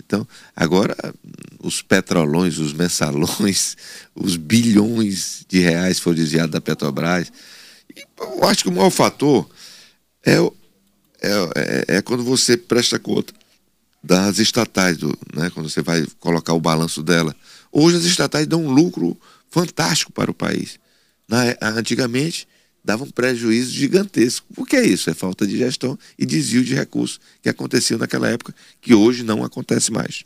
Então, 0.06 0.28
agora, 0.54 0.98
os 1.60 1.82
petrolões, 1.82 2.58
os 2.58 2.74
mensalões, 2.74 3.78
os 4.14 4.36
bilhões 4.36 5.46
de 5.48 5.60
reais 5.60 5.98
foram 5.98 6.18
desviados 6.18 6.52
da 6.52 6.60
Petrobras. 6.60 7.32
E 7.96 8.04
eu 8.20 8.44
acho 8.44 8.64
que 8.64 8.70
o 8.70 8.74
maior 8.74 8.90
fator 8.90 9.50
é, 10.26 10.36
é, 10.36 11.32
é, 11.56 11.98
é 11.98 12.02
quando 12.02 12.24
você 12.24 12.58
presta 12.58 13.00
conta 13.00 13.34
das 14.04 14.38
estatais, 14.40 14.98
do, 14.98 15.18
né, 15.34 15.50
quando 15.50 15.70
você 15.70 15.82
vai 15.82 16.06
colocar 16.20 16.54
o 16.54 16.60
balanço 16.60 17.02
dela. 17.02 17.34
Hoje 17.72 17.98
as 17.98 18.04
estatais 18.04 18.46
dão 18.46 18.66
um 18.66 18.70
lucro 18.70 19.18
fantástico 19.50 20.12
para 20.12 20.30
o 20.30 20.34
país. 20.34 20.78
Na, 21.28 21.56
antigamente 21.62 22.48
davam 22.84 23.08
um 23.08 23.12
prejuízo 23.12 23.72
gigantesco. 23.72 24.46
O 24.58 24.66
que 24.66 24.76
é 24.76 24.86
isso? 24.86 25.10
É 25.10 25.14
falta 25.14 25.48
de 25.48 25.58
gestão 25.58 25.98
e 26.20 26.26
desvio 26.26 26.64
de 26.64 26.76
recursos 26.76 27.20
que 27.42 27.48
aconteciam 27.48 27.98
naquela 27.98 28.30
época, 28.30 28.54
que 28.82 28.94
hoje 28.94 29.24
não 29.24 29.44
acontece 29.44 29.92
mais. 29.92 30.26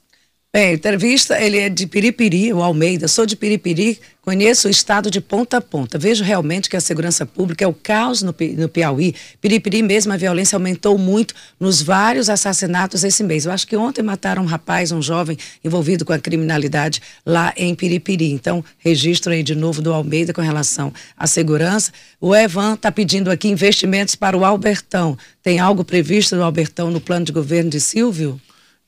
Bem, 0.54 0.74
entrevista, 0.74 1.40
ele 1.40 1.58
é 1.58 1.68
de 1.68 1.86
Piripiri, 1.86 2.54
o 2.54 2.64
Almeida. 2.64 3.10
Sou 3.10 3.26
de 3.26 3.36
Piripiri, 3.36 4.00
conheço 4.22 4.70
o 4.70 4.72
estado 4.72 5.12
de 5.12 5.20
ponta 5.20 5.58
a 5.58 5.62
ponta. 5.62 6.00
Vejo 6.00 6.24
realmente 6.24 6.70
que 6.70 6.78
a 6.78 6.80
segurança 6.80 7.26
pública 7.26 7.66
é 7.66 7.68
o 7.68 7.74
caos 7.74 8.22
no, 8.24 8.34
no 8.58 8.70
Piauí. 8.70 9.14
Piripiri 9.42 9.84
mesmo, 9.84 10.14
a 10.14 10.18
violência 10.18 10.56
aumentou 10.56 10.98
muito 10.98 11.36
nos 11.60 11.82
vários 11.82 12.30
assassinatos 12.30 13.04
esse 13.04 13.24
mês. 13.24 13.46
Eu 13.46 13.52
acho 13.52 13.68
que 13.68 13.76
ontem 13.76 14.02
mataram 14.02 14.42
um 14.42 14.46
rapaz, 14.46 14.92
um 14.94 15.02
jovem 15.02 15.38
envolvido 15.64 16.06
com 16.06 16.14
a 16.14 16.18
criminalidade 16.18 17.02
lá 17.26 17.54
em 17.58 17.76
Piripiri. 17.76 18.32
Então, 18.32 18.64
registro 18.78 19.34
aí 19.34 19.44
de 19.44 19.54
novo 19.54 19.82
do 19.82 19.94
Almeida 19.94 20.34
com 20.34 20.42
relação 20.42 20.94
à 21.18 21.28
segurança. 21.28 21.92
O 22.22 22.34
Evan 22.34 22.76
está 22.76 22.90
pedindo 22.90 23.30
aqui 23.30 23.50
investimentos 23.50 24.16
para 24.16 24.36
o 24.36 24.46
Albertão. 24.46 25.18
Tem 25.44 25.60
algo 25.60 25.84
previsto 25.84 26.38
no 26.38 26.44
Albertão 26.44 26.90
no 26.90 27.02
plano 27.02 27.26
de 27.26 27.34
governo 27.34 27.70
de 27.70 27.82
Silvio? 27.82 28.42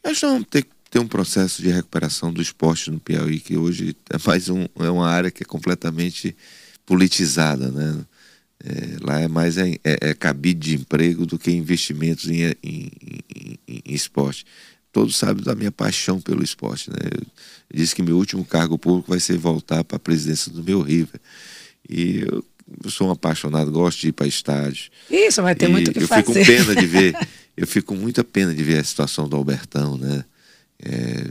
Nós 0.03 0.20
vamos 0.22 0.47
ter 0.49 0.64
que 0.64 0.78
tem 0.89 1.01
um 1.01 1.07
processo 1.07 1.61
de 1.61 1.69
recuperação 1.69 2.33
do 2.33 2.41
esporte 2.41 2.89
no 2.89 2.99
Piauí, 2.99 3.39
que 3.39 3.57
hoje 3.57 3.95
é 4.09 4.17
mais 4.25 4.49
um, 4.49 4.65
é 4.79 4.89
uma 4.89 5.07
área 5.07 5.29
que 5.29 5.43
é 5.43 5.45
completamente 5.45 6.35
politizada, 6.85 7.69
né? 7.69 8.05
É, 8.61 8.97
lá 9.01 9.21
é 9.21 9.27
mais 9.27 9.57
é, 9.57 9.75
é, 9.85 10.09
é, 10.09 10.13
cabide 10.13 10.71
de 10.71 10.75
emprego 10.81 11.25
do 11.25 11.39
que 11.39 11.49
investimentos 11.49 12.29
em, 12.29 12.43
em, 12.61 12.91
em, 13.33 13.59
em, 13.67 13.93
esporte. 13.93 14.45
Todos 14.91 15.15
sabem 15.15 15.41
da 15.41 15.55
minha 15.55 15.71
paixão 15.71 16.19
pelo 16.19 16.43
esporte. 16.43 16.89
Né? 16.89 16.97
Eu 17.69 17.77
disse 17.77 17.95
que 17.95 18.01
meu 18.01 18.17
último 18.17 18.43
cargo 18.43 18.77
público 18.77 19.11
vai 19.11 19.19
ser 19.21 19.37
voltar 19.37 19.85
para 19.85 19.95
a 19.95 19.99
presidência 19.99 20.51
do 20.51 20.61
meu 20.61 20.81
River. 20.81 21.21
E 21.87 22.25
eu, 22.29 22.43
eu 22.83 22.89
sou 22.89 23.07
um 23.07 23.11
apaixonado, 23.11 23.71
gosto 23.71 24.01
de 24.01 24.09
ir 24.09 24.11
para 24.11 24.27
estádios. 24.27 24.89
Isso, 25.09 25.41
vai 25.41 25.55
ter 25.55 25.69
muito 25.69 25.93
que 25.93 25.99
eu 25.99 26.07
fazer. 26.07 26.21
Eu 26.21 26.25
fico 26.25 26.39
com 26.39 26.45
pena 26.45 26.75
de 26.75 26.87
ver, 26.87 27.15
eu 27.55 27.67
fico 27.67 27.95
com 27.95 28.01
muita 28.01 28.25
pena 28.25 28.53
de 28.53 28.61
ver 28.61 28.79
a 28.79 28.83
situação 28.83 29.29
do 29.29 29.37
Albertão, 29.37 29.97
né? 29.97 30.25
É, 30.84 31.25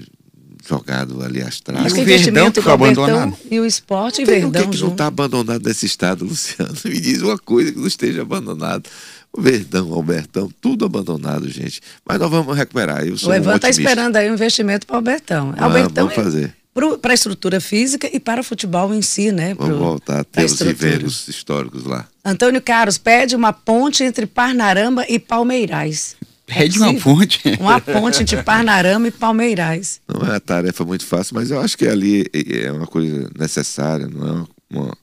jogado 0.67 1.23
ali 1.23 1.41
atrás. 1.41 1.97
E 1.97 2.01
o 2.01 2.05
Verdão 2.05 2.51
que 2.51 2.61
foi 2.61 2.73
abandonado. 2.73 3.37
E 3.51 3.59
o 3.59 3.65
esporte 3.67 4.23
e 4.23 4.25
Verdão. 4.25 4.49
O 4.49 4.53
que, 4.53 4.77
que 4.77 4.83
não 4.83 4.93
está 4.93 5.07
abandonado 5.07 5.63
nesse 5.65 5.87
estado, 5.87 6.25
Luciano? 6.27 6.75
Me 6.85 7.01
diz 7.01 7.23
uma 7.23 7.39
coisa 7.39 7.73
que 7.73 7.79
não 7.79 7.87
esteja 7.87 8.23
abandonado. 8.23 8.89
O 9.33 9.41
Verdão, 9.41 9.91
o 9.91 9.95
Albertão, 9.95 10.51
tudo 10.61 10.85
abandonado, 10.85 11.49
gente. 11.49 11.81
Mas 12.07 12.19
nós 12.19 12.31
vamos 12.31 12.57
recuperar. 12.57 13.07
Eu 13.07 13.17
sou 13.17 13.31
o 13.31 13.35
Evan 13.35 13.57
está 13.57 13.69
esperando 13.69 14.17
aí 14.17 14.31
um 14.31 14.35
investimento 14.35 14.87
para 14.87 14.95
o 14.95 14.97
Albertão. 14.97 15.55
Ah, 15.57 15.65
Albertão 15.65 16.09
vamos 16.09 16.15
fazer. 16.15 16.55
É 16.55 16.99
para 17.01 17.11
a 17.11 17.15
estrutura 17.15 17.61
física 17.61 18.09
e 18.13 18.21
para 18.21 18.41
o 18.41 18.45
futebol 18.45 18.95
em 18.95 19.03
si, 19.03 19.33
né? 19.33 19.53
Vamos 19.55 19.79
voltar 19.79 20.21
a 20.21 20.25
ter 20.25 20.45
os 20.45 20.61
viveiros 20.61 21.27
históricos 21.27 21.85
lá. 21.85 22.07
Antônio 22.25 22.63
Carlos 22.63 22.97
pede 22.97 23.35
uma 23.35 23.53
ponte 23.53 24.05
entre 24.05 24.27
Parnarama 24.27 25.05
e 25.09 25.19
Palmeirais. 25.19 26.15
Pede 26.49 26.79
uma 26.79 26.95
ponte? 26.95 27.41
Uma 27.61 27.79
ponte 27.79 28.23
entre 28.23 28.43
Parnarama 28.43 29.07
e 29.09 29.11
Palmeirais. 29.11 30.01
Não 30.09 30.23
é 30.23 30.31
uma 30.31 30.41
tarefa 30.41 30.83
muito 30.83 31.05
fácil, 31.05 31.35
mas 31.35 31.51
eu 31.51 31.61
acho 31.61 31.77
que 31.77 31.87
ali 31.87 32.25
é 32.33 32.73
uma 32.73 32.87
coisa 32.87 33.31
necessária, 33.39 34.09
não 34.09 34.27
é 34.27 34.47
uma, 34.71 34.97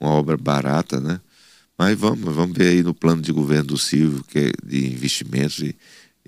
uma 0.00 0.10
obra 0.10 0.36
barata, 0.36 1.00
né? 1.00 1.20
Mas 1.78 1.96
vamos, 1.96 2.34
vamos 2.34 2.56
ver 2.56 2.70
aí 2.70 2.82
no 2.82 2.92
plano 2.92 3.22
de 3.22 3.30
governo 3.30 3.66
do 3.66 3.78
Silvio, 3.78 4.24
que 4.24 4.38
é 4.40 4.50
de 4.64 4.86
investimentos. 4.92 5.60
E, 5.60 5.76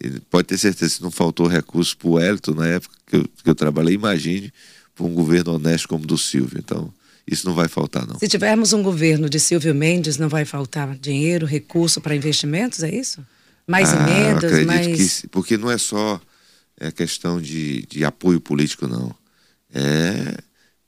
e 0.01 0.21
pode 0.31 0.47
ter 0.47 0.57
certeza 0.57 0.97
que 0.97 1.03
não 1.03 1.11
faltou 1.11 1.49
recurso 1.49 1.97
para 1.97 2.09
o 2.09 2.21
Elton 2.21 2.55
na 2.55 2.69
época 2.69 2.95
que 3.05 3.17
eu, 3.17 3.25
que 3.43 3.51
eu 3.51 3.55
trabalhei, 3.57 3.95
imagine, 3.95 4.53
para 4.95 5.05
um 5.05 5.13
governo 5.13 5.57
honesto 5.57 5.89
como 5.89 6.05
o 6.05 6.07
do 6.07 6.17
Silvio. 6.17 6.61
Então, 6.61 6.95
isso 7.27 7.45
não 7.45 7.55
vai 7.55 7.67
faltar, 7.67 8.07
não. 8.07 8.21
Se 8.21 8.29
tivermos 8.29 8.73
um 8.73 8.85
governo 8.85 9.29
de 9.29 9.41
Silvio 9.41 9.75
Mendes, 9.75 10.17
não 10.17 10.29
vai 10.29 10.45
faltar 10.45 10.97
dinheiro, 10.97 11.45
recurso 11.45 12.01
para 12.01 12.15
investimentos, 12.15 12.85
é 12.85 12.95
isso? 12.95 13.21
Mais 13.71 13.95
ah, 13.95 13.97
emendas, 13.97 14.67
mais. 14.67 15.21
Que, 15.21 15.29
porque 15.29 15.57
não 15.57 15.71
é 15.71 15.79
só 15.79 16.21
é 16.79 16.91
questão 16.91 17.41
de, 17.41 17.83
de 17.87 18.05
apoio 18.05 18.41
político, 18.41 18.89
não. 18.89 19.15
É 19.73 20.39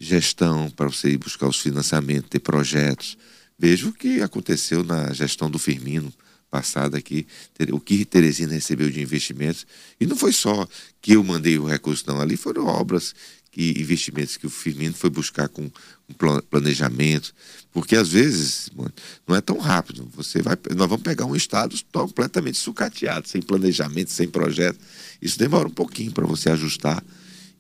gestão 0.01 0.69
para 0.71 0.89
você 0.89 1.11
ir 1.11 1.17
buscar 1.17 1.47
os 1.47 1.61
financiamentos, 1.61 2.29
ter 2.29 2.41
projetos. 2.41 3.17
Veja 3.57 3.89
o 3.89 3.93
que 3.93 4.21
aconteceu 4.21 4.83
na 4.83 5.13
gestão 5.13 5.49
do 5.49 5.59
Firmino 5.59 6.13
passada 6.51 6.99
aqui, 6.99 7.27
o 7.71 7.79
que 7.79 8.05
Teresina 8.05 8.53
recebeu 8.53 8.91
de 8.91 9.01
investimentos. 9.01 9.65
E 10.01 10.05
não 10.05 10.17
foi 10.17 10.33
só 10.33 10.67
que 11.01 11.13
eu 11.13 11.23
mandei 11.23 11.57
o 11.59 11.67
recurso, 11.67 12.05
não. 12.07 12.21
Ali 12.21 12.37
foram 12.37 12.67
obras 12.67 13.15
que 13.53 13.79
investimentos 13.79 14.37
que 14.37 14.47
o 14.47 14.51
Firmino 14.51 14.95
foi 14.95 15.11
buscar 15.11 15.49
com, 15.49 15.71
com 16.19 16.41
planejamento, 16.51 17.33
porque 17.71 17.95
às 17.95 18.09
vezes 18.09 18.71
mano, 18.75 18.93
não 19.29 19.37
é 19.37 19.41
tão 19.41 19.59
rápido. 19.59 20.09
Você 20.15 20.43
vai, 20.43 20.57
nós 20.75 20.89
vamos 20.89 21.03
pegar 21.03 21.27
um 21.27 21.37
estado 21.37 21.77
completamente 21.93 22.59
sucateado, 22.59 23.29
sem 23.29 23.41
planejamento, 23.41 24.11
sem 24.11 24.27
projeto. 24.27 24.81
Isso 25.21 25.39
demora 25.39 25.69
um 25.69 25.73
pouquinho 25.73 26.11
para 26.11 26.27
você 26.27 26.51
ajustar 26.51 27.05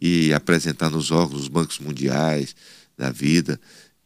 e 0.00 0.32
apresentar 0.32 0.90
nos 0.90 1.10
órgãos, 1.12 1.42
nos 1.42 1.48
bancos 1.48 1.78
mundiais 1.78 2.56
da 2.96 3.10
vida 3.10 3.60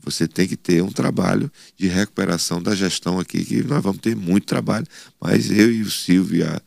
você 0.06 0.28
tem 0.28 0.46
que 0.46 0.56
ter 0.56 0.82
um 0.84 0.92
trabalho 0.92 1.50
de 1.76 1.88
recuperação 1.88 2.62
da 2.62 2.76
gestão 2.76 3.18
aqui, 3.18 3.44
que 3.44 3.64
nós 3.64 3.82
vamos 3.82 4.00
ter 4.00 4.14
muito 4.14 4.46
trabalho, 4.46 4.86
mas 5.20 5.50
eu 5.50 5.72
e 5.72 5.82
o 5.82 5.90
Silvio 5.90 6.38
e 6.38 6.42
a, 6.44 6.62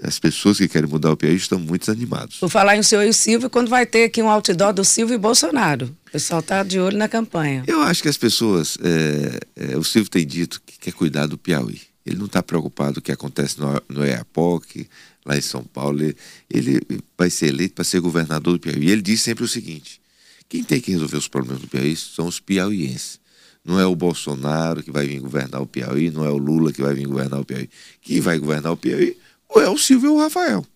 as 0.00 0.18
pessoas 0.18 0.58
que 0.58 0.68
querem 0.68 0.88
mudar 0.88 1.12
o 1.12 1.16
Piauí 1.16 1.36
estão 1.36 1.58
muito 1.58 1.90
animados. 1.90 2.38
Por 2.38 2.48
falar 2.48 2.76
em 2.76 2.80
o 2.80 2.84
senhor 2.84 3.02
e 3.02 3.08
o 3.08 3.14
Silvio, 3.14 3.50
quando 3.50 3.68
vai 3.68 3.84
ter 3.84 4.04
aqui 4.04 4.22
um 4.22 4.28
outdoor 4.28 4.72
do 4.72 4.84
Silvio 4.84 5.14
e 5.14 5.18
Bolsonaro? 5.18 5.94
O 6.08 6.12
pessoal 6.12 6.40
está 6.40 6.62
de 6.62 6.78
olho 6.78 6.96
na 6.96 7.08
campanha. 7.08 7.64
Eu 7.66 7.82
acho 7.82 8.02
que 8.02 8.08
as 8.08 8.16
pessoas. 8.16 8.78
É, 8.82 9.72
é, 9.72 9.76
o 9.76 9.84
Silvio 9.84 10.10
tem 10.10 10.26
dito 10.26 10.62
que 10.64 10.78
quer 10.78 10.92
cuidar 10.92 11.26
do 11.26 11.36
Piauí. 11.36 11.80
Ele 12.04 12.16
não 12.16 12.26
está 12.26 12.42
preocupado 12.42 12.94
com 12.94 13.00
o 13.00 13.02
que 13.02 13.12
acontece 13.12 13.60
no, 13.60 13.80
no 13.88 14.04
EAPOC, 14.04 14.88
lá 15.24 15.36
em 15.36 15.40
São 15.40 15.62
Paulo. 15.62 16.02
Ele, 16.02 16.16
ele 16.50 16.80
vai 17.16 17.30
ser 17.30 17.48
eleito 17.48 17.74
para 17.74 17.84
ser 17.84 18.00
governador 18.00 18.54
do 18.54 18.60
Piauí. 18.60 18.86
E 18.86 18.90
ele 18.90 19.02
diz 19.02 19.20
sempre 19.20 19.44
o 19.44 19.48
seguinte: 19.48 20.00
quem 20.48 20.64
tem 20.64 20.80
que 20.80 20.90
resolver 20.90 21.16
os 21.16 21.28
problemas 21.28 21.62
do 21.62 21.68
Piauí 21.68 21.94
são 21.96 22.26
os 22.26 22.40
piauienses. 22.40 23.20
Não 23.64 23.78
é 23.78 23.86
o 23.86 23.94
Bolsonaro 23.94 24.82
que 24.82 24.90
vai 24.90 25.06
vir 25.06 25.20
governar 25.20 25.62
o 25.62 25.66
Piauí, 25.66 26.10
não 26.10 26.24
é 26.24 26.30
o 26.30 26.36
Lula 26.36 26.72
que 26.72 26.82
vai 26.82 26.94
vir 26.94 27.06
governar 27.06 27.40
o 27.40 27.44
Piauí. 27.44 27.70
Quem 28.00 28.20
vai 28.20 28.36
governar 28.38 28.72
o 28.72 28.76
Piauí 28.76 29.16
ou 29.54 29.62
é 29.62 29.68
o 29.68 29.78
Silvio 29.78 30.12
ou 30.12 30.18
o 30.18 30.20
Rafael. 30.20 30.66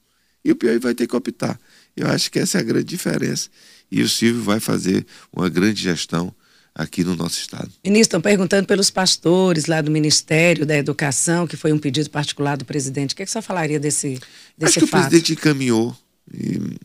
E 0.44 0.52
o 0.52 0.56
Piauí 0.56 0.78
vai 0.78 0.94
ter 0.94 1.06
que 1.06 1.16
optar. 1.16 1.58
Eu 1.96 2.06
acho 2.08 2.30
que 2.30 2.38
essa 2.38 2.58
é 2.58 2.60
a 2.60 2.64
grande 2.64 2.84
diferença. 2.84 3.48
E 3.90 4.02
o 4.02 4.08
Silvio 4.08 4.42
vai 4.42 4.60
fazer 4.60 5.06
uma 5.32 5.48
grande 5.48 5.82
gestão 5.82 6.34
aqui 6.74 7.02
no 7.02 7.16
nosso 7.16 7.40
estado. 7.40 7.70
Ministro, 7.82 8.18
estão 8.18 8.20
perguntando 8.20 8.66
pelos 8.66 8.90
pastores 8.90 9.64
lá 9.64 9.80
do 9.80 9.90
Ministério 9.90 10.66
da 10.66 10.76
Educação, 10.76 11.46
que 11.46 11.56
foi 11.56 11.72
um 11.72 11.78
pedido 11.78 12.10
particular 12.10 12.56
do 12.56 12.66
presidente. 12.66 13.14
O 13.14 13.16
que, 13.16 13.22
é 13.22 13.26
que 13.26 13.32
você 13.32 13.40
falaria 13.40 13.80
desse, 13.80 14.20
desse 14.58 14.78
Acho 14.78 14.80
que 14.80 14.86
fato? 14.86 15.00
o 15.00 15.08
presidente 15.08 15.32
encaminhou, 15.32 15.96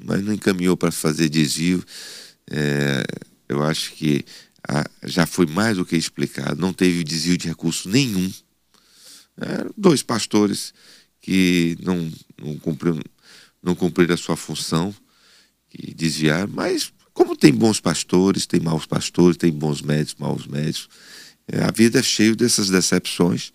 mas 0.04 0.24
não 0.24 0.34
encaminhou 0.34 0.78
para 0.78 0.92
fazer 0.92 1.28
desvio. 1.28 1.84
É, 2.50 3.04
eu 3.50 3.62
acho 3.64 3.92
que 3.94 4.24
a, 4.68 4.90
já 5.04 5.26
foi 5.26 5.46
mais 5.46 5.76
do 5.76 5.86
que 5.86 5.98
explicado, 5.98 6.62
não 6.62 6.72
teve 6.72 7.04
desvio 7.04 7.38
de 7.38 7.50
recurso 7.50 7.90
nenhum. 7.90 8.32
Eram 9.40 9.72
dois 9.76 10.02
pastores 10.02 10.74
que 11.22 11.78
não, 11.82 12.12
não, 12.42 12.58
cumpriram, 12.58 13.00
não 13.62 13.76
cumpriram 13.76 14.14
a 14.14 14.18
sua 14.18 14.36
função, 14.36 14.94
que 15.70 15.94
desviaram, 15.94 16.52
mas 16.54 16.92
como 17.14 17.36
tem 17.36 17.54
bons 17.54 17.80
pastores, 17.80 18.46
tem 18.46 18.60
maus 18.60 18.86
pastores, 18.86 19.38
tem 19.38 19.52
bons 19.52 19.82
médicos, 19.82 20.16
maus 20.20 20.48
médicos, 20.48 20.90
é, 21.48 21.64
a 21.64 21.72
vida 21.72 22.00
é 22.00 22.04
cheia 22.04 22.36
dessas 22.36 22.70
decepções 22.70 23.52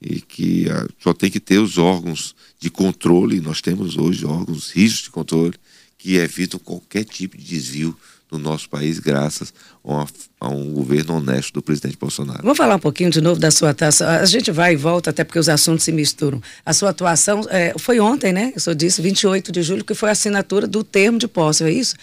e 0.00 0.20
que 0.20 0.68
a, 0.70 0.86
só 0.98 1.12
tem 1.12 1.30
que 1.30 1.40
ter 1.40 1.58
os 1.58 1.78
órgãos 1.78 2.34
de 2.58 2.70
controle, 2.70 3.40
nós 3.40 3.60
temos 3.60 3.96
hoje 3.96 4.26
órgãos 4.26 4.70
rígidos 4.70 5.04
de 5.04 5.10
controle 5.10 5.54
que 5.98 6.16
evitam 6.16 6.58
qualquer 6.58 7.04
tipo 7.04 7.36
de 7.36 7.44
desvio 7.44 7.96
no 8.30 8.38
nosso 8.38 8.68
país, 8.68 8.98
graças 8.98 9.54
a, 9.84 10.06
a, 10.40 10.48
um 10.48 10.72
governo 10.72 11.16
honesto 11.16 11.52
do 11.52 11.62
presidente 11.62 11.96
Bolsonaro. 11.96 12.42
Vamos 12.42 12.58
falar 12.58 12.76
um 12.76 12.80
pouquinho 12.80 13.10
de 13.10 13.20
novo 13.20 13.38
da 13.38 13.50
sua 13.50 13.70
atuação. 13.70 14.08
A 14.08 14.24
gente 14.24 14.50
vai 14.50 14.72
e 14.72 14.76
volta, 14.76 15.10
até 15.10 15.22
porque 15.22 15.38
os 15.38 15.48
assuntos 15.48 15.84
se 15.84 15.92
misturam. 15.92 16.42
A 16.64 16.72
sua 16.72 16.90
atuação 16.90 17.42
é, 17.48 17.74
foi 17.78 18.00
ontem, 18.00 18.32
né? 18.32 18.52
Eu 18.54 18.60
só 18.60 18.72
disse 18.72 19.00
28 19.00 19.52
de 19.52 19.62
julho, 19.62 19.84
que 19.84 19.94
foi 19.94 20.08
a 20.08 20.12
assinatura 20.12 20.66
do 20.66 20.82
termo 20.82 21.18
de 21.18 21.28
posse, 21.28 21.64
é 21.64 21.70
isso? 21.70 21.94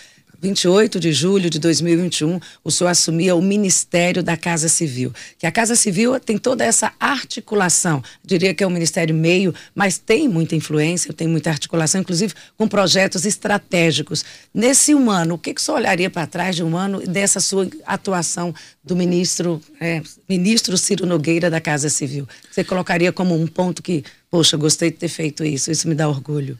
28 0.43 0.99
de 0.99 1.13
julho 1.13 1.49
de 1.49 1.57
2021, 1.57 2.37
o 2.65 2.69
senhor 2.69 2.89
assumia 2.89 3.33
o 3.33 3.41
Ministério 3.41 4.21
da 4.21 4.35
Casa 4.35 4.67
Civil. 4.67 5.13
Que 5.39 5.47
a 5.47 5.51
Casa 5.53 5.73
Civil 5.73 6.19
tem 6.19 6.37
toda 6.37 6.65
essa 6.65 6.91
articulação, 6.99 8.03
diria 8.21 8.53
que 8.53 8.61
é 8.61 8.67
um 8.67 8.69
ministério 8.69 9.15
meio, 9.15 9.55
mas 9.73 9.97
tem 9.97 10.27
muita 10.27 10.53
influência, 10.53 11.13
tem 11.13 11.29
muita 11.29 11.49
articulação, 11.49 12.01
inclusive 12.01 12.33
com 12.57 12.67
projetos 12.67 13.25
estratégicos. 13.25 14.25
Nesse 14.53 14.93
um 14.93 15.09
ano, 15.09 15.35
o 15.35 15.37
que, 15.37 15.53
que 15.53 15.61
o 15.61 15.63
senhor 15.63 15.77
olharia 15.77 16.09
para 16.09 16.27
trás 16.27 16.57
de 16.57 16.63
um 16.63 16.75
ano 16.75 16.99
dessa 17.07 17.39
sua 17.39 17.65
atuação 17.85 18.53
do 18.83 18.97
ministro, 18.97 19.61
é, 19.79 20.01
ministro 20.27 20.77
Ciro 20.77 21.05
Nogueira 21.05 21.49
da 21.49 21.61
Casa 21.61 21.87
Civil? 21.87 22.27
Você 22.51 22.65
colocaria 22.65 23.13
como 23.13 23.33
um 23.33 23.47
ponto 23.47 23.81
que, 23.81 24.03
poxa, 24.29 24.57
gostei 24.57 24.91
de 24.91 24.97
ter 24.97 25.07
feito 25.07 25.45
isso, 25.45 25.71
isso 25.71 25.87
me 25.87 25.95
dá 25.95 26.09
orgulho? 26.09 26.59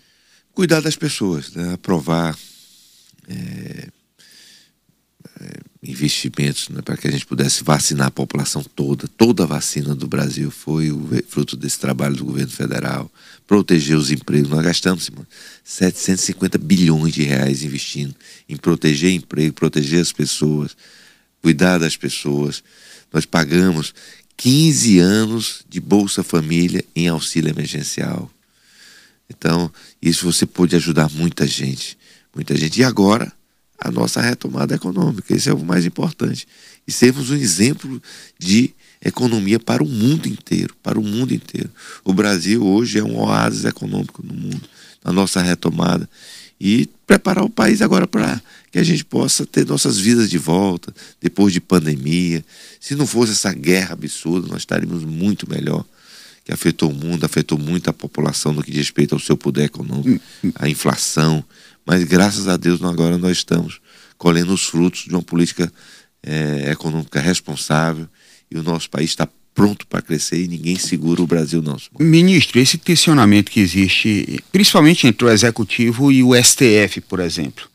Cuidar 0.53 0.81
das 0.81 0.95
pessoas, 0.95 1.51
né? 1.51 1.73
aprovar 1.73 2.33
é, 3.27 3.87
é, 5.39 5.59
investimentos 5.81 6.69
né, 6.69 6.81
para 6.81 6.95
que 6.95 7.07
a 7.07 7.11
gente 7.11 7.25
pudesse 7.25 7.63
vacinar 7.63 8.07
a 8.07 8.11
população 8.11 8.63
toda. 8.63 9.07
Toda 9.07 9.43
a 9.43 9.47
vacina 9.47 9.93
do 9.93 10.07
Brasil 10.07 10.49
foi 10.49 10.91
o 10.91 11.09
fruto 11.27 11.57
desse 11.57 11.79
trabalho 11.79 12.15
do 12.15 12.25
governo 12.25 12.51
federal. 12.51 13.11
Proteger 13.45 13.97
os 13.97 14.11
empregos. 14.11 14.49
Nós 14.49 14.63
gastamos 14.63 15.07
irmão, 15.07 15.25
750 15.63 16.57
bilhões 16.57 17.13
de 17.13 17.23
reais 17.23 17.63
investindo 17.63 18.15
em 18.47 18.55
proteger 18.55 19.11
emprego, 19.11 19.53
proteger 19.53 20.01
as 20.01 20.11
pessoas, 20.11 20.75
cuidar 21.41 21.77
das 21.77 21.97
pessoas. 21.97 22.63
Nós 23.11 23.25
pagamos 23.25 23.93
15 24.37 24.99
anos 24.99 25.65
de 25.69 25.79
Bolsa 25.79 26.23
Família 26.23 26.83
em 26.95 27.07
auxílio 27.07 27.49
emergencial. 27.49 28.31
Então, 29.29 29.71
isso 30.01 30.31
você 30.31 30.45
pode 30.45 30.75
ajudar 30.75 31.09
muita 31.09 31.45
gente 31.47 31.97
muita 32.33 32.55
gente. 32.55 32.79
E 32.79 32.83
agora, 32.83 33.31
a 33.77 33.91
nossa 33.91 34.21
retomada 34.21 34.75
econômica, 34.75 35.35
esse 35.35 35.49
é 35.49 35.53
o 35.53 35.63
mais 35.63 35.85
importante. 35.85 36.47
E 36.87 36.91
sermos 36.91 37.29
um 37.29 37.35
exemplo 37.35 38.01
de 38.39 38.73
economia 39.03 39.59
para 39.59 39.83
o 39.83 39.87
mundo 39.87 40.27
inteiro, 40.27 40.75
para 40.81 40.99
o 40.99 41.03
mundo 41.03 41.33
inteiro. 41.33 41.69
O 42.03 42.13
Brasil 42.13 42.65
hoje 42.65 42.99
é 42.99 43.03
um 43.03 43.19
oásis 43.19 43.65
econômico 43.65 44.23
no 44.23 44.33
mundo, 44.33 44.61
na 45.03 45.11
nossa 45.11 45.41
retomada. 45.41 46.09
E 46.59 46.89
preparar 47.05 47.43
o 47.43 47.49
país 47.49 47.81
agora 47.81 48.07
para 48.07 48.41
que 48.71 48.79
a 48.79 48.83
gente 48.83 49.03
possa 49.03 49.45
ter 49.45 49.65
nossas 49.67 49.99
vidas 49.99 50.29
de 50.29 50.37
volta, 50.37 50.93
depois 51.21 51.51
de 51.51 51.59
pandemia. 51.59 52.43
Se 52.79 52.95
não 52.95 53.05
fosse 53.05 53.33
essa 53.33 53.53
guerra 53.53 53.93
absurda, 53.93 54.47
nós 54.47 54.59
estaríamos 54.59 55.03
muito 55.03 55.49
melhor 55.49 55.83
que 56.43 56.51
afetou 56.51 56.91
o 56.91 56.93
mundo, 56.93 57.23
afetou 57.23 57.57
muito 57.57 57.89
a 57.89 57.93
população 57.93 58.51
no 58.51 58.61
que 58.61 58.71
diz 58.71 58.81
respeito 58.81 59.15
ao 59.15 59.19
seu 59.19 59.37
poder 59.37 59.63
econômico, 59.63 60.21
a 60.55 60.67
inflação, 60.67 61.43
mas 61.85 62.03
graças 62.03 62.47
a 62.47 62.57
Deus 62.57 62.81
agora 62.83 63.17
nós 63.17 63.37
estamos 63.37 63.79
colhendo 64.17 64.53
os 64.53 64.63
frutos 64.63 65.03
de 65.03 65.11
uma 65.11 65.21
política 65.21 65.71
é, 66.21 66.71
econômica 66.71 67.19
responsável 67.19 68.07
e 68.49 68.57
o 68.57 68.63
nosso 68.63 68.89
país 68.89 69.09
está 69.09 69.27
pronto 69.53 69.85
para 69.85 70.01
crescer 70.01 70.43
e 70.43 70.47
ninguém 70.47 70.77
segura 70.77 71.21
o 71.21 71.27
Brasil 71.27 71.61
não. 71.61 71.77
Ministro, 71.99 72.59
esse 72.59 72.77
tensionamento 72.77 73.51
que 73.51 73.59
existe, 73.59 74.43
principalmente 74.51 75.07
entre 75.07 75.25
o 75.25 75.29
executivo 75.29 76.11
e 76.11 76.23
o 76.23 76.33
STF, 76.35 77.01
por 77.01 77.19
exemplo, 77.19 77.65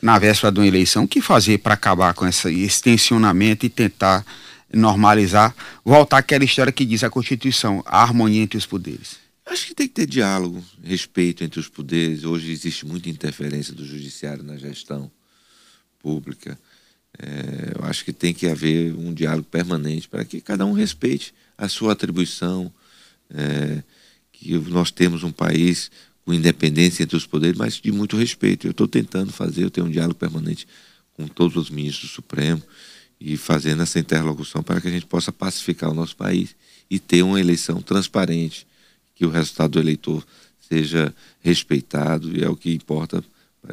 na 0.00 0.18
véspera 0.18 0.52
de 0.52 0.60
uma 0.60 0.66
eleição, 0.66 1.04
o 1.04 1.08
que 1.08 1.20
fazer 1.20 1.58
para 1.58 1.74
acabar 1.74 2.14
com 2.14 2.26
essa, 2.26 2.50
esse 2.50 2.82
tensionamento 2.82 3.66
e 3.66 3.68
tentar 3.68 4.24
normalizar, 4.72 5.54
voltar 5.84 6.18
àquela 6.18 6.44
história 6.44 6.72
que 6.72 6.84
diz 6.84 7.02
a 7.02 7.10
Constituição, 7.10 7.82
a 7.86 8.02
harmonia 8.02 8.42
entre 8.42 8.58
os 8.58 8.66
poderes? 8.66 9.27
Acho 9.48 9.68
que 9.68 9.74
tem 9.74 9.88
que 9.88 9.94
ter 9.94 10.06
diálogo, 10.06 10.62
respeito 10.82 11.42
entre 11.42 11.58
os 11.58 11.68
poderes. 11.68 12.22
Hoje 12.22 12.52
existe 12.52 12.84
muita 12.84 13.08
interferência 13.08 13.74
do 13.74 13.84
judiciário 13.84 14.44
na 14.44 14.58
gestão 14.58 15.10
pública. 15.98 16.58
É, 17.18 17.72
eu 17.78 17.84
acho 17.86 18.04
que 18.04 18.12
tem 18.12 18.34
que 18.34 18.46
haver 18.46 18.94
um 18.94 19.12
diálogo 19.14 19.48
permanente 19.48 20.06
para 20.06 20.22
que 20.22 20.42
cada 20.42 20.66
um 20.66 20.72
respeite 20.72 21.34
a 21.56 21.66
sua 21.66 21.92
atribuição, 21.92 22.70
é, 23.30 23.82
que 24.30 24.52
nós 24.58 24.90
temos 24.90 25.22
um 25.22 25.32
país 25.32 25.90
com 26.26 26.34
independência 26.34 27.02
entre 27.02 27.16
os 27.16 27.24
poderes, 27.24 27.56
mas 27.56 27.80
de 27.80 27.90
muito 27.90 28.18
respeito. 28.18 28.66
Eu 28.66 28.72
estou 28.72 28.86
tentando 28.86 29.32
fazer, 29.32 29.64
eu 29.64 29.70
tenho 29.70 29.86
um 29.86 29.90
diálogo 29.90 30.14
permanente 30.14 30.68
com 31.14 31.26
todos 31.26 31.56
os 31.56 31.70
ministros 31.70 32.10
do 32.10 32.14
Supremo 32.14 32.62
e 33.18 33.34
fazendo 33.38 33.82
essa 33.82 33.98
interlocução 33.98 34.62
para 34.62 34.78
que 34.78 34.88
a 34.88 34.90
gente 34.90 35.06
possa 35.06 35.32
pacificar 35.32 35.90
o 35.90 35.94
nosso 35.94 36.14
país 36.14 36.54
e 36.90 36.98
ter 36.98 37.22
uma 37.22 37.40
eleição 37.40 37.80
transparente, 37.80 38.67
que 39.18 39.26
o 39.26 39.30
resultado 39.30 39.72
do 39.72 39.80
eleitor 39.80 40.24
seja 40.68 41.12
respeitado 41.42 42.36
e 42.36 42.44
é 42.44 42.48
o 42.48 42.54
que 42.54 42.72
importa. 42.72 43.22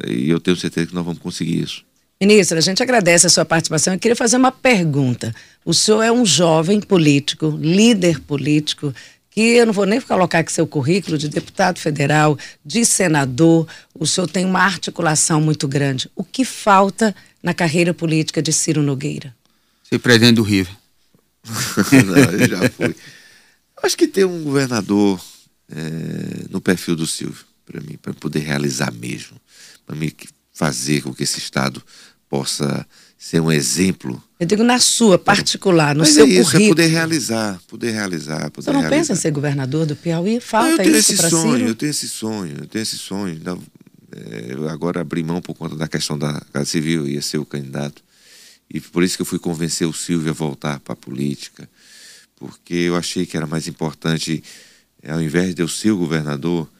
E 0.06 0.28
eu 0.28 0.40
tenho 0.40 0.56
certeza 0.56 0.88
que 0.88 0.94
nós 0.94 1.04
vamos 1.04 1.20
conseguir 1.20 1.62
isso. 1.62 1.84
Ministro, 2.20 2.58
a 2.58 2.62
gente 2.62 2.82
agradece 2.82 3.26
a 3.26 3.30
sua 3.30 3.44
participação. 3.44 3.92
Eu 3.92 4.00
queria 4.00 4.16
fazer 4.16 4.36
uma 4.36 4.50
pergunta. 4.50 5.34
O 5.64 5.72
senhor 5.72 6.02
é 6.02 6.10
um 6.10 6.24
jovem 6.24 6.80
político, 6.80 7.56
líder 7.60 8.20
político, 8.20 8.92
que 9.30 9.40
eu 9.40 9.66
não 9.66 9.72
vou 9.72 9.84
nem 9.86 10.00
colocar 10.00 10.40
aqui 10.40 10.50
seu 10.50 10.66
currículo 10.66 11.16
de 11.16 11.28
deputado 11.28 11.78
federal, 11.78 12.38
de 12.64 12.84
senador. 12.84 13.68
O 13.94 14.06
senhor 14.06 14.26
tem 14.26 14.44
uma 14.44 14.60
articulação 14.60 15.40
muito 15.40 15.68
grande. 15.68 16.10
O 16.16 16.24
que 16.24 16.44
falta 16.44 17.14
na 17.42 17.54
carreira 17.54 17.94
política 17.94 18.42
de 18.42 18.52
Ciro 18.52 18.82
Nogueira? 18.82 19.34
Ser 19.84 19.98
presidente 19.98 20.36
do 20.36 20.42
Rio. 20.42 20.66
não, 22.06 22.16
eu 22.16 22.48
já 22.48 22.68
fui. 22.70 22.96
Acho 23.82 23.96
que 23.96 24.08
tem 24.08 24.24
um 24.24 24.42
governador 24.42 25.20
é, 25.70 26.44
no 26.50 26.60
perfil 26.60 26.96
do 26.96 27.06
Silvio, 27.06 27.44
para 27.64 27.80
mim, 27.80 27.96
para 28.00 28.14
poder 28.14 28.40
realizar 28.40 28.92
mesmo, 28.92 29.40
para 29.86 29.96
mim 29.96 30.12
fazer 30.52 31.02
com 31.02 31.12
que 31.14 31.22
esse 31.22 31.38
Estado 31.38 31.82
possa 32.28 32.86
ser 33.18 33.40
um 33.40 33.50
exemplo. 33.50 34.22
Eu 34.38 34.46
digo 34.46 34.62
na 34.62 34.78
sua 34.78 35.18
particular, 35.18 35.94
no 35.94 36.00
Mas 36.00 36.10
seu 36.10 36.24
é 36.26 36.28
isso, 36.28 36.50
currículo. 36.52 36.64
É 36.64 36.68
poder 36.68 36.86
realizar, 36.88 37.60
poder 37.66 37.90
realizar, 37.92 38.50
poder 38.50 38.64
Você 38.66 38.72
não 38.72 38.80
realizar. 38.80 39.00
pensa 39.00 39.12
em 39.12 39.16
ser 39.16 39.30
governador 39.30 39.86
do 39.86 39.96
Piauí? 39.96 40.40
Falta 40.40 40.70
eu 40.70 40.76
tenho 40.78 40.96
isso 40.96 41.12
esse 41.12 41.20
para 41.20 41.30
sonho, 41.30 41.56
Ciro? 41.56 41.68
eu 41.68 41.74
tenho 41.74 41.90
esse 41.90 42.08
sonho, 42.08 42.56
eu 42.60 42.66
tenho 42.66 42.82
esse 42.82 42.98
sonho. 42.98 43.40
É, 44.12 44.52
eu 44.54 44.68
agora 44.68 45.00
abri 45.00 45.22
mão 45.22 45.40
por 45.40 45.54
conta 45.54 45.74
da 45.76 45.88
questão 45.88 46.18
da 46.18 46.40
Casa 46.52 46.66
Civil, 46.66 47.02
eu 47.02 47.08
ia 47.08 47.22
ser 47.22 47.38
o 47.38 47.46
candidato. 47.46 48.02
E 48.68 48.80
por 48.80 49.02
isso 49.02 49.16
que 49.16 49.22
eu 49.22 49.26
fui 49.26 49.38
convencer 49.38 49.86
o 49.86 49.92
Silvio 49.92 50.30
a 50.30 50.34
voltar 50.34 50.80
para 50.80 50.92
a 50.92 50.96
política, 50.96 51.68
porque 52.36 52.74
eu 52.74 52.96
achei 52.96 53.24
que 53.24 53.36
era 53.36 53.46
mais 53.46 53.68
importante, 53.68 54.42
ao 55.06 55.20
invés 55.20 55.54
de 55.54 55.62
eu 55.62 55.68
ser 55.68 55.90
o 55.90 55.98
governador, 55.98 56.70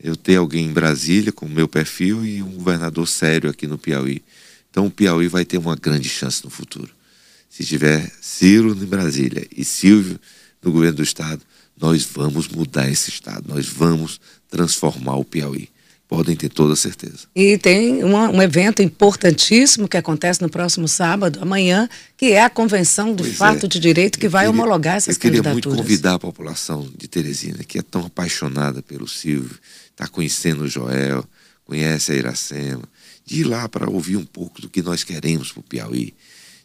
eu 0.00 0.14
ter 0.14 0.36
alguém 0.36 0.66
em 0.66 0.72
Brasília 0.72 1.32
com 1.32 1.46
o 1.46 1.50
meu 1.50 1.66
perfil 1.66 2.24
e 2.24 2.42
um 2.42 2.52
governador 2.52 3.06
sério 3.08 3.50
aqui 3.50 3.66
no 3.66 3.76
Piauí. 3.76 4.22
Então 4.70 4.86
o 4.86 4.90
Piauí 4.90 5.28
vai 5.28 5.44
ter 5.44 5.58
uma 5.58 5.74
grande 5.74 6.08
chance 6.08 6.44
no 6.44 6.50
futuro. 6.50 6.90
Se 7.48 7.64
tiver 7.64 8.10
Ciro 8.20 8.72
em 8.72 8.86
Brasília 8.86 9.46
e 9.54 9.64
Silvio 9.64 10.20
no 10.62 10.70
governo 10.70 10.98
do 10.98 11.02
estado, 11.02 11.42
nós 11.76 12.04
vamos 12.04 12.48
mudar 12.48 12.88
esse 12.90 13.10
estado, 13.10 13.48
nós 13.48 13.66
vamos 13.66 14.20
transformar 14.48 15.16
o 15.16 15.24
Piauí. 15.24 15.68
Podem 16.08 16.34
ter 16.34 16.48
toda 16.48 16.74
certeza. 16.74 17.26
E 17.36 17.58
tem 17.58 18.02
uma, 18.02 18.30
um 18.30 18.40
evento 18.40 18.80
importantíssimo 18.82 19.86
que 19.86 19.96
acontece 19.96 20.40
no 20.40 20.48
próximo 20.48 20.88
sábado, 20.88 21.38
amanhã, 21.42 21.86
que 22.16 22.32
é 22.32 22.42
a 22.42 22.48
Convenção 22.48 23.12
do 23.14 23.22
Pois 23.22 23.36
Fato 23.36 23.66
é. 23.66 23.68
de 23.68 23.78
Direito, 23.78 24.18
que 24.18 24.26
Eu 24.26 24.30
vai 24.30 24.46
queria- 24.46 24.50
homologar 24.58 24.96
essas 24.96 25.16
Eu 25.16 25.20
queria 25.20 25.42
candidaturas. 25.42 25.66
muito 25.76 25.82
convidar 25.86 26.14
a 26.14 26.18
população 26.18 26.88
de 26.96 27.06
Teresina, 27.06 27.62
que 27.62 27.78
é 27.78 27.82
tão 27.82 28.06
apaixonada 28.06 28.82
pelo 28.82 29.06
Silvio, 29.06 29.58
está 29.90 30.08
conhecendo 30.08 30.62
o 30.64 30.68
Joel, 30.68 31.24
conhece 31.66 32.12
a 32.12 32.14
Iracema, 32.14 32.84
de 33.26 33.40
ir 33.40 33.44
lá 33.44 33.68
para 33.68 33.90
ouvir 33.90 34.16
um 34.16 34.24
pouco 34.24 34.62
do 34.62 34.70
que 34.70 34.80
nós 34.80 35.04
queremos 35.04 35.52
para 35.52 35.60
o 35.60 35.62
Piauí, 35.62 36.14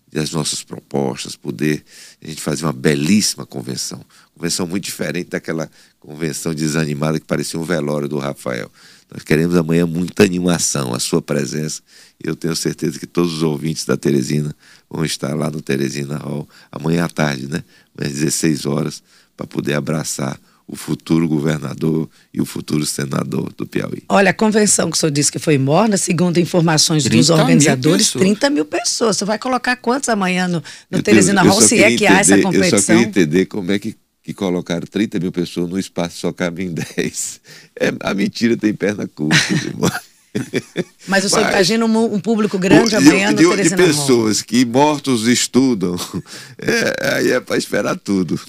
das 0.10 0.32
nossas 0.32 0.64
propostas, 0.64 1.36
poder 1.36 1.84
a 2.24 2.28
gente 2.30 2.40
fazer 2.42 2.64
uma 2.66 2.72
belíssima 2.72 3.46
convenção. 3.46 4.00
Convenção 4.34 4.66
muito 4.68 4.86
diferente 4.86 5.32
daquela 5.32 5.70
convenção 6.00 6.54
desanimada 6.54 7.20
que 7.20 7.26
parecia 7.26 7.60
um 7.60 7.64
velório 7.64 8.08
do 8.08 8.20
Rafael. 8.20 8.72
Nós 9.12 9.24
queremos 9.24 9.56
amanhã 9.56 9.86
muita 9.86 10.24
animação, 10.24 10.94
a 10.94 11.00
sua 11.00 11.22
presença. 11.22 11.82
E 12.24 12.28
eu 12.28 12.36
tenho 12.36 12.56
certeza 12.56 13.00
que 13.00 13.06
todos 13.08 13.34
os 13.34 13.44
ouvintes 13.44 13.86
da 13.86 13.96
Teresina 13.98 14.56
vão 14.90 15.06
estar 15.06 15.36
lá 15.36 15.50
no 15.52 15.62
Teresina 15.62 16.18
Hall 16.18 16.48
amanhã 16.72 17.06
à 17.06 17.10
tarde, 17.10 17.48
né? 17.48 17.64
Às 18.00 18.12
16 18.12 18.66
horas, 18.66 19.04
para 19.38 19.46
poder 19.46 19.74
abraçar 19.76 20.40
o 20.66 20.76
futuro 20.78 21.28
governador 21.28 22.10
e 22.34 22.42
o 22.42 22.46
futuro 22.46 22.86
senador 22.86 23.52
do 23.58 23.68
Piauí. 23.68 24.02
Olha, 24.08 24.32
a 24.32 24.34
convenção 24.34 24.90
que 24.90 24.96
o 24.96 25.00
senhor 25.00 25.12
disse 25.12 25.30
que 25.32 25.38
foi 25.38 25.58
morna, 25.58 25.98
segundo 25.98 26.40
informações 26.40 27.04
30 27.04 27.18
dos 27.18 27.30
mil 27.30 27.38
organizadores, 27.38 28.06
pessoas. 28.08 28.24
30 28.24 28.50
mil 28.50 28.66
pessoas. 28.66 29.18
Você 29.18 29.26
vai 29.26 29.38
colocar 29.38 29.76
quantos 29.76 30.08
amanhã 30.10 30.48
no, 30.48 30.64
no 30.90 31.04
Teresina 31.04 31.42
Hall, 31.44 31.62
se 31.62 31.84
é 31.84 31.96
que 31.96 32.08
há 32.08 32.20
essa 32.20 32.38
entender- 32.38 32.58
Eu 32.58 32.64
só 32.64 32.70
competição? 32.70 32.96
queria 32.96 33.10
entender 33.10 33.46
como 33.46 33.72
é 33.74 33.78
que, 33.78 33.94
que 34.24 34.34
colocaram 34.34 34.88
30 34.90 35.20
mil 35.20 35.32
pessoas 35.32 35.70
no 35.70 35.78
espaço 35.78 36.18
só 36.18 36.32
cabem 36.32 36.74
10. 36.74 37.42
É, 37.80 37.94
a 38.00 38.14
mentira 38.14 38.56
tem 38.56 38.74
perna 38.74 39.06
curta, 39.06 39.54
irmão. 39.54 39.92
Mas 41.08 41.26
o 41.26 41.30
senhor 41.30 41.44
Mas- 41.44 41.54
imagina 41.54 41.86
um, 41.86 42.14
um 42.16 42.20
público 42.20 42.58
grande 42.58 42.90
de, 42.90 42.96
amanhã 42.96 43.34
de, 43.34 43.44
de 43.44 43.46
Hall. 43.46 43.78
pessoas 43.78 44.42
que 44.42 44.66
mortos 44.66 45.28
estudam, 45.28 45.96
é, 46.58 47.16
aí 47.16 47.32
é 47.32 47.40
para 47.40 47.58
esperar 47.58 47.98
tudo. 47.98 48.40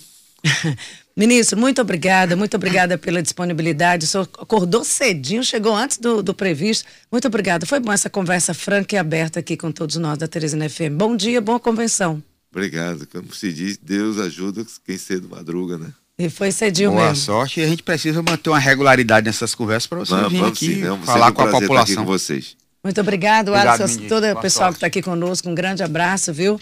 Ministro, 1.17 1.59
muito 1.59 1.81
obrigada, 1.81 2.35
muito 2.35 2.57
obrigada 2.57 2.99
pela 2.99 3.23
disponibilidade. 3.23 4.05
O 4.05 4.09
senhor 4.09 4.29
acordou 4.37 4.83
cedinho, 4.83 5.45
chegou 5.45 5.75
antes 5.77 5.99
do, 5.99 6.23
do 6.25 6.35
previsto. 6.35 6.85
Muito 7.11 7.29
obrigada. 7.29 7.65
Foi 7.67 7.79
bom 7.79 7.93
essa 7.93 8.11
conversa 8.11 8.53
franca 8.53 8.97
e 8.97 8.99
aberta 8.99 9.39
aqui 9.39 9.57
com 9.57 9.71
todos 9.71 9.95
nós 9.95 10.19
da 10.19 10.27
Teresina 10.27 10.69
FM. 10.69 10.95
Bom 10.97 11.17
dia, 11.17 11.41
boa 11.41 11.61
convenção. 11.61 12.21
Obrigado. 12.55 13.07
Como 13.11 13.35
se 13.35 13.53
diz, 13.53 13.77
Deus 13.77 14.19
ajuda 14.19 14.65
quem 14.87 14.97
cedo 14.97 15.29
madruga, 15.29 15.77
né? 15.77 15.93
E 16.17 16.31
foi 16.31 16.53
cedinho 16.53 16.93
Boa 16.93 17.09
mesmo. 17.09 17.25
sorte 17.25 17.59
e 17.59 17.65
a 17.65 17.67
gente 17.67 17.83
precisa 17.83 18.23
manter 18.23 18.49
uma 18.49 18.59
regularidade 18.59 19.27
nessas 19.27 19.53
conversas 19.53 19.89
para 19.89 19.99
você 19.99 20.15
Vamos, 20.15 20.33
vir 20.33 20.45
aqui 20.45 20.75
sim, 20.77 20.83
falar 21.05 21.33
com 21.33 21.43
a 21.43 21.51
população. 21.51 21.97
com 21.97 22.05
vocês. 22.05 22.57
Muito 22.85 23.01
obrigado, 23.01 23.49
Obrigado, 23.49 23.81
Alisson, 23.81 24.03
todo 24.09 24.25
o 24.25 24.31
Boa 24.33 24.43
pessoal 24.43 24.69
que 24.69 24.75
sorte. 24.75 24.75
está 24.77 24.87
aqui 24.87 25.03
conosco. 25.03 25.49
Um 25.49 25.55
grande 25.55 25.83
abraço, 25.83 26.33
viu? 26.33 26.61